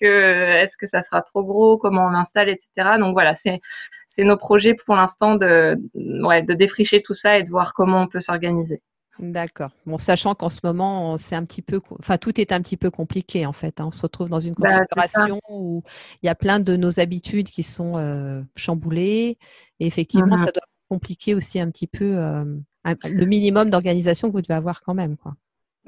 que 0.78 0.88
ça 0.88 1.02
sera 1.02 1.24
trop 1.24 1.44
gros? 1.44 1.78
Comment 1.80 2.06
on 2.06 2.14
installe, 2.14 2.50
etc. 2.50 2.98
Donc 3.00 3.14
voilà, 3.14 3.34
c'est 3.34 3.62
c'est 4.10 4.24
nos 4.24 4.38
projets 4.38 4.76
pour 4.76 4.96
l'instant 4.96 5.36
de 5.36 5.76
ouais 5.96 6.44
de 6.44 6.54
défricher 6.54 7.02
tout 7.02 7.14
ça 7.14 7.40
et 7.40 7.44
de 7.44 7.50
voir 7.50 7.74
comment 7.74 8.04
on 8.04 8.08
peut 8.08 8.20
s'organiser. 8.20 8.82
D'accord. 9.20 9.72
Bon, 9.86 9.98
sachant 9.98 10.34
qu'en 10.34 10.50
ce 10.50 10.62
moment, 10.64 11.18
c'est 11.18 11.36
un 11.36 11.46
petit 11.46 11.62
peu, 11.62 11.80
enfin, 12.00 12.18
tout 12.18 12.40
est 12.42 12.52
un 12.52 12.62
petit 12.62 12.78
peu 12.78 12.90
compliqué 12.90 13.46
en 13.46 13.54
fait. 13.54 13.80
Hein. 13.80 13.86
On 13.88 13.92
se 13.92 14.02
retrouve 14.02 14.30
dans 14.30 14.40
une 14.40 14.56
bah, 14.58 14.80
configuration 14.80 15.40
où 15.50 15.84
il 16.22 16.26
y 16.26 16.30
a 16.30 16.36
plein 16.36 16.60
de 16.60 16.76
nos 16.76 17.00
habitudes 17.00 17.50
qui 17.50 17.64
sont 17.64 17.94
euh, 17.98 18.42
chamboulées. 18.56 19.38
Et 19.80 19.86
effectivement, 19.86 20.36
mmh 20.36 20.46
ça 20.46 20.52
doit 20.52 20.64
compliquer 20.90 21.36
aussi 21.36 21.60
un 21.60 21.70
petit 21.70 21.88
peu 21.88 22.18
euh, 22.18 22.44
le 22.86 23.26
minimum 23.26 23.70
d'organisation 23.70 24.30
que 24.30 24.34
vous 24.34 24.42
devez 24.42 24.54
avoir 24.54 24.82
quand 24.82 24.94
même, 24.94 25.18
quoi. 25.18 25.36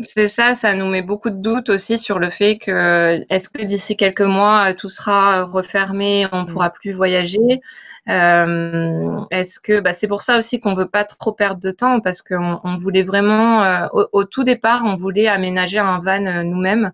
C'est 0.04 0.28
ça, 0.28 0.56
ça 0.56 0.74
nous 0.74 0.88
met 0.88 1.02
beaucoup 1.02 1.30
de 1.30 1.42
doutes 1.42 1.70
aussi 1.70 1.98
sur 1.98 2.20
le 2.20 2.30
fait 2.30 2.58
que 2.58 3.24
est-ce 3.30 3.48
que 3.48 3.64
d'ici 3.64 3.96
quelques 3.96 4.20
mois 4.20 4.74
tout 4.74 4.90
sera 4.90 5.44
refermé, 5.44 6.28
on 6.34 6.40
ne 6.40 6.44
mmh. 6.44 6.48
pourra 6.48 6.70
plus 6.70 6.92
voyager? 6.92 7.62
Euh, 8.10 9.22
est-ce 9.32 9.60
que 9.60 9.80
bah, 9.80 9.94
c'est 9.94 10.10
pour 10.10 10.22
ça 10.22 10.38
aussi 10.38 10.60
qu'on 10.60 10.76
veut 10.76 10.88
pas 10.90 11.06
trop 11.06 11.32
perdre 11.32 11.62
de 11.62 11.72
temps 11.72 12.02
parce 12.02 12.22
qu'on 12.22 12.60
on 12.64 12.76
voulait 12.76 13.04
vraiment 13.04 13.64
euh, 13.64 13.88
au, 14.12 14.26
tout 14.26 14.44
départ 14.44 14.84
on 14.86 14.96
voulait 14.96 15.28
aménager 15.28 15.80
un 15.80 16.00
van 16.02 16.26
euh, 16.26 16.44
nous-mêmes. 16.44 16.92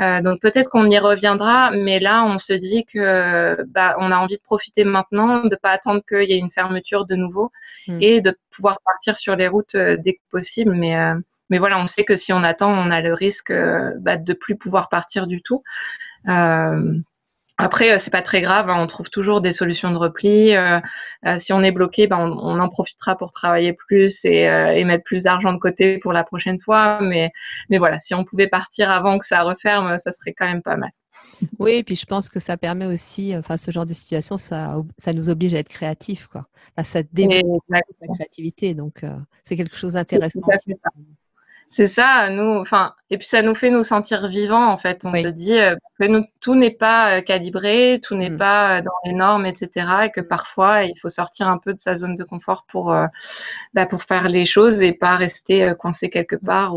Euh, 0.00 0.20
donc 0.22 0.40
peut-être 0.40 0.70
qu'on 0.70 0.88
y 0.88 0.98
reviendra, 0.98 1.72
mais 1.72 1.98
là 1.98 2.24
on 2.24 2.38
se 2.38 2.52
dit 2.52 2.84
que 2.84 3.60
bah, 3.64 3.96
on 3.98 4.12
a 4.12 4.16
envie 4.18 4.36
de 4.36 4.42
profiter 4.42 4.84
maintenant, 4.84 5.42
de 5.44 5.56
pas 5.56 5.70
attendre 5.70 6.02
qu'il 6.08 6.30
y 6.30 6.34
ait 6.34 6.38
une 6.38 6.50
fermeture 6.50 7.06
de 7.06 7.16
nouveau 7.16 7.50
mmh. 7.88 7.98
et 8.02 8.20
de 8.20 8.38
pouvoir 8.54 8.78
partir 8.84 9.16
sur 9.18 9.34
les 9.34 9.48
routes 9.48 9.76
dès 9.76 10.14
que 10.14 10.22
possible. 10.30 10.74
Mais 10.74 10.96
mais 11.50 11.58
voilà, 11.58 11.78
on 11.78 11.86
sait 11.86 12.04
que 12.04 12.14
si 12.14 12.32
on 12.32 12.42
attend, 12.42 12.72
on 12.72 12.90
a 12.90 13.00
le 13.00 13.14
risque 13.14 13.52
bah, 14.00 14.16
de 14.16 14.32
plus 14.32 14.56
pouvoir 14.56 14.88
partir 14.88 15.26
du 15.26 15.42
tout. 15.42 15.62
Euh, 16.28 17.00
après, 17.58 17.92
euh, 17.92 17.98
c'est 17.98 18.10
pas 18.10 18.22
très 18.22 18.42
grave, 18.42 18.68
hein, 18.68 18.76
on 18.78 18.86
trouve 18.86 19.08
toujours 19.08 19.40
des 19.40 19.52
solutions 19.52 19.90
de 19.90 19.96
repli. 19.96 20.54
Euh, 20.54 20.78
euh, 21.24 21.38
si 21.38 21.54
on 21.54 21.62
est 21.62 21.72
bloqué, 21.72 22.06
ben, 22.06 22.18
on, 22.18 22.60
en 22.60 22.68
profitera 22.68 23.16
pour 23.16 23.32
travailler 23.32 23.72
plus 23.72 24.24
et, 24.24 24.84
mettre 24.84 25.04
plus 25.04 25.22
d'argent 25.22 25.52
de 25.52 25.58
côté 25.58 25.98
pour 25.98 26.12
la 26.12 26.22
prochaine 26.22 26.60
fois. 26.60 27.00
Mais, 27.00 27.30
mais 27.70 27.78
voilà, 27.78 27.98
si 27.98 28.14
on 28.14 28.24
pouvait 28.24 28.48
partir 28.48 28.90
avant 28.90 29.18
que 29.18 29.26
ça 29.26 29.42
referme, 29.42 29.96
ça 29.98 30.12
serait 30.12 30.34
quand 30.34 30.46
même 30.46 30.62
pas 30.62 30.76
mal. 30.76 30.90
Oui, 31.58 31.72
et 31.72 31.84
puis 31.84 31.96
je 31.96 32.06
pense 32.06 32.28
que 32.28 32.40
ça 32.40 32.56
permet 32.56 32.86
aussi, 32.86 33.34
enfin, 33.36 33.56
ce 33.56 33.70
genre 33.70 33.86
de 33.86 33.92
situation, 33.94 34.38
ça, 34.38 34.76
ça 34.98 35.12
nous 35.12 35.28
oblige 35.28 35.54
à 35.54 35.58
être 35.58 35.68
créatifs, 35.68 36.28
quoi. 36.28 36.46
ça 36.82 37.02
développe 37.02 37.62
la 37.68 37.82
créativité, 38.14 38.74
donc 38.74 39.04
c'est 39.42 39.56
quelque 39.56 39.76
chose 39.76 39.94
d'intéressant. 39.94 40.40
C'est 41.68 41.88
ça, 41.88 42.30
nous, 42.30 42.58
enfin, 42.60 42.94
et 43.10 43.18
puis 43.18 43.26
ça 43.26 43.42
nous 43.42 43.54
fait 43.54 43.70
nous 43.70 43.82
sentir 43.82 44.28
vivants 44.28 44.70
en 44.70 44.78
fait. 44.78 45.04
On 45.04 45.14
se 45.14 45.28
dit 45.28 45.58
euh, 45.58 45.74
que 45.98 46.06
tout 46.40 46.54
n'est 46.54 46.70
pas 46.70 47.18
euh, 47.18 47.20
calibré, 47.20 48.00
tout 48.02 48.14
n'est 48.14 48.30
mm. 48.30 48.36
pas 48.36 48.78
euh, 48.78 48.82
dans 48.82 48.92
les 49.04 49.12
normes, 49.12 49.46
etc. 49.46 49.86
Et 50.04 50.10
que 50.10 50.20
parfois 50.20 50.84
il 50.84 50.96
faut 50.98 51.08
sortir 51.08 51.48
un 51.48 51.58
peu 51.58 51.74
de 51.74 51.80
sa 51.80 51.94
zone 51.96 52.14
de 52.14 52.24
confort 52.24 52.64
pour 52.68 52.94
bah, 53.74 53.86
pour 53.86 54.02
faire 54.04 54.28
les 54.28 54.46
choses 54.46 54.82
et 54.82 54.92
pas 54.92 55.16
rester 55.16 55.74
coincé 55.78 56.08
quelque 56.08 56.36
mm. 56.36 56.46
part. 56.46 56.74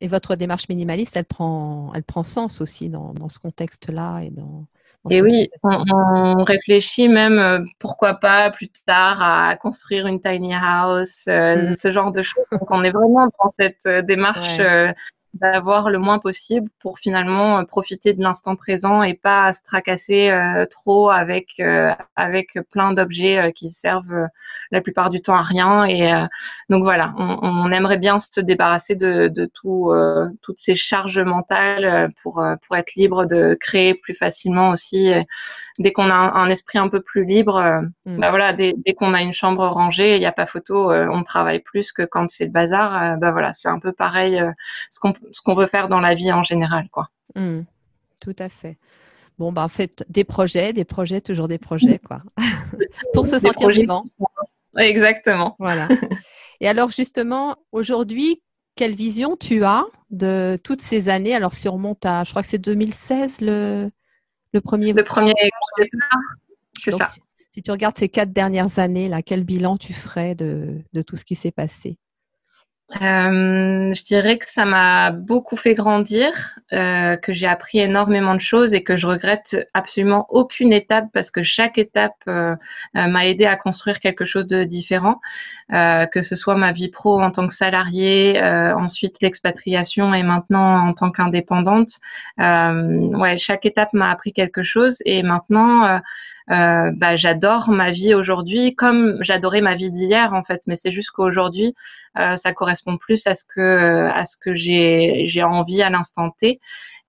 Et 0.00 0.08
votre 0.08 0.36
démarche 0.36 0.68
minimaliste, 0.68 1.16
elle 1.16 1.24
prend, 1.24 1.92
elle 1.94 2.04
prend 2.04 2.22
sens 2.22 2.60
aussi 2.60 2.88
dans, 2.88 3.14
dans 3.14 3.28
ce 3.28 3.38
contexte-là 3.38 4.20
et 4.20 4.30
dans 4.30 4.66
et 5.10 5.22
oui, 5.22 5.48
on, 5.62 6.44
réfléchit 6.44 7.08
même, 7.08 7.38
euh, 7.38 7.60
pourquoi 7.78 8.14
pas 8.14 8.50
plus 8.50 8.68
tard, 8.86 9.22
à 9.22 9.56
construire 9.56 10.06
une 10.06 10.20
tiny 10.20 10.54
house, 10.54 11.24
euh, 11.28 11.70
mm. 11.70 11.76
ce 11.76 11.90
genre 11.90 12.12
de 12.12 12.22
choses. 12.22 12.44
Donc, 12.52 12.70
on 12.70 12.82
est 12.84 12.90
vraiment 12.90 13.26
dans 13.26 13.50
cette 13.58 13.86
euh, 13.86 14.02
démarche 14.02 14.60
d'avoir 15.40 15.90
le 15.90 15.98
moins 15.98 16.18
possible 16.18 16.68
pour 16.80 16.98
finalement 16.98 17.58
euh, 17.58 17.64
profiter 17.64 18.12
de 18.12 18.22
l'instant 18.22 18.56
présent 18.56 19.02
et 19.02 19.14
pas 19.14 19.52
se 19.52 19.62
tracasser 19.62 20.30
euh, 20.30 20.66
trop 20.66 21.10
avec 21.10 21.60
euh, 21.60 21.92
avec 22.16 22.58
plein 22.70 22.92
d'objets 22.92 23.52
qui 23.54 23.70
servent 23.70 24.28
la 24.70 24.80
plupart 24.80 25.10
du 25.10 25.20
temps 25.20 25.36
à 25.36 25.42
rien 25.42 25.84
et 25.84 26.10
donc 26.68 26.82
voilà 26.82 27.14
on, 27.16 27.38
on, 27.42 27.70
aimerait 27.70 27.98
bien 27.98 28.18
se 28.18 28.40
débarrasser 28.40 28.94
de, 28.94 29.28
de 29.28 29.46
tout 29.46 29.92
toutes 30.42 30.58
ces 30.58 30.74
charges 30.74 31.20
mentales 31.20 32.12
pour 32.22 32.44
pour 32.66 32.76
être 32.76 32.94
libre 32.94 33.24
de 33.24 33.56
créer 33.60 33.94
plus 33.94 34.14
facilement 34.14 34.70
aussi 34.70 35.12
dès 35.78 35.92
qu'on 35.92 36.10
a 36.10 36.14
un, 36.14 36.48
esprit 36.50 36.78
un 36.78 36.88
peu 36.88 37.00
plus 37.00 37.24
libre 37.24 37.82
mm. 38.04 38.18
bah 38.18 38.30
voilà 38.30 38.52
dès, 38.52 38.74
dès 38.84 38.94
qu'on 38.94 39.14
a 39.14 39.22
une 39.22 39.32
chambre 39.32 39.66
rangée 39.66 40.16
il 40.16 40.20
n'y 40.20 40.26
a 40.26 40.32
pas 40.32 40.46
photo 40.46 40.92
on 40.92 41.22
travaille 41.22 41.60
plus 41.60 41.92
que 41.92 42.02
quand 42.02 42.28
c'est 42.30 42.46
le 42.46 42.50
bazar 42.50 43.18
bah 43.18 43.32
voilà 43.32 43.52
c'est 43.52 43.68
un 43.68 43.78
peu 43.78 43.92
pareil 43.92 44.42
ce 44.90 45.00
qu'on 45.00 45.12
ce 45.32 45.42
qu'on 45.42 45.54
veut 45.54 45.66
faire 45.66 45.88
dans 45.88 46.00
la 46.00 46.14
vie 46.14 46.32
en 46.32 46.42
général, 46.42 46.88
quoi. 46.90 47.08
Mmh. 47.34 47.60
tout 48.20 48.36
à 48.38 48.48
fait. 48.48 48.78
Bon, 49.38 49.52
bah, 49.52 49.64
en 49.64 49.68
fait, 49.68 50.04
des 50.08 50.24
projets, 50.24 50.72
des 50.72 50.84
projets, 50.84 51.20
toujours 51.20 51.46
des 51.46 51.58
projets, 51.58 52.00
quoi. 52.00 52.22
Pour 53.14 53.26
se 53.26 53.38
sentir 53.38 53.68
vivant. 53.68 54.04
Exactement. 54.76 55.54
Voilà. 55.58 55.88
Et 56.60 56.68
alors, 56.68 56.90
justement, 56.90 57.56
aujourd'hui, 57.70 58.42
quelle 58.74 58.94
vision 58.94 59.36
tu 59.36 59.64
as 59.64 59.84
de 60.10 60.58
toutes 60.64 60.82
ces 60.82 61.08
années? 61.08 61.34
Alors, 61.34 61.54
si 61.54 61.68
on 61.68 61.74
remonte 61.74 62.04
à, 62.04 62.24
je 62.24 62.30
crois 62.30 62.42
que 62.42 62.48
c'est 62.48 62.58
2016, 62.58 63.40
le, 63.40 63.90
le 64.52 64.60
premier. 64.60 64.92
Le 64.92 65.04
premier 65.04 65.34
si, 66.76 66.90
si, 67.52 67.62
tu 67.62 67.70
regardes 67.70 67.96
ces 67.96 68.08
quatre 68.08 68.32
dernières 68.32 68.78
années, 68.80 69.08
là, 69.08 69.22
quel 69.22 69.44
bilan 69.44 69.76
tu 69.76 69.92
ferais 69.92 70.34
de, 70.34 70.82
de 70.92 71.02
tout 71.02 71.16
ce 71.16 71.24
qui 71.24 71.36
s'est 71.36 71.52
passé? 71.52 71.96
Euh, 72.96 73.92
je 73.92 74.04
dirais 74.04 74.38
que 74.38 74.50
ça 74.50 74.64
m'a 74.64 75.10
beaucoup 75.10 75.56
fait 75.56 75.74
grandir, 75.74 76.58
euh, 76.72 77.16
que 77.16 77.34
j'ai 77.34 77.46
appris 77.46 77.80
énormément 77.80 78.34
de 78.34 78.40
choses 78.40 78.72
et 78.72 78.82
que 78.82 78.96
je 78.96 79.06
regrette 79.06 79.68
absolument 79.74 80.26
aucune 80.30 80.72
étape 80.72 81.04
parce 81.12 81.30
que 81.30 81.42
chaque 81.42 81.76
étape 81.76 82.16
euh, 82.28 82.56
m'a 82.94 83.26
aidé 83.26 83.44
à 83.44 83.56
construire 83.56 84.00
quelque 84.00 84.24
chose 84.24 84.46
de 84.46 84.64
différent, 84.64 85.20
que 85.70 86.22
ce 86.22 86.34
soit 86.34 86.56
ma 86.56 86.72
vie 86.72 86.88
pro 86.88 87.20
en 87.20 87.30
tant 87.30 87.46
que 87.46 87.52
salariée, 87.52 88.40
ensuite 88.42 89.16
l'expatriation 89.20 90.14
et 90.14 90.22
maintenant 90.22 90.88
en 90.88 90.94
tant 90.94 91.10
qu'indépendante. 91.10 91.90
ouais, 92.38 93.36
chaque 93.36 93.66
étape 93.66 93.92
m'a 93.92 94.10
appris 94.10 94.32
quelque 94.32 94.62
chose 94.62 95.02
et 95.04 95.22
maintenant 95.22 96.00
euh, 96.50 96.90
bah, 96.94 97.16
j'adore 97.16 97.70
ma 97.70 97.90
vie 97.90 98.14
aujourd'hui 98.14 98.74
comme 98.74 99.18
j'adorais 99.22 99.60
ma 99.60 99.74
vie 99.76 99.90
d'hier 99.90 100.32
en 100.34 100.42
fait. 100.42 100.62
Mais 100.66 100.76
c'est 100.76 100.90
juste 100.90 101.10
qu'aujourd'hui 101.10 101.74
euh, 102.18 102.36
ça 102.36 102.52
correspond 102.52 102.96
plus 102.96 103.26
à 103.26 103.34
ce 103.34 103.44
que 103.44 104.08
à 104.08 104.24
ce 104.24 104.36
que 104.36 104.54
j'ai 104.54 105.24
j'ai 105.26 105.42
envie 105.42 105.82
à 105.82 105.90
l'instant 105.90 106.30
T. 106.30 106.60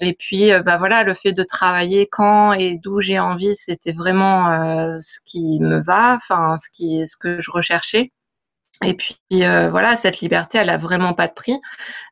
Et 0.01 0.13
puis 0.13 0.51
euh, 0.51 0.61
bah 0.63 0.77
voilà 0.77 1.03
le 1.03 1.13
fait 1.13 1.33
de 1.33 1.43
travailler 1.43 2.07
quand 2.11 2.53
et 2.53 2.77
d'où 2.77 3.01
j'ai 3.01 3.19
envie 3.19 3.55
c'était 3.55 3.93
vraiment 3.93 4.49
euh, 4.51 4.97
ce 4.99 5.19
qui 5.25 5.59
me 5.59 5.81
va 5.81 6.15
enfin 6.15 6.55
ce 6.57 6.69
qui 6.71 7.05
ce 7.07 7.17
que 7.17 7.41
je 7.41 7.51
recherchais 7.51 8.11
et 8.83 8.93
puis 8.93 9.17
euh, 9.33 9.69
voilà, 9.69 9.95
cette 9.97 10.21
liberté, 10.21 10.57
elle 10.57 10.69
a 10.69 10.77
vraiment 10.77 11.13
pas 11.13 11.27
de 11.27 11.33
prix. 11.33 11.59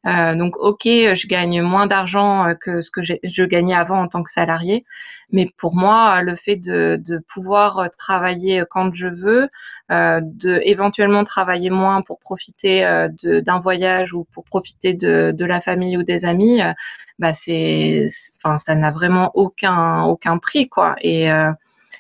Euh, 0.06 0.36
donc 0.36 0.58
ok, 0.58 0.82
je 0.84 1.28
gagne 1.28 1.62
moins 1.62 1.88
d'argent 1.88 2.46
euh, 2.46 2.56
que 2.56 2.82
ce 2.82 2.92
que 2.92 3.02
je 3.04 3.44
gagnais 3.44 3.74
avant 3.74 4.02
en 4.02 4.08
tant 4.10 4.22
que 4.22 4.32
salarié, 4.32 4.84
mais 5.32 5.50
pour 5.58 5.76
moi, 5.76 6.22
le 6.22 6.36
fait 6.36 6.58
de, 6.58 7.02
de 7.02 7.20
pouvoir 7.34 7.90
travailler 7.98 8.64
quand 8.70 8.94
je 8.94 9.08
veux, 9.08 9.50
euh, 9.92 10.20
de 10.22 10.60
éventuellement 10.66 11.24
travailler 11.24 11.70
moins 11.70 12.02
pour 12.02 12.20
profiter 12.20 13.08
d'un 13.24 13.60
voyage 13.60 14.14
ou 14.14 14.26
pour 14.34 14.44
profiter 14.44 14.94
de, 14.94 15.32
de, 15.34 15.46
la 15.46 15.62
famille 15.62 15.96
ou 15.98 16.04
des 16.04 16.26
amis, 16.26 16.62
bah 17.20 17.34
c'est, 17.34 18.10
enfin 18.44 18.58
ça 18.58 18.76
n'a 18.76 18.92
vraiment 18.92 19.32
aucun 19.36 20.04
aucun 20.04 20.38
prix 20.38 20.68
quoi. 20.68 20.96
Et 21.02 21.30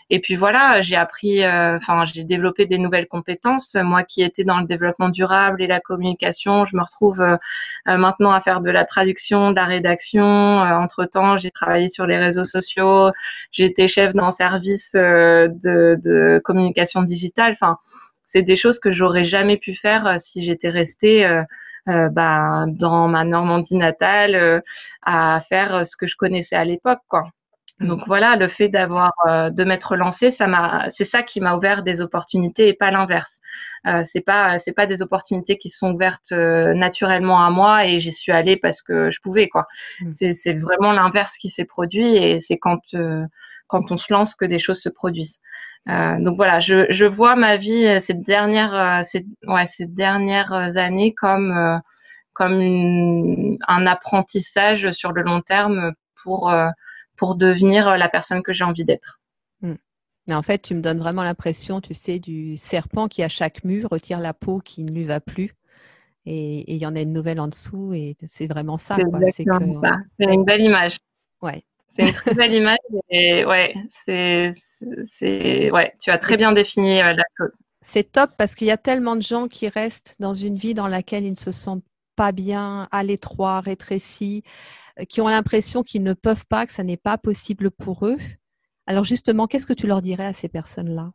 et 0.09 0.19
puis 0.21 0.35
voilà, 0.35 0.79
j'ai 0.81 0.95
appris, 0.95 1.43
euh, 1.43 1.75
enfin, 1.75 2.05
j'ai 2.05 2.23
développé 2.23 2.65
des 2.65 2.77
nouvelles 2.77 3.07
compétences. 3.07 3.75
Moi 3.75 4.03
qui 4.03 4.23
étais 4.23 4.45
dans 4.45 4.59
le 4.59 4.65
développement 4.65 5.09
durable 5.09 5.61
et 5.61 5.67
la 5.67 5.81
communication, 5.81 6.65
je 6.65 6.77
me 6.77 6.81
retrouve 6.81 7.19
euh, 7.21 7.35
euh, 7.89 7.97
maintenant 7.97 8.31
à 8.31 8.39
faire 8.39 8.61
de 8.61 8.69
la 8.69 8.85
traduction, 8.85 9.51
de 9.51 9.55
la 9.57 9.65
rédaction. 9.65 10.23
entre 10.25 11.05
temps, 11.05 11.37
j'ai 11.37 11.51
travaillé 11.51 11.89
sur 11.89 12.05
les 12.05 12.17
réseaux 12.17 12.45
sociaux. 12.45 13.11
Été 13.57 13.87
chef 13.89 14.13
d'un 14.13 14.31
service 14.31 14.93
de, 14.93 15.49
de, 16.01 16.41
communication 16.43 17.01
digitale. 17.03 17.51
Enfin, 17.51 17.77
c'est 18.25 18.43
des 18.43 18.55
choses 18.55 18.79
que 18.79 18.91
j'aurais 18.91 19.23
jamais 19.25 19.57
pu 19.57 19.75
faire 19.75 20.19
si 20.19 20.43
j'étais 20.45 20.69
restée. 20.69 21.25
Euh, 21.89 22.09
bah, 22.09 22.65
dans 22.67 23.07
ma 23.07 23.23
Normandie 23.23 23.75
natale 23.75 24.61
à 25.03 25.39
faire 25.39 25.85
ce 25.85 25.95
que 25.95 26.05
je 26.05 26.17
connaissais 26.17 26.55
à 26.57 26.65
l'époque 26.65 26.99
quoi. 27.07 27.29
Donc 27.79 28.01
voilà, 28.07 28.35
le 28.35 28.47
fait 28.47 28.69
d'avoir 28.69 29.13
euh, 29.27 29.51
de 29.51 29.63
m'être 29.63 29.95
lancé, 29.95 30.31
ça 30.31 30.47
m'a, 30.47 30.89
c'est 30.89 31.03
ça 31.03 31.21
qui 31.21 31.39
m'a 31.41 31.55
ouvert 31.55 31.83
des 31.83 32.01
opportunités 32.01 32.69
et 32.69 32.73
pas 32.73 32.89
l'inverse. 32.89 33.39
Euh, 33.85 34.01
c'est 34.03 34.21
pas, 34.21 34.57
c'est 34.57 34.73
pas 34.73 34.87
des 34.87 35.03
opportunités 35.03 35.57
qui 35.57 35.69
sont 35.69 35.93
ouvertes 35.93 36.31
euh, 36.31 36.73
naturellement 36.73 37.45
à 37.45 37.51
moi 37.51 37.85
et 37.85 37.99
j'y 37.99 38.13
suis 38.13 38.31
allée 38.31 38.57
parce 38.57 38.81
que 38.81 39.11
je 39.11 39.21
pouvais 39.21 39.47
quoi. 39.47 39.67
Mm. 40.01 40.09
C'est, 40.11 40.33
c'est 40.33 40.53
vraiment 40.53 40.91
l'inverse 40.91 41.37
qui 41.37 41.49
s'est 41.49 41.65
produit 41.65 42.15
et 42.15 42.39
c'est 42.39 42.57
quand 42.57 42.81
euh, 42.95 43.23
quand 43.67 43.91
on 43.91 43.97
se 43.97 44.11
lance 44.11 44.33
que 44.33 44.45
des 44.45 44.59
choses 44.59 44.81
se 44.81 44.89
produisent. 44.89 45.39
donc 45.87 46.35
voilà, 46.37 46.59
je, 46.59 46.85
je 46.89 47.05
vois 47.05 47.35
ma 47.35 47.57
vie 47.57 47.99
ces 48.01 48.13
dernières, 48.13 49.03
ces, 49.03 49.25
ouais, 49.45 49.65
ces 49.65 49.85
dernières 49.87 50.77
années 50.77 51.13
comme 51.13 51.81
comme 52.33 52.61
une, 52.61 53.57
un 53.67 53.85
apprentissage 53.85 54.91
sur 54.91 55.11
le 55.11 55.21
long 55.21 55.41
terme 55.41 55.93
pour 56.23 56.49
pour 57.17 57.35
devenir 57.35 57.87
euh, 57.87 57.97
la 57.97 58.07
personne 58.07 58.41
que 58.43 58.53
j'ai 58.53 58.63
envie 58.63 58.85
d'être. 58.85 59.19
Hmm. 59.61 59.75
Mais 60.27 60.33
en 60.33 60.41
fait, 60.41 60.59
tu 60.59 60.75
me 60.75 60.81
donnes 60.81 60.99
vraiment 60.99 61.23
l'impression, 61.23 61.81
tu 61.81 61.93
sais, 61.93 62.19
du 62.19 62.55
serpent 62.57 63.07
qui 63.07 63.23
à 63.23 63.29
chaque 63.29 63.63
mur 63.63 63.89
retire 63.91 64.19
la 64.19 64.33
peau 64.33 64.59
qui 64.59 64.83
ne 64.83 64.91
lui 64.91 65.03
va 65.03 65.19
plus. 65.19 65.53
Et 66.25 66.73
il 66.73 66.77
y 66.77 66.85
en 66.85 66.95
a 66.95 67.01
une 67.01 67.13
nouvelle 67.13 67.39
en 67.39 67.47
dessous 67.47 67.93
et 67.93 68.17
c'est 68.27 68.47
vraiment 68.47 68.77
ça. 68.77 68.97
C'est 69.33 69.45
une 69.45 70.43
belle 70.43 70.61
image. 70.61 70.97
Ouais. 71.41 71.63
C'est 71.87 72.09
une 72.09 72.13
très 72.13 72.33
belle 72.33 72.53
image 72.53 72.77
et 73.09 73.45
ouais, 73.45 73.73
c'est, 74.05 74.51
ouais, 75.71 75.93
tu 76.01 76.11
as 76.11 76.17
très 76.17 76.35
bien 76.35 76.51
défini 76.51 77.01
euh, 77.01 77.13
la 77.13 77.23
chose. 77.37 77.53
C'est 77.81 78.11
top 78.11 78.31
parce 78.37 78.55
qu'il 78.55 78.67
y 78.67 78.71
a 78.71 78.77
tellement 78.77 79.15
de 79.15 79.21
gens 79.21 79.47
qui 79.47 79.69
restent 79.69 80.15
dans 80.19 80.33
une 80.33 80.57
vie 80.57 80.73
dans 80.73 80.89
laquelle 80.89 81.23
ils 81.23 81.31
ne 81.31 81.37
se 81.37 81.53
sentent 81.53 81.85
pas 82.17 82.33
bien, 82.33 82.89
à 82.91 83.03
l'étroit, 83.03 83.61
rétrécis, 83.61 84.43
euh, 84.99 85.05
qui 85.05 85.21
ont 85.21 85.29
l'impression 85.29 85.83
qu'ils 85.83 86.03
ne 86.03 86.13
peuvent 86.13 86.45
pas, 86.47 86.65
que 86.65 86.73
ça 86.73 86.83
n'est 86.83 86.97
pas 86.97 87.17
possible 87.17 87.71
pour 87.71 88.05
eux. 88.05 88.17
Alors 88.87 89.05
justement, 89.05 89.47
qu'est-ce 89.47 89.65
que 89.65 89.73
tu 89.73 89.87
leur 89.87 90.01
dirais 90.01 90.25
à 90.25 90.33
ces 90.33 90.49
personnes-là? 90.49 91.11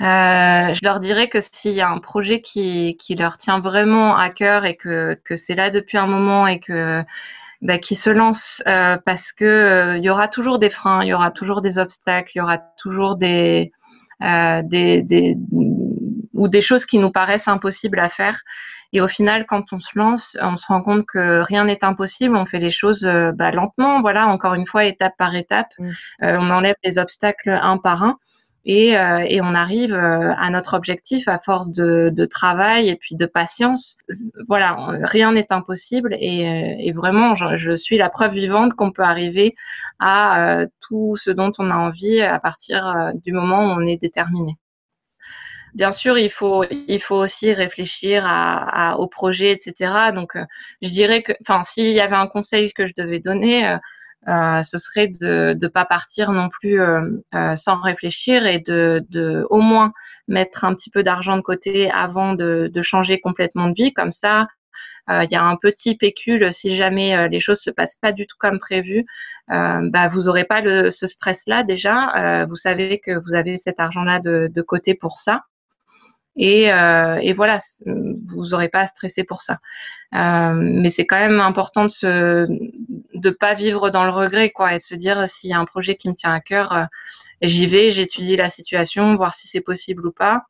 Euh, 0.00 0.74
je 0.74 0.80
leur 0.82 1.00
dirais 1.00 1.28
que 1.28 1.38
s'il 1.40 1.72
y 1.72 1.80
a 1.80 1.88
un 1.88 1.98
projet 1.98 2.40
qui, 2.40 2.96
leur 3.16 3.38
tient 3.38 3.60
vraiment 3.60 4.16
à 4.16 4.30
cœur 4.30 4.64
et 4.64 4.74
que, 4.74 5.16
c'est 5.36 5.54
là 5.54 5.70
depuis 5.70 5.96
un 5.96 6.06
moment 6.06 6.46
et 6.46 6.58
que 6.58 7.04
bah, 7.60 7.76
se 7.80 8.10
lancent 8.10 8.62
euh, 8.66 8.96
parce 9.04 9.32
que 9.32 9.96
il 9.98 10.02
y 10.02 10.10
aura 10.10 10.26
toujours 10.26 10.58
des 10.58 10.70
freins, 10.70 11.04
il 11.04 11.08
y 11.08 11.14
aura 11.14 11.30
toujours 11.30 11.62
des 11.62 11.78
obstacles, 11.78 12.32
il 12.34 12.38
y 12.38 12.40
aura 12.40 12.58
toujours 12.78 13.16
des, 13.16 13.70
des 14.20 15.36
ou 16.42 16.48
des 16.48 16.60
choses 16.60 16.84
qui 16.86 16.98
nous 16.98 17.10
paraissent 17.10 17.48
impossibles 17.48 18.00
à 18.00 18.08
faire. 18.08 18.40
Et 18.92 19.00
au 19.00 19.08
final, 19.08 19.46
quand 19.46 19.72
on 19.72 19.80
se 19.80 19.96
lance, 19.96 20.36
on 20.42 20.56
se 20.56 20.66
rend 20.66 20.82
compte 20.82 21.06
que 21.06 21.40
rien 21.40 21.64
n'est 21.64 21.84
impossible. 21.84 22.36
On 22.36 22.46
fait 22.46 22.58
les 22.58 22.70
choses 22.70 23.08
bah, 23.34 23.50
lentement, 23.50 24.02
voilà, 24.02 24.26
encore 24.26 24.54
une 24.54 24.66
fois, 24.66 24.84
étape 24.84 25.14
par 25.16 25.34
étape. 25.34 25.72
Mmh. 25.78 25.90
on 26.20 26.50
enlève 26.50 26.76
les 26.84 26.98
obstacles 26.98 27.50
un 27.50 27.78
par 27.78 28.02
un 28.02 28.18
et, 28.64 28.96
euh, 28.96 29.24
et 29.26 29.40
on 29.40 29.54
arrive 29.54 29.94
euh, 29.94 30.32
à 30.36 30.50
notre 30.50 30.74
objectif 30.74 31.26
à 31.28 31.38
force 31.38 31.70
de, 31.70 32.10
de, 32.12 32.24
travail 32.24 32.88
et 32.88 32.96
puis 32.96 33.16
de 33.16 33.26
patience. 33.26 33.96
Voilà, 34.48 34.76
rien 35.02 35.32
n'est 35.32 35.52
impossible 35.52 36.14
et, 36.18 36.46
euh, 36.46 36.74
et 36.78 36.92
vraiment, 36.92 37.34
je, 37.34 37.56
je, 37.56 37.74
suis 37.74 37.98
la 37.98 38.10
preuve 38.10 38.32
vivante 38.32 38.74
qu'on 38.74 38.92
peut 38.92 39.02
arriver 39.02 39.54
à 39.98 40.64
tout 40.80 41.16
ce 41.16 41.30
dont 41.30 41.52
on 41.58 41.70
a 41.70 41.76
envie 41.76 42.20
à 42.20 42.38
partir 42.38 43.12
du 43.24 43.32
moment 43.32 43.66
où 43.66 43.70
on 43.70 43.86
est 43.86 44.00
déterminé. 44.00 44.56
Bien 45.74 45.92
sûr, 45.92 46.18
il 46.18 46.30
faut, 46.30 46.64
il 46.70 47.00
faut 47.00 47.16
aussi 47.16 47.52
réfléchir 47.54 48.26
à, 48.26 48.92
à, 48.92 48.96
au 48.96 49.06
projet, 49.06 49.52
etc. 49.52 50.12
Donc, 50.14 50.36
je 50.82 50.88
dirais 50.90 51.22
que, 51.22 51.32
enfin, 51.40 51.62
s'il 51.64 51.94
y 51.94 52.00
avait 52.00 52.16
un 52.16 52.26
conseil 52.26 52.72
que 52.72 52.86
je 52.86 52.92
devais 52.96 53.20
donner, 53.20 53.78
euh, 54.28 54.62
ce 54.62 54.78
serait 54.78 55.08
de 55.08 55.56
ne 55.60 55.68
pas 55.68 55.84
partir 55.84 56.30
non 56.30 56.48
plus 56.48 56.80
euh, 56.80 57.02
euh, 57.34 57.56
sans 57.56 57.80
réfléchir 57.80 58.46
et 58.46 58.60
de, 58.60 59.04
de, 59.08 59.44
au 59.50 59.60
moins 59.60 59.92
mettre 60.28 60.64
un 60.64 60.74
petit 60.74 60.90
peu 60.90 61.02
d'argent 61.02 61.36
de 61.36 61.42
côté 61.42 61.90
avant 61.90 62.34
de, 62.34 62.70
de, 62.72 62.82
changer 62.82 63.20
complètement 63.20 63.68
de 63.68 63.74
vie. 63.74 63.92
Comme 63.92 64.12
ça, 64.12 64.46
il 65.08 65.28
y 65.30 65.34
a 65.34 65.42
un 65.42 65.56
petit 65.56 65.96
pécule 65.96 66.52
si 66.52 66.76
jamais 66.76 67.28
les 67.28 67.40
choses 67.40 67.60
se 67.60 67.70
passent 67.70 67.96
pas 67.96 68.12
du 68.12 68.26
tout 68.26 68.36
comme 68.38 68.60
prévu. 68.60 69.04
bah, 69.48 70.08
vous 70.08 70.28
aurez 70.28 70.44
pas 70.44 70.60
le, 70.60 70.90
ce 70.90 71.08
stress-là 71.08 71.64
déjà. 71.64 72.46
vous 72.46 72.54
savez 72.56 73.00
que 73.00 73.10
vous 73.24 73.34
avez 73.34 73.56
cet 73.56 73.80
argent-là 73.80 74.20
de, 74.20 74.48
de 74.52 74.62
côté 74.62 74.94
pour 74.94 75.18
ça. 75.18 75.42
Et, 76.36 76.72
euh, 76.72 77.18
et, 77.20 77.32
voilà, 77.34 77.58
vous 77.86 78.46
n'aurez 78.48 78.68
pas 78.68 78.80
à 78.80 78.86
stresser 78.86 79.24
pour 79.24 79.42
ça. 79.42 79.58
Euh, 80.14 80.54
mais 80.54 80.90
c'est 80.90 81.06
quand 81.06 81.18
même 81.18 81.40
important 81.40 81.84
de 81.84 81.90
se, 81.90 82.48
pas 83.38 83.54
vivre 83.54 83.90
dans 83.90 84.04
le 84.04 84.10
regret, 84.10 84.50
quoi, 84.50 84.74
et 84.74 84.78
de 84.78 84.84
se 84.84 84.94
dire 84.94 85.28
s'il 85.28 85.50
y 85.50 85.52
a 85.52 85.58
un 85.58 85.64
projet 85.64 85.96
qui 85.96 86.08
me 86.08 86.14
tient 86.14 86.32
à 86.32 86.40
cœur, 86.40 86.72
euh, 86.72 86.84
j'y 87.42 87.66
vais, 87.66 87.90
j'étudie 87.90 88.36
la 88.36 88.50
situation, 88.50 89.14
voir 89.16 89.34
si 89.34 89.48
c'est 89.48 89.60
possible 89.60 90.06
ou 90.06 90.12
pas. 90.12 90.46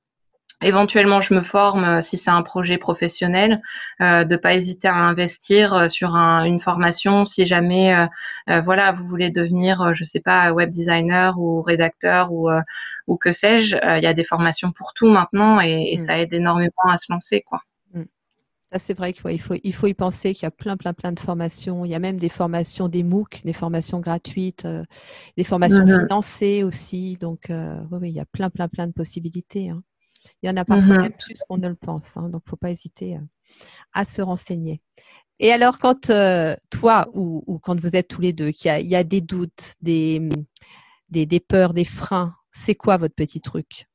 Éventuellement, 0.63 1.21
je 1.21 1.35
me 1.35 1.43
forme 1.43 1.85
euh, 1.85 2.01
si 2.01 2.19
c'est 2.19 2.31
un 2.31 2.43
projet 2.43 2.79
professionnel, 2.79 3.61
euh, 4.01 4.25
de 4.25 4.37
pas 4.37 4.55
hésiter 4.55 4.89
à 4.89 4.95
investir 4.95 5.75
euh, 5.75 5.89
sur 5.89 6.15
un, 6.15 6.45
une 6.45 6.61
formation 6.61 7.25
si 7.25 7.45
jamais, 7.45 7.95
euh, 8.49 8.61
voilà, 8.61 8.93
vous 8.93 9.07
voulez 9.07 9.31
devenir, 9.31 9.95
je 9.95 10.05
sais 10.05 10.21
pas, 10.21 10.53
web 10.53 10.71
designer 10.71 11.39
ou 11.39 11.63
rédacteur 11.63 12.33
ou 12.33 12.49
ou 13.09 13.17
que 13.17 13.33
sais-je. 13.33 13.77
Il 13.99 14.03
y 14.03 14.07
a 14.07 14.15
des 14.15 14.25
formations 14.25 14.73
pour 14.73 14.93
tout 14.95 15.09
maintenant 15.09 15.61
et, 15.61 15.91
et 15.93 15.97
mm. 15.97 15.99
ça 15.99 16.19
aide 16.19 16.33
énormément 16.33 16.73
à 16.89 16.97
se 16.97 17.13
lancer, 17.13 17.43
quoi. 17.43 17.61
Mm. 17.95 18.03
c'est 18.77 18.97
vrai 18.97 19.13
qu'il 19.13 19.41
faut, 19.41 19.55
il 19.63 19.75
faut 19.75 19.87
y 19.87 19.95
penser 19.95 20.35
qu'il 20.35 20.45
y 20.45 20.47
a 20.47 20.51
plein, 20.51 20.77
plein, 20.77 20.93
plein 20.93 21.13
de 21.13 21.21
formations. 21.21 21.85
Il 21.85 21.91
y 21.91 21.95
a 21.95 21.99
même 21.99 22.19
des 22.19 22.29
formations, 22.29 22.89
des 22.89 23.03
MOOC, 23.03 23.43
des 23.45 23.53
formations 23.53 24.01
gratuites, 24.01 24.67
des 25.37 25.45
formations 25.45 25.85
mm-hmm. 25.85 26.03
financées 26.03 26.63
aussi. 26.63 27.17
Donc, 27.21 27.47
oui, 27.51 27.99
oui, 28.01 28.11
il 28.11 28.15
y 28.15 28.21
a 28.21 28.27
plein, 28.27 28.51
plein, 28.51 28.69
plein 28.69 28.87
de 28.87 28.93
possibilités. 28.93 29.71
Hein. 29.71 29.83
Il 30.43 30.49
y 30.49 30.51
en 30.51 30.57
a 30.57 30.65
parfois 30.65 30.97
mmh 30.97 31.03
même 31.03 31.13
plus 31.13 31.39
qu'on 31.49 31.59
ne 31.59 31.69
le 31.69 31.75
pense. 31.75 32.17
Hein, 32.17 32.29
donc, 32.29 32.43
il 32.45 32.49
ne 32.49 32.51
faut 32.51 32.57
pas 32.57 32.71
hésiter 32.71 33.17
euh, 33.17 33.21
à 33.93 34.05
se 34.05 34.23
renseigner. 34.23 34.81
Et 35.39 35.53
alors, 35.53 35.79
quand 35.79 36.11
euh, 36.11 36.55
toi 36.71 37.09
ou, 37.15 37.59
quand 37.63 37.81
vous 37.81 37.97
êtes 37.97 38.09
tous 38.09 38.21
les 38.21 38.33
deux, 38.33 38.51
qu'il 38.51 38.87
y, 38.87 38.97
a 38.97 39.05
des 39.05 39.21
doutes, 39.21 39.75
des, 39.81 40.21
des, 41.09 41.41
peurs, 41.41 41.75
des 41.75 41.85
freins, 41.85 42.35
c'est 42.53 42.77
quoi 42.77 42.97
votre 42.97 43.15
petit 43.15 43.41
truc? 43.41 43.87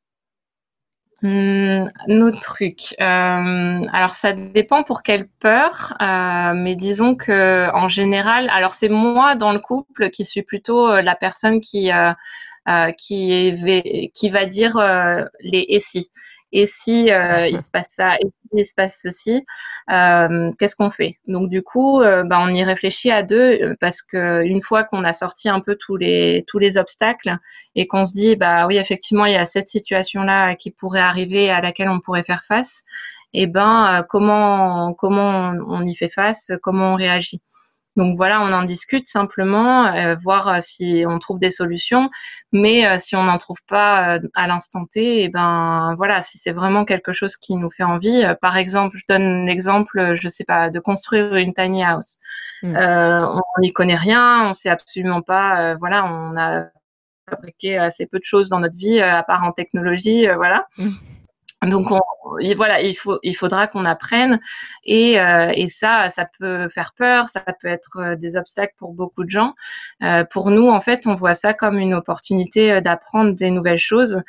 Mmh, 1.22 1.90
nos 2.10 2.32
trucs. 2.32 2.94
Euh, 3.00 3.86
alors 3.92 4.12
ça 4.12 4.34
dépend 4.34 4.84
pour 4.84 5.02
quelle 5.02 5.28
peur, 5.40 5.96
mais 6.00 6.76
disons 6.76 7.16
que 7.16 7.74
en 7.74 7.88
général, 7.88 8.50
alors 8.50 8.74
c'est 8.74 8.90
moi 8.90 9.36
dans 9.36 9.52
le 9.52 9.60
couple 9.60 10.10
qui 10.12 10.26
suis 10.26 10.44
plutôt 10.44 11.00
la 11.00 11.16
personne 11.16 11.60
qui 11.62 11.92
euh, 11.92 12.12
qui, 12.98 14.12
qui 14.14 14.30
va 14.30 14.46
dire 14.46 14.78
euh, 14.78 15.24
les 15.42 15.66
et 15.70 15.80
si. 15.80 16.10
Et 16.54 16.66
si 16.66 17.12
euh, 17.12 17.48
il 17.48 17.60
se 17.60 17.70
passe 17.72 17.88
ça, 17.90 18.16
et 18.16 18.26
si 18.26 18.50
il 18.54 18.66
se 18.66 18.74
passe 18.74 19.00
ceci, 19.04 19.46
qu'est-ce 19.90 20.76
qu'on 20.78 20.92
fait? 20.92 21.18
Donc 21.28 21.50
du 21.50 21.62
coup, 21.62 22.00
bah, 22.02 22.40
on 22.40 22.48
y 22.50 22.64
réfléchit 22.64 23.12
à 23.12 23.22
deux 23.24 23.76
parce 23.82 24.02
que 24.02 24.44
une 24.44 24.62
fois 24.62 24.84
qu'on 24.86 25.04
a 25.04 25.14
sorti 25.14 25.50
un 25.50 25.60
peu 25.60 25.76
tous 25.76 25.98
les 25.98 26.46
tous 26.48 26.58
les 26.60 26.78
obstacles 26.78 27.38
et 27.76 27.88
qu'on 27.88 28.06
se 28.06 28.14
dit 28.14 28.36
bah 28.38 28.66
oui 28.68 28.78
effectivement 28.78 29.26
il 29.26 29.34
y 29.34 29.36
a 29.36 29.46
cette 29.46 29.68
situation 29.68 30.24
là 30.24 30.56
qui 30.56 30.72
pourrait 30.72 31.02
arriver 31.02 31.50
à 31.50 31.62
laquelle 31.62 31.90
on 31.90 32.00
pourrait 32.00 32.24
faire 32.24 32.44
face, 32.46 32.84
et 33.34 33.44
eh 33.44 33.48
ben 33.48 34.06
comment 34.10 34.94
comment 34.94 35.52
on 35.68 35.86
y 35.86 35.96
fait 35.96 36.10
face, 36.10 36.52
comment 36.64 36.94
on 36.94 36.96
réagit? 36.96 37.42
Donc 37.98 38.16
voilà, 38.16 38.42
on 38.42 38.54
en 38.54 38.64
discute 38.64 39.08
simplement, 39.08 39.88
euh, 39.88 40.16
voir 40.16 40.48
euh, 40.48 40.58
si 40.62 41.04
on 41.08 41.18
trouve 41.18 41.40
des 41.40 41.50
solutions. 41.50 42.12
Mais 42.52 42.88
euh, 42.88 43.00
si 43.00 43.16
on 43.16 43.24
n'en 43.24 43.40
trouve 43.40 43.58
pas 43.68 44.20
à 44.36 44.48
l'instant 44.48 44.86
T, 44.86 45.22
et 45.22 45.24
eh 45.26 45.30
ben 45.30 45.96
voilà, 45.98 46.22
si 46.22 46.38
c'est 46.38 46.52
vraiment 46.52 46.86
quelque 46.86 47.12
chose 47.12 47.36
qui 47.38 47.56
nous 47.56 47.72
fait 47.72 47.84
envie. 47.84 48.24
par 48.40 48.56
exemple, 48.56 48.98
je 48.98 49.04
donne 49.10 49.48
l'exemple, 49.48 50.14
je 50.14 50.30
sais 50.30 50.46
pas, 50.46 50.70
de 50.70 50.80
construire 50.80 51.36
une 51.36 51.54
tiny 51.54 51.84
house. 51.84 52.20
Mm. 52.64 52.76
on 52.76 53.62
n'y 53.62 53.74
connaît 53.74 53.96
rien, 53.96 54.48
on 54.48 54.54
sait 54.54 54.70
absolument 54.70 55.22
pas. 55.22 55.76
voilà, 55.76 56.06
on 56.06 56.38
a 56.38 56.68
fabriqué 57.30 57.78
assez 57.78 58.06
peu 58.06 58.20
de 58.20 58.24
choses 58.24 58.48
dans 58.50 58.60
notre 58.60 58.78
vie, 58.78 59.02
à 59.02 59.24
part 59.24 59.44
en 59.44 59.52
technologie, 59.52 60.28
voilà. 60.28 60.68
Mm. 60.78 60.90
Donc 61.66 61.90
on, 61.90 62.02
voilà, 62.56 62.82
il 62.82 62.96
faut, 62.96 63.18
il 63.24 63.36
faudra 63.36 63.68
qu'on 63.68 63.84
apprenne 63.84 64.40
et, 64.84 65.20
euh, 65.20 65.52
et 65.56 65.70
ça, 65.70 66.10
ça 66.10 66.28
peut 66.38 66.70
faire 66.70 66.94
peur, 66.96 67.30
ça 67.30 67.44
peut 67.62 67.68
être 67.68 67.98
euh, 67.98 68.16
des 68.16 68.38
obstacles 68.38 68.76
pour 68.78 68.94
beaucoup 68.94 69.24
de 69.24 69.30
gens. 69.30 69.56
Euh, 70.04 70.24
pour 70.24 70.52
nous, 70.52 70.68
en 70.70 70.82
fait, 70.82 71.08
on 71.08 71.16
voit 71.16 71.34
ça 71.34 71.56
comme 71.56 71.80
une 71.80 71.96
opportunité 71.96 72.80
d'apprendre 72.82 73.34
des 73.34 73.50
nouvelles 73.50 73.80
choses. 73.80 74.22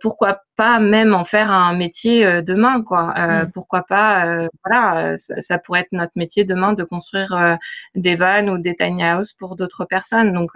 pourquoi 0.00 0.42
pas 0.56 0.78
même 0.78 1.14
en 1.14 1.24
faire 1.24 1.50
un 1.50 1.74
métier 1.74 2.42
demain, 2.42 2.82
quoi 2.82 3.14
mm. 3.16 3.50
Pourquoi 3.52 3.82
pas, 3.82 4.48
voilà, 4.64 5.16
ça, 5.16 5.58
pourrait 5.58 5.80
être 5.80 5.92
notre 5.92 6.12
métier 6.16 6.44
demain 6.44 6.72
de 6.72 6.84
construire 6.84 7.58
des 7.94 8.16
vannes 8.16 8.50
ou 8.50 8.58
des 8.58 8.76
tiny 8.76 9.04
houses 9.12 9.32
pour 9.32 9.56
d'autres 9.56 9.84
personnes. 9.84 10.32
Donc, 10.32 10.50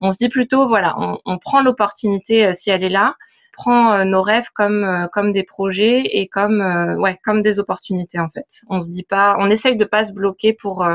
on 0.00 0.10
se 0.10 0.18
dit 0.18 0.28
plutôt, 0.28 0.68
voilà, 0.68 0.94
on, 0.98 1.18
on 1.24 1.38
prend 1.38 1.62
l'opportunité 1.62 2.52
si 2.54 2.70
elle 2.70 2.84
est 2.84 2.90
là 2.90 3.16
prend 3.58 3.92
euh, 3.92 4.04
nos 4.04 4.22
rêves 4.22 4.50
comme 4.54 4.84
euh, 4.84 5.08
comme 5.08 5.32
des 5.32 5.42
projets 5.42 6.02
et 6.04 6.28
comme 6.28 6.60
euh, 6.60 6.94
ouais 6.94 7.18
comme 7.24 7.42
des 7.42 7.58
opportunités 7.58 8.20
en 8.20 8.28
fait. 8.28 8.46
On 8.68 8.80
se 8.80 8.88
dit 8.88 9.02
pas, 9.02 9.36
on 9.40 9.50
essaye 9.50 9.76
de 9.76 9.84
pas 9.84 10.04
se 10.04 10.12
bloquer 10.12 10.52
pour 10.52 10.86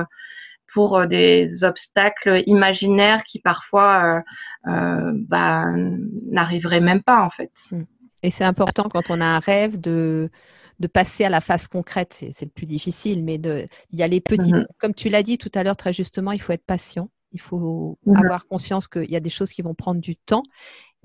pour 0.74 1.06
des 1.06 1.66
obstacles 1.66 2.42
imaginaires 2.48 3.24
qui 3.26 3.40
parfois 3.40 4.24
bah, 4.66 5.66
n'arriveraient 6.32 6.80
même 6.82 7.04
pas 7.04 7.22
en 7.22 7.30
fait. 7.30 7.52
Hmm. 7.70 7.84
Et 8.24 8.32
c'est 8.32 8.46
important 8.46 8.88
quand 8.90 9.10
on 9.10 9.20
a 9.20 9.26
un 9.26 9.40
rêve 9.40 9.80
de 9.80 10.32
de 10.80 10.88
passer 10.88 11.24
à 11.24 11.30
la 11.30 11.40
phase 11.42 11.68
concrète, 11.68 12.14
c'est 12.32 12.46
le 12.46 12.52
plus 12.52 12.66
difficile, 12.66 13.24
mais 13.24 13.38
de 13.38 13.66
y 13.92 14.02
aller 14.02 14.20
petit. 14.20 14.52
Mm-hmm. 14.52 14.66
Comme 14.80 14.96
tu 14.96 15.08
l'as 15.08 15.22
dit 15.22 15.38
tout 15.38 15.52
à 15.54 15.64
l'heure 15.64 15.78
très 15.78 15.94
justement, 15.94 16.32
il 16.32 16.42
faut 16.42 16.52
être 16.52 16.66
patient. 16.66 17.10
Il 17.32 17.40
faut 17.40 18.00
mm-hmm. 18.08 18.18
avoir 18.18 18.48
conscience 18.48 18.88
qu'il 18.88 19.10
y 19.12 19.16
a 19.16 19.20
des 19.20 19.30
choses 19.30 19.52
qui 19.52 19.62
vont 19.62 19.76
prendre 19.76 20.02
du 20.02 20.16
temps 20.16 20.44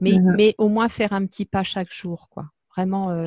mais, 0.01 0.19
mmh 0.19 0.35
mais 0.37 0.55
au 0.59 0.69
moins 0.69 0.89
faire 0.89 1.13
un 1.13 1.27
petit 1.27 1.45
pas 1.45 1.63
chaque 1.63 1.93
jour, 1.93 2.29
quoi. 2.31 2.47
Vraiment 2.77 3.11
euh, 3.11 3.25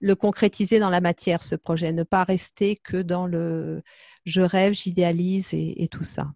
le 0.00 0.14
concrétiser 0.14 0.78
dans 0.78 0.88
la 0.88 1.00
matière, 1.00 1.44
ce 1.44 1.54
projet, 1.54 1.92
ne 1.92 2.02
pas 2.02 2.24
rester 2.24 2.76
que 2.76 3.02
dans 3.02 3.26
le 3.26 3.82
je 4.24 4.40
rêve, 4.40 4.72
j'idéalise 4.72 5.48
et, 5.52 5.88
tout 5.90 6.02
ça. 6.02 6.28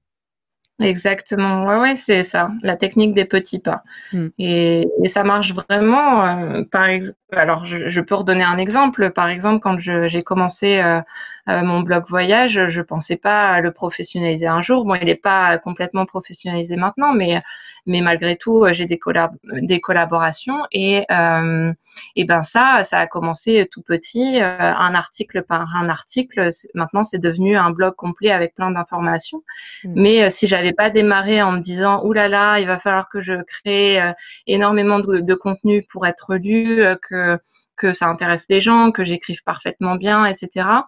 Exactement, 0.80 1.64
ouais, 1.66 1.78
ouais, 1.78 1.96
c'est 1.96 2.24
ça, 2.24 2.50
la 2.62 2.76
technique 2.76 3.14
des 3.14 3.24
petits 3.24 3.60
pas. 3.60 3.84
Mmh. 4.12 4.26
Et, 4.38 4.88
et, 5.02 5.08
ça 5.08 5.22
marche 5.22 5.54
vraiment. 5.54 6.26
Euh, 6.26 6.64
par 6.64 6.86
exemple, 6.86 7.16
alors 7.30 7.64
je, 7.64 7.88
je, 7.88 8.00
peux 8.00 8.16
redonner 8.16 8.42
un 8.42 8.58
exemple. 8.58 9.10
Par 9.12 9.28
exemple, 9.28 9.60
quand 9.60 9.78
j'ai 9.78 10.22
commencé 10.22 10.80
euh, 10.80 11.00
euh, 11.48 11.62
mon 11.62 11.80
blog 11.80 12.04
voyage, 12.08 12.68
je 12.68 12.82
pensais 12.82 13.16
pas 13.16 13.60
le 13.60 13.70
professionnaliser 13.70 14.46
un 14.46 14.62
jour. 14.62 14.84
Bon, 14.84 14.94
il 14.94 15.04
n'est 15.04 15.14
pas 15.14 15.58
complètement 15.58 16.06
professionnalisé 16.06 16.76
maintenant, 16.76 17.12
mais 17.12 17.42
mais 17.86 18.00
malgré 18.00 18.36
tout, 18.36 18.64
euh, 18.64 18.72
j'ai 18.72 18.86
des, 18.86 18.98
collab 18.98 19.32
des 19.44 19.80
collaborations 19.80 20.62
et 20.72 21.04
euh, 21.10 21.72
et 22.16 22.24
ben 22.24 22.42
ça, 22.42 22.80
ça 22.84 22.98
a 22.98 23.06
commencé 23.06 23.68
tout 23.70 23.82
petit, 23.82 24.40
un 24.40 24.94
article 24.94 25.42
par 25.42 25.76
un 25.76 25.88
article. 25.88 26.48
Maintenant, 26.74 27.04
c'est 27.04 27.18
devenu 27.18 27.56
un 27.56 27.70
blog 27.70 27.94
complet 27.94 28.30
avec 28.30 28.54
plein 28.54 28.70
d'informations. 28.70 29.42
Mmh. 29.84 29.92
Mais 29.96 30.30
si 30.30 30.46
j'avais 30.46 30.72
pas 30.72 30.90
démarré 30.90 31.42
en 31.42 31.52
me 31.52 31.60
disant 31.60 32.02
oulala, 32.04 32.28
là 32.28 32.54
là, 32.54 32.60
il 32.60 32.66
va 32.66 32.78
falloir 32.78 33.10
que 33.10 33.20
je 33.20 33.34
crée 33.42 34.00
énormément 34.46 34.98
de, 34.98 35.20
de 35.20 35.34
contenu 35.34 35.82
pour 35.82 36.06
être 36.06 36.36
lu, 36.36 36.82
que 37.02 37.38
que 37.76 37.92
ça 37.92 38.06
intéresse 38.06 38.46
les 38.48 38.60
gens, 38.60 38.92
que 38.92 39.04
j'écrive 39.04 39.42
parfaitement 39.42 39.96
bien, 39.96 40.26
etc 40.26 40.84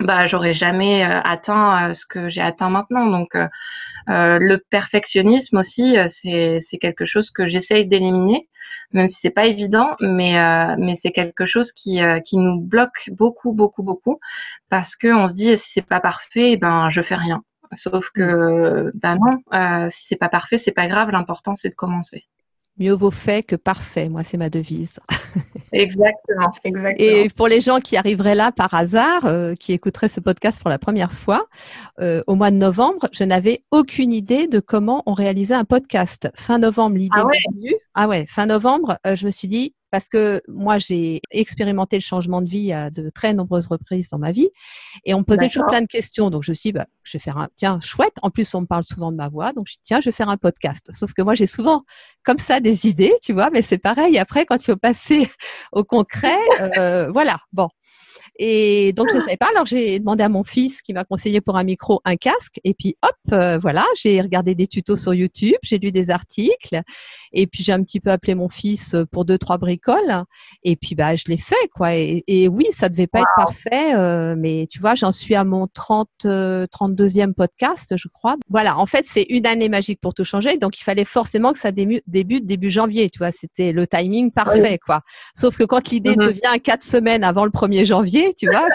bah 0.00 0.26
j'aurais 0.26 0.54
jamais 0.54 1.04
euh, 1.04 1.20
atteint 1.24 1.90
euh, 1.90 1.94
ce 1.94 2.04
que 2.06 2.28
j'ai 2.28 2.40
atteint 2.40 2.70
maintenant 2.70 3.06
donc 3.06 3.36
le 4.06 4.56
perfectionnisme 4.70 5.58
aussi, 5.58 5.96
c'est 6.08 6.58
c'est 6.60 6.78
quelque 6.78 7.06
chose 7.06 7.30
que 7.30 7.46
j'essaye 7.46 7.86
d'éliminer, 7.86 8.48
même 8.92 9.08
si 9.08 9.18
c'est 9.20 9.30
pas 9.30 9.46
évident, 9.46 9.96
mais 10.00 10.34
mais 10.78 10.94
c'est 10.94 11.12
quelque 11.12 11.46
chose 11.46 11.72
qui 11.72 12.00
qui 12.26 12.36
nous 12.36 12.60
bloque 12.60 13.08
beaucoup 13.10 13.52
beaucoup 13.52 13.82
beaucoup 13.82 14.20
parce 14.68 14.94
que 14.96 15.08
on 15.08 15.28
se 15.28 15.34
dit 15.34 15.56
si 15.56 15.72
c'est 15.74 15.82
pas 15.86 16.00
parfait, 16.00 16.52
eh 16.52 16.56
ben 16.58 16.90
je 16.90 17.00
fais 17.02 17.14
rien. 17.14 17.42
Sauf 17.72 18.10
que 18.10 18.92
ben 18.94 19.16
non, 19.16 19.88
si 19.90 20.06
c'est 20.08 20.16
pas 20.16 20.28
parfait, 20.28 20.58
c'est 20.58 20.72
pas 20.72 20.86
grave. 20.86 21.10
L'important 21.10 21.54
c'est 21.54 21.70
de 21.70 21.74
commencer. 21.74 22.24
Mieux 22.76 22.92
vaut 22.92 23.12
fait 23.12 23.44
que 23.44 23.54
parfait, 23.54 24.08
moi 24.08 24.24
c'est 24.24 24.36
ma 24.36 24.50
devise. 24.50 24.98
exactement, 25.72 26.52
exactement. 26.64 26.96
Et 26.98 27.28
pour 27.28 27.46
les 27.46 27.60
gens 27.60 27.78
qui 27.78 27.96
arriveraient 27.96 28.34
là 28.34 28.50
par 28.50 28.74
hasard, 28.74 29.26
euh, 29.26 29.54
qui 29.54 29.72
écouteraient 29.72 30.08
ce 30.08 30.20
podcast 30.20 30.60
pour 30.60 30.70
la 30.70 30.78
première 30.78 31.12
fois, 31.12 31.46
euh, 32.00 32.22
au 32.26 32.34
mois 32.34 32.50
de 32.50 32.56
novembre, 32.56 33.08
je 33.12 33.22
n'avais 33.22 33.62
aucune 33.70 34.12
idée 34.12 34.48
de 34.48 34.58
comment 34.58 35.04
on 35.06 35.12
réalisait 35.12 35.54
un 35.54 35.64
podcast. 35.64 36.28
Fin 36.34 36.58
novembre, 36.58 36.96
l'idée 36.96 37.10
ah 37.16 37.26
ouais? 37.26 37.38
Ah 37.94 38.08
ouais, 38.08 38.26
fin 38.26 38.46
novembre, 38.46 38.98
euh, 39.06 39.14
je 39.14 39.26
me 39.26 39.30
suis 39.30 39.48
dit, 39.48 39.74
parce 39.94 40.08
que 40.08 40.42
moi 40.48 40.78
j'ai 40.78 41.22
expérimenté 41.30 41.94
le 41.94 42.02
changement 42.02 42.42
de 42.42 42.48
vie 42.48 42.72
à 42.72 42.90
de 42.90 43.10
très 43.10 43.32
nombreuses 43.32 43.68
reprises 43.68 44.08
dans 44.10 44.18
ma 44.18 44.32
vie 44.32 44.48
et 45.04 45.14
on 45.14 45.20
me 45.20 45.22
posait 45.22 45.46
toujours 45.46 45.68
plein 45.68 45.82
de 45.82 45.86
questions. 45.86 46.30
Donc 46.30 46.42
je 46.42 46.50
me 46.50 46.54
suis 46.56 46.70
dit 46.70 46.72
bah, 46.72 46.86
je 47.04 47.16
vais 47.16 47.22
faire 47.22 47.38
un 47.38 47.48
tiens 47.54 47.78
chouette. 47.80 48.14
En 48.22 48.30
plus 48.30 48.52
on 48.56 48.62
me 48.62 48.66
parle 48.66 48.82
souvent 48.82 49.12
de 49.12 49.16
ma 49.16 49.28
voix 49.28 49.52
donc 49.52 49.68
je 49.68 49.74
dis 49.74 49.80
tiens 49.84 50.00
je 50.00 50.06
vais 50.06 50.12
faire 50.12 50.28
un 50.28 50.36
podcast. 50.36 50.90
Sauf 50.92 51.12
que 51.12 51.22
moi 51.22 51.36
j'ai 51.36 51.46
souvent 51.46 51.84
comme 52.24 52.38
ça 52.38 52.58
des 52.58 52.88
idées 52.88 53.14
tu 53.22 53.32
vois 53.32 53.50
mais 53.50 53.62
c'est 53.62 53.78
pareil. 53.78 54.18
Après 54.18 54.46
quand 54.46 54.56
il 54.56 54.64
faut 54.64 54.76
passer 54.76 55.30
au 55.70 55.84
concret 55.84 56.40
euh, 56.76 57.12
voilà 57.12 57.38
bon 57.52 57.68
et 58.36 58.92
donc, 58.94 59.10
je 59.10 59.16
ne 59.16 59.20
savais 59.22 59.36
pas. 59.36 59.48
Alors, 59.50 59.66
j'ai 59.66 59.98
demandé 60.00 60.24
à 60.24 60.28
mon 60.28 60.42
fils 60.42 60.82
qui 60.82 60.92
m'a 60.92 61.04
conseillé 61.04 61.40
pour 61.40 61.56
un 61.56 61.62
micro 61.62 62.00
un 62.04 62.16
casque. 62.16 62.60
Et 62.64 62.74
puis, 62.74 62.96
hop, 63.02 63.14
euh, 63.32 63.58
voilà, 63.58 63.86
j'ai 63.96 64.20
regardé 64.20 64.54
des 64.56 64.66
tutos 64.66 64.96
sur 64.96 65.14
YouTube, 65.14 65.56
j'ai 65.62 65.78
lu 65.78 65.92
des 65.92 66.10
articles. 66.10 66.82
Et 67.32 67.46
puis, 67.46 67.62
j'ai 67.62 67.72
un 67.72 67.82
petit 67.82 68.00
peu 68.00 68.10
appelé 68.10 68.34
mon 68.34 68.48
fils 68.48 68.96
pour 69.12 69.24
deux, 69.24 69.38
trois 69.38 69.58
bricoles. 69.58 70.24
Et 70.64 70.74
puis, 70.74 70.96
bah, 70.96 71.14
je 71.14 71.24
l'ai 71.28 71.36
fait, 71.36 71.68
quoi. 71.74 71.94
Et, 71.94 72.48
oui, 72.48 72.66
ça 72.72 72.88
devait 72.88 73.06
pas 73.06 73.20
être 73.20 73.34
parfait. 73.36 73.94
Euh, 73.94 74.34
mais 74.36 74.66
tu 74.70 74.80
vois, 74.80 74.94
j'en 74.94 75.12
suis 75.12 75.34
à 75.36 75.44
mon 75.44 75.68
30, 75.68 76.08
32e 76.24 77.28
euh, 77.30 77.32
podcast, 77.32 77.94
je 77.96 78.08
crois. 78.08 78.36
Voilà, 78.48 78.78
en 78.78 78.86
fait, 78.86 79.06
c'est 79.08 79.26
une 79.28 79.46
année 79.46 79.68
magique 79.68 80.00
pour 80.00 80.12
tout 80.12 80.24
changer. 80.24 80.58
Donc, 80.58 80.78
il 80.80 80.82
fallait 80.82 81.04
forcément 81.04 81.52
que 81.52 81.58
ça 81.58 81.70
débute 81.70 82.04
début 82.46 82.70
janvier. 82.70 83.10
Tu 83.10 83.18
vois, 83.18 83.30
c'était 83.30 83.70
le 83.72 83.86
timing 83.86 84.32
parfait, 84.32 84.78
quoi. 84.84 85.02
Sauf 85.34 85.56
que 85.56 85.64
quand 85.64 85.88
l'idée 85.90 86.16
te 86.16 86.20
mm-hmm. 86.20 86.40
vient 86.42 86.58
quatre 86.58 86.82
semaines 86.82 87.22
avant 87.22 87.44
le 87.44 87.50
1er 87.50 87.84
janvier, 87.84 88.23
tu 88.32 88.46
vois. 88.46 88.68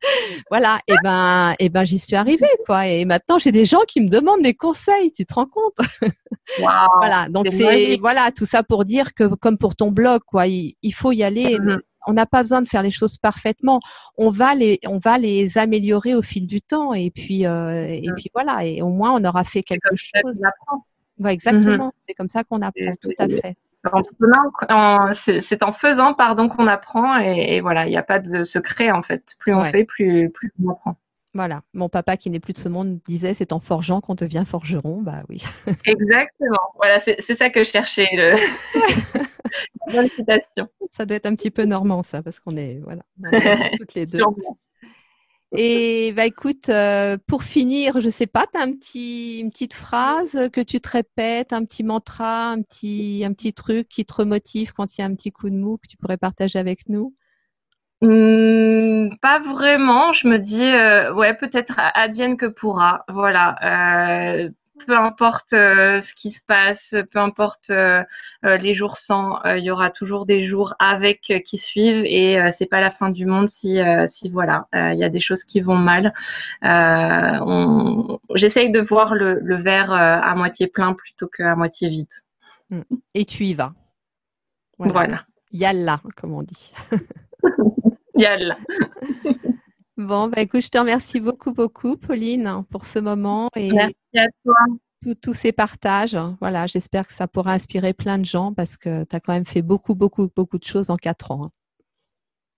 voilà, 0.50 0.80
et 0.86 0.94
ben, 1.02 1.54
et 1.58 1.68
ben, 1.68 1.84
j'y 1.84 1.98
suis 1.98 2.16
arrivée, 2.16 2.46
quoi. 2.66 2.86
Et 2.86 3.04
maintenant, 3.04 3.38
j'ai 3.38 3.52
des 3.52 3.64
gens 3.64 3.80
qui 3.86 4.00
me 4.00 4.08
demandent 4.08 4.42
des 4.42 4.54
conseils. 4.54 5.12
Tu 5.12 5.24
te 5.24 5.34
rends 5.34 5.46
compte? 5.46 5.76
Voilà, 6.56 7.28
donc 7.28 7.46
c'est 7.48 7.98
voilà 7.98 8.32
tout 8.32 8.46
ça 8.46 8.62
pour 8.62 8.86
dire 8.86 9.12
que 9.12 9.24
comme 9.34 9.58
pour 9.58 9.76
ton 9.76 9.90
blog, 9.90 10.22
quoi, 10.26 10.46
il, 10.46 10.94
faut 10.94 11.12
y 11.12 11.22
aller. 11.22 11.58
Mm-hmm. 11.58 11.80
On 12.06 12.14
n'a 12.14 12.24
pas 12.24 12.40
besoin 12.40 12.62
de 12.62 12.68
faire 12.68 12.82
les 12.82 12.90
choses 12.90 13.18
parfaitement. 13.18 13.80
On 14.16 14.30
va 14.30 14.54
les, 14.54 14.78
on 14.86 14.96
va 14.96 15.18
les 15.18 15.58
améliorer 15.58 16.14
au 16.14 16.22
fil 16.22 16.46
du 16.46 16.62
temps. 16.62 16.94
Et 16.94 17.10
puis, 17.10 17.44
euh, 17.44 17.86
et 17.86 18.08
mm. 18.08 18.14
puis 18.14 18.30
voilà. 18.32 18.64
Et 18.64 18.80
au 18.80 18.88
moins, 18.88 19.12
on 19.12 19.22
aura 19.24 19.44
fait 19.44 19.62
quelque 19.62 19.94
chose. 19.94 20.40
exactement. 21.26 21.88
Mm-hmm. 21.88 21.92
C'est 21.98 22.14
comme 22.14 22.30
ça 22.30 22.44
qu'on 22.44 22.62
apprend. 22.62 22.94
Tout 23.02 23.12
à 23.18 23.28
fait. 23.28 23.56
C'est 25.12 25.62
en 25.62 25.72
faisant 25.72 26.14
pardon 26.14 26.48
qu'on 26.48 26.66
apprend 26.66 27.18
et, 27.18 27.60
voilà, 27.60 27.86
il 27.86 27.90
n'y 27.90 27.96
a 27.96 28.02
pas 28.02 28.18
de 28.18 28.42
secret 28.42 28.90
en 28.90 29.02
fait. 29.02 29.34
Plus 29.38 29.54
on 29.54 29.64
fait, 29.64 29.84
plus, 29.84 30.30
plus 30.30 30.52
on 30.64 30.70
apprend. 30.70 30.96
Voilà, 31.34 31.60
mon 31.74 31.88
papa 31.88 32.16
qui 32.16 32.30
n'est 32.30 32.40
plus 32.40 32.54
de 32.54 32.58
ce 32.58 32.68
monde 32.68 32.98
disait 33.06 33.34
c'est 33.34 33.52
en 33.52 33.60
forgeant 33.60 34.00
qu'on 34.00 34.14
devient 34.14 34.44
forgeron, 34.46 35.02
bah 35.02 35.22
oui. 35.28 35.44
Exactement, 35.84 36.72
voilà, 36.76 36.98
c'est 36.98 37.20
ça 37.20 37.50
que 37.50 37.62
je 37.62 37.70
cherchais. 37.70 38.08
Le... 38.12 38.34
Bonne 39.92 40.08
citation. 40.08 40.68
Ça 40.92 41.06
doit 41.06 41.16
être 41.16 41.26
un 41.26 41.34
petit 41.34 41.50
peu 41.50 41.64
normand 41.64 42.02
ça, 42.02 42.22
parce 42.22 42.40
qu'on 42.40 42.56
est 42.56 42.80
voilà, 42.82 43.02
toutes 43.78 43.94
les 43.94 44.06
deux. 44.06 44.22
Et 45.52 46.12
bah 46.14 46.26
écoute, 46.26 46.68
euh, 46.68 47.16
pour 47.26 47.42
finir, 47.42 48.00
je 48.02 48.10
sais 48.10 48.26
pas, 48.26 48.46
tu 48.52 48.58
as 48.58 48.62
un 48.62 48.72
petit, 48.74 49.38
une 49.40 49.50
petite 49.50 49.72
phrase 49.72 50.50
que 50.52 50.60
tu 50.60 50.78
te 50.80 50.88
répètes, 50.90 51.52
un 51.54 51.64
petit 51.64 51.82
mantra, 51.84 52.50
un 52.50 52.60
petit, 52.62 53.22
un 53.24 53.32
petit 53.32 53.54
truc 53.54 53.88
qui 53.88 54.04
te 54.04 54.12
remotive 54.12 54.72
quand 54.74 54.96
il 54.96 55.00
y 55.00 55.04
a 55.04 55.06
un 55.06 55.14
petit 55.14 55.32
coup 55.32 55.48
de 55.48 55.54
mou 55.56 55.78
que 55.78 55.88
tu 55.88 55.96
pourrais 55.96 56.18
partager 56.18 56.58
avec 56.58 56.88
nous? 56.90 57.14
Mmh, 58.00 59.16
Pas 59.20 59.40
vraiment. 59.40 60.12
Je 60.12 60.28
me 60.28 60.38
dis, 60.38 60.62
euh, 60.62 61.12
ouais, 61.14 61.34
peut-être 61.36 61.74
advienne 61.94 62.36
que 62.36 62.46
pourra. 62.46 63.04
Voilà. 63.08 63.56
Euh, 64.44 64.50
peu 64.86 64.96
importe 64.96 65.52
euh, 65.52 66.00
ce 66.00 66.14
qui 66.14 66.30
se 66.30 66.40
passe, 66.44 66.94
peu 67.10 67.18
importe 67.18 67.70
euh, 67.70 68.02
euh, 68.44 68.56
les 68.56 68.74
jours 68.74 68.96
sans, 68.96 69.42
il 69.44 69.64
y 69.64 69.70
aura 69.70 69.90
toujours 69.90 70.26
des 70.26 70.42
jours 70.44 70.74
avec 70.78 71.32
qui 71.44 71.58
suivent 71.58 72.04
et 72.04 72.38
c'est 72.52 72.66
pas 72.66 72.80
la 72.80 72.90
fin 72.90 73.10
du 73.10 73.26
monde 73.26 73.48
si, 73.48 73.80
si 74.06 74.28
voilà, 74.28 74.66
il 74.72 74.98
y 74.98 75.04
a 75.04 75.08
des 75.08 75.20
choses 75.20 75.44
qui 75.44 75.60
vont 75.60 75.76
mal. 75.76 76.14
J'essaye 78.34 78.70
de 78.70 78.80
voir 78.80 79.14
le, 79.14 79.40
le 79.40 79.56
verre 79.56 79.92
à 79.92 80.34
moitié 80.34 80.66
plein 80.66 80.94
plutôt 80.94 81.28
qu'à 81.28 81.56
moitié 81.56 81.88
vide. 81.88 82.08
Mm. 82.70 82.82
Et 83.14 83.24
tu 83.24 83.44
y 83.44 83.54
vas. 83.54 83.72
Voilà. 84.78 85.24
Yalla, 85.52 86.00
comme 86.16 86.34
on 86.34 86.42
dit. 86.42 86.72
Yalla. 88.14 88.56
Bon, 89.98 90.28
bah, 90.28 90.40
écoute, 90.42 90.60
je 90.60 90.68
te 90.68 90.78
remercie 90.78 91.18
beaucoup, 91.18 91.52
beaucoup, 91.52 91.96
Pauline, 91.96 92.62
pour 92.70 92.84
ce 92.84 93.00
moment. 93.00 93.50
Et 93.56 93.72
Merci 93.72 93.96
à 94.16 94.26
toi. 94.44 95.14
Tous 95.20 95.34
ces 95.34 95.50
partages. 95.50 96.16
Voilà, 96.40 96.68
j'espère 96.68 97.06
que 97.06 97.12
ça 97.12 97.26
pourra 97.26 97.52
inspirer 97.52 97.92
plein 97.92 98.18
de 98.18 98.24
gens 98.24 98.54
parce 98.54 98.76
que 98.76 99.04
tu 99.04 99.16
as 99.16 99.20
quand 99.20 99.32
même 99.32 99.46
fait 99.46 99.62
beaucoup, 99.62 99.96
beaucoup, 99.96 100.28
beaucoup 100.34 100.58
de 100.58 100.64
choses 100.64 100.90
en 100.90 100.96
quatre 100.96 101.32
ans. 101.32 101.42
Hein. 101.46 101.50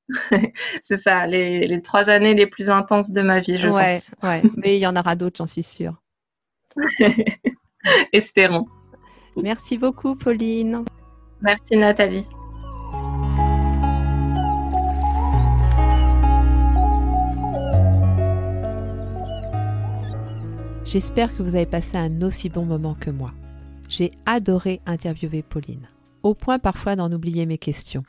C'est 0.82 0.98
ça, 0.98 1.26
les, 1.26 1.80
trois 1.82 2.10
années 2.10 2.34
les 2.34 2.46
plus 2.46 2.68
intenses 2.68 3.10
de 3.10 3.22
ma 3.22 3.40
vie, 3.40 3.56
je 3.56 3.68
pense. 3.68 4.10
Ouais, 4.22 4.42
mais 4.56 4.76
il 4.76 4.80
y 4.80 4.86
en 4.86 4.96
aura 4.96 5.16
d'autres, 5.16 5.38
j'en 5.38 5.46
suis 5.46 5.62
sûre. 5.62 6.02
Espérons. 8.12 8.66
Merci 9.36 9.78
beaucoup, 9.78 10.14
Pauline. 10.14 10.84
Merci, 11.40 11.76
Nathalie. 11.76 12.26
J'espère 20.90 21.36
que 21.36 21.44
vous 21.44 21.54
avez 21.54 21.66
passé 21.66 21.96
un 21.98 22.20
aussi 22.22 22.48
bon 22.48 22.64
moment 22.64 22.96
que 22.96 23.10
moi. 23.10 23.30
J'ai 23.88 24.10
adoré 24.26 24.80
interviewer 24.86 25.40
Pauline, 25.40 25.88
au 26.24 26.34
point 26.34 26.58
parfois 26.58 26.96
d'en 26.96 27.12
oublier 27.12 27.46
mes 27.46 27.58
questions. 27.58 28.02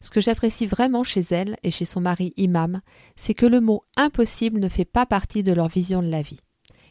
Ce 0.00 0.10
que 0.10 0.20
j'apprécie 0.20 0.66
vraiment 0.66 1.04
chez 1.04 1.20
elle 1.30 1.56
et 1.62 1.70
chez 1.70 1.84
son 1.84 2.00
mari 2.00 2.34
imam, 2.36 2.80
c'est 3.14 3.34
que 3.34 3.46
le 3.46 3.60
mot 3.60 3.84
impossible 3.96 4.58
ne 4.58 4.68
fait 4.68 4.84
pas 4.84 5.06
partie 5.06 5.44
de 5.44 5.52
leur 5.52 5.68
vision 5.68 6.02
de 6.02 6.08
la 6.08 6.20
vie. 6.20 6.40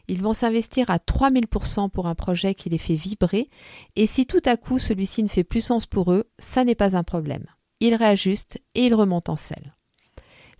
Ils 0.08 0.22
vont 0.22 0.32
s'investir 0.32 0.88
à 0.88 0.96
3000% 0.96 1.90
pour 1.90 2.06
un 2.06 2.14
projet 2.14 2.54
qui 2.54 2.70
les 2.70 2.78
fait 2.78 2.94
vibrer, 2.94 3.50
et 3.96 4.06
si 4.06 4.24
tout 4.24 4.40
à 4.46 4.56
coup 4.56 4.78
celui-ci 4.78 5.22
ne 5.22 5.28
fait 5.28 5.44
plus 5.44 5.60
sens 5.60 5.84
pour 5.84 6.12
eux, 6.12 6.30
ça 6.38 6.64
n'est 6.64 6.74
pas 6.74 6.96
un 6.96 7.02
problème. 7.02 7.44
Ils 7.80 7.94
réajustent 7.94 8.58
et 8.74 8.86
ils 8.86 8.94
remontent 8.94 9.34
en 9.34 9.36
selle. 9.36 9.74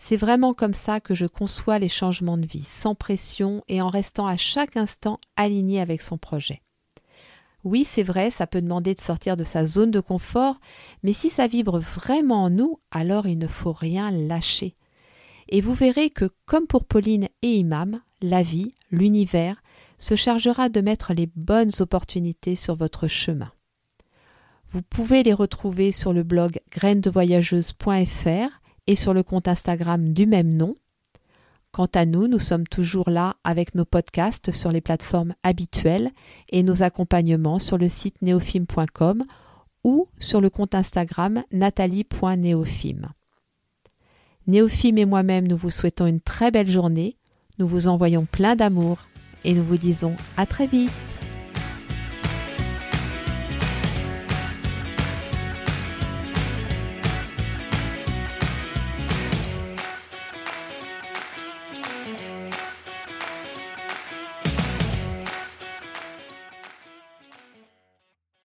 C'est 0.03 0.17
vraiment 0.17 0.55
comme 0.55 0.75
ça 0.75 0.99
que 0.99 1.15
je 1.15 1.27
conçois 1.27 1.79
les 1.79 1.91
changements 1.91 2.39
de 2.39 2.47
vie, 2.47 2.65
sans 2.65 2.95
pression 2.95 3.63
et 3.69 3.83
en 3.83 3.89
restant 3.89 4.27
à 4.27 4.39
chaque 4.39 4.79
instant 4.79 5.21
aligné 5.37 5.79
avec 5.79 6.01
son 6.01 6.17
projet. 6.17 6.63
Oui, 7.65 7.85
c'est 7.85 8.03
vrai, 8.03 8.31
ça 8.31 8.47
peut 8.47 8.63
demander 8.63 8.95
de 8.95 9.01
sortir 9.01 9.37
de 9.37 9.45
sa 9.45 9.67
zone 9.67 9.91
de 9.91 10.01
confort, 10.01 10.59
mais 11.03 11.13
si 11.13 11.29
ça 11.29 11.47
vibre 11.47 11.79
vraiment 11.79 12.45
en 12.45 12.51
nous, 12.51 12.81
alors 12.91 13.27
il 13.27 13.37
ne 13.39 13.47
faut 13.47 13.73
rien 13.73 14.11
lâcher. 14.11 14.75
Et 15.51 15.61
vous 15.61 15.75
verrez 15.75 16.09
que, 16.09 16.31
comme 16.47 16.67
pour 16.67 16.87
Pauline 16.87 17.29
et 17.43 17.57
Imam, 17.57 18.01
la 18.23 18.43
vie, 18.43 18.75
l'univers, 18.91 19.63
se 19.99 20.17
chargera 20.17 20.71
de 20.71 20.81
mettre 20.81 21.13
les 21.13 21.31
bonnes 21.37 21.73
opportunités 21.81 22.57
sur 22.57 22.75
votre 22.75 23.07
chemin. 23.07 23.53
Vous 24.71 24.83
pouvez 24.83 25.23
les 25.23 25.35
retrouver 25.35 25.93
sur 25.93 26.15
le 26.15 26.23
blog 26.23 26.59
grainesdevoyageuse.fr 26.71 28.60
et 28.91 28.97
sur 28.97 29.15
le 29.15 29.23
compte 29.23 29.47
Instagram 29.47 30.13
du 30.13 30.27
même 30.27 30.53
nom. 30.53 30.75
Quant 31.71 31.87
à 31.95 32.07
nous, 32.07 32.27
nous 32.27 32.41
sommes 32.41 32.67
toujours 32.67 33.09
là 33.09 33.37
avec 33.45 33.77
nos 33.77 33.85
podcasts 33.85 34.51
sur 34.51 34.73
les 34.73 34.81
plateformes 34.81 35.35
habituelles 35.45 36.11
et 36.49 36.65
nos 36.65 36.83
accompagnements 36.83 37.61
sur 37.61 37.79
le 37.79 37.89
site 37.89 38.21
neofim.com 38.21 39.23
ou 39.85 40.09
sur 40.19 40.41
le 40.41 40.51
compte 40.51 40.75
Instagram 40.75 41.45
nathalie.neofim. 41.53 43.13
Néophime 44.49 44.99
et 44.99 45.07
moi-même, 45.07 45.47
nous 45.47 45.57
vous 45.57 45.71
souhaitons 45.71 46.09
une 46.09 46.21
très 46.21 46.51
belle 46.51 46.69
journée, 46.69 47.17
nous 47.61 47.69
vous 47.69 47.87
envoyons 47.87 48.25
plein 48.25 48.57
d'amour 48.57 49.07
et 49.45 49.55
nous 49.55 49.63
vous 49.63 49.79
disons 49.79 50.17
à 50.37 50.47
très 50.47 50.67
vite. 50.67 51.10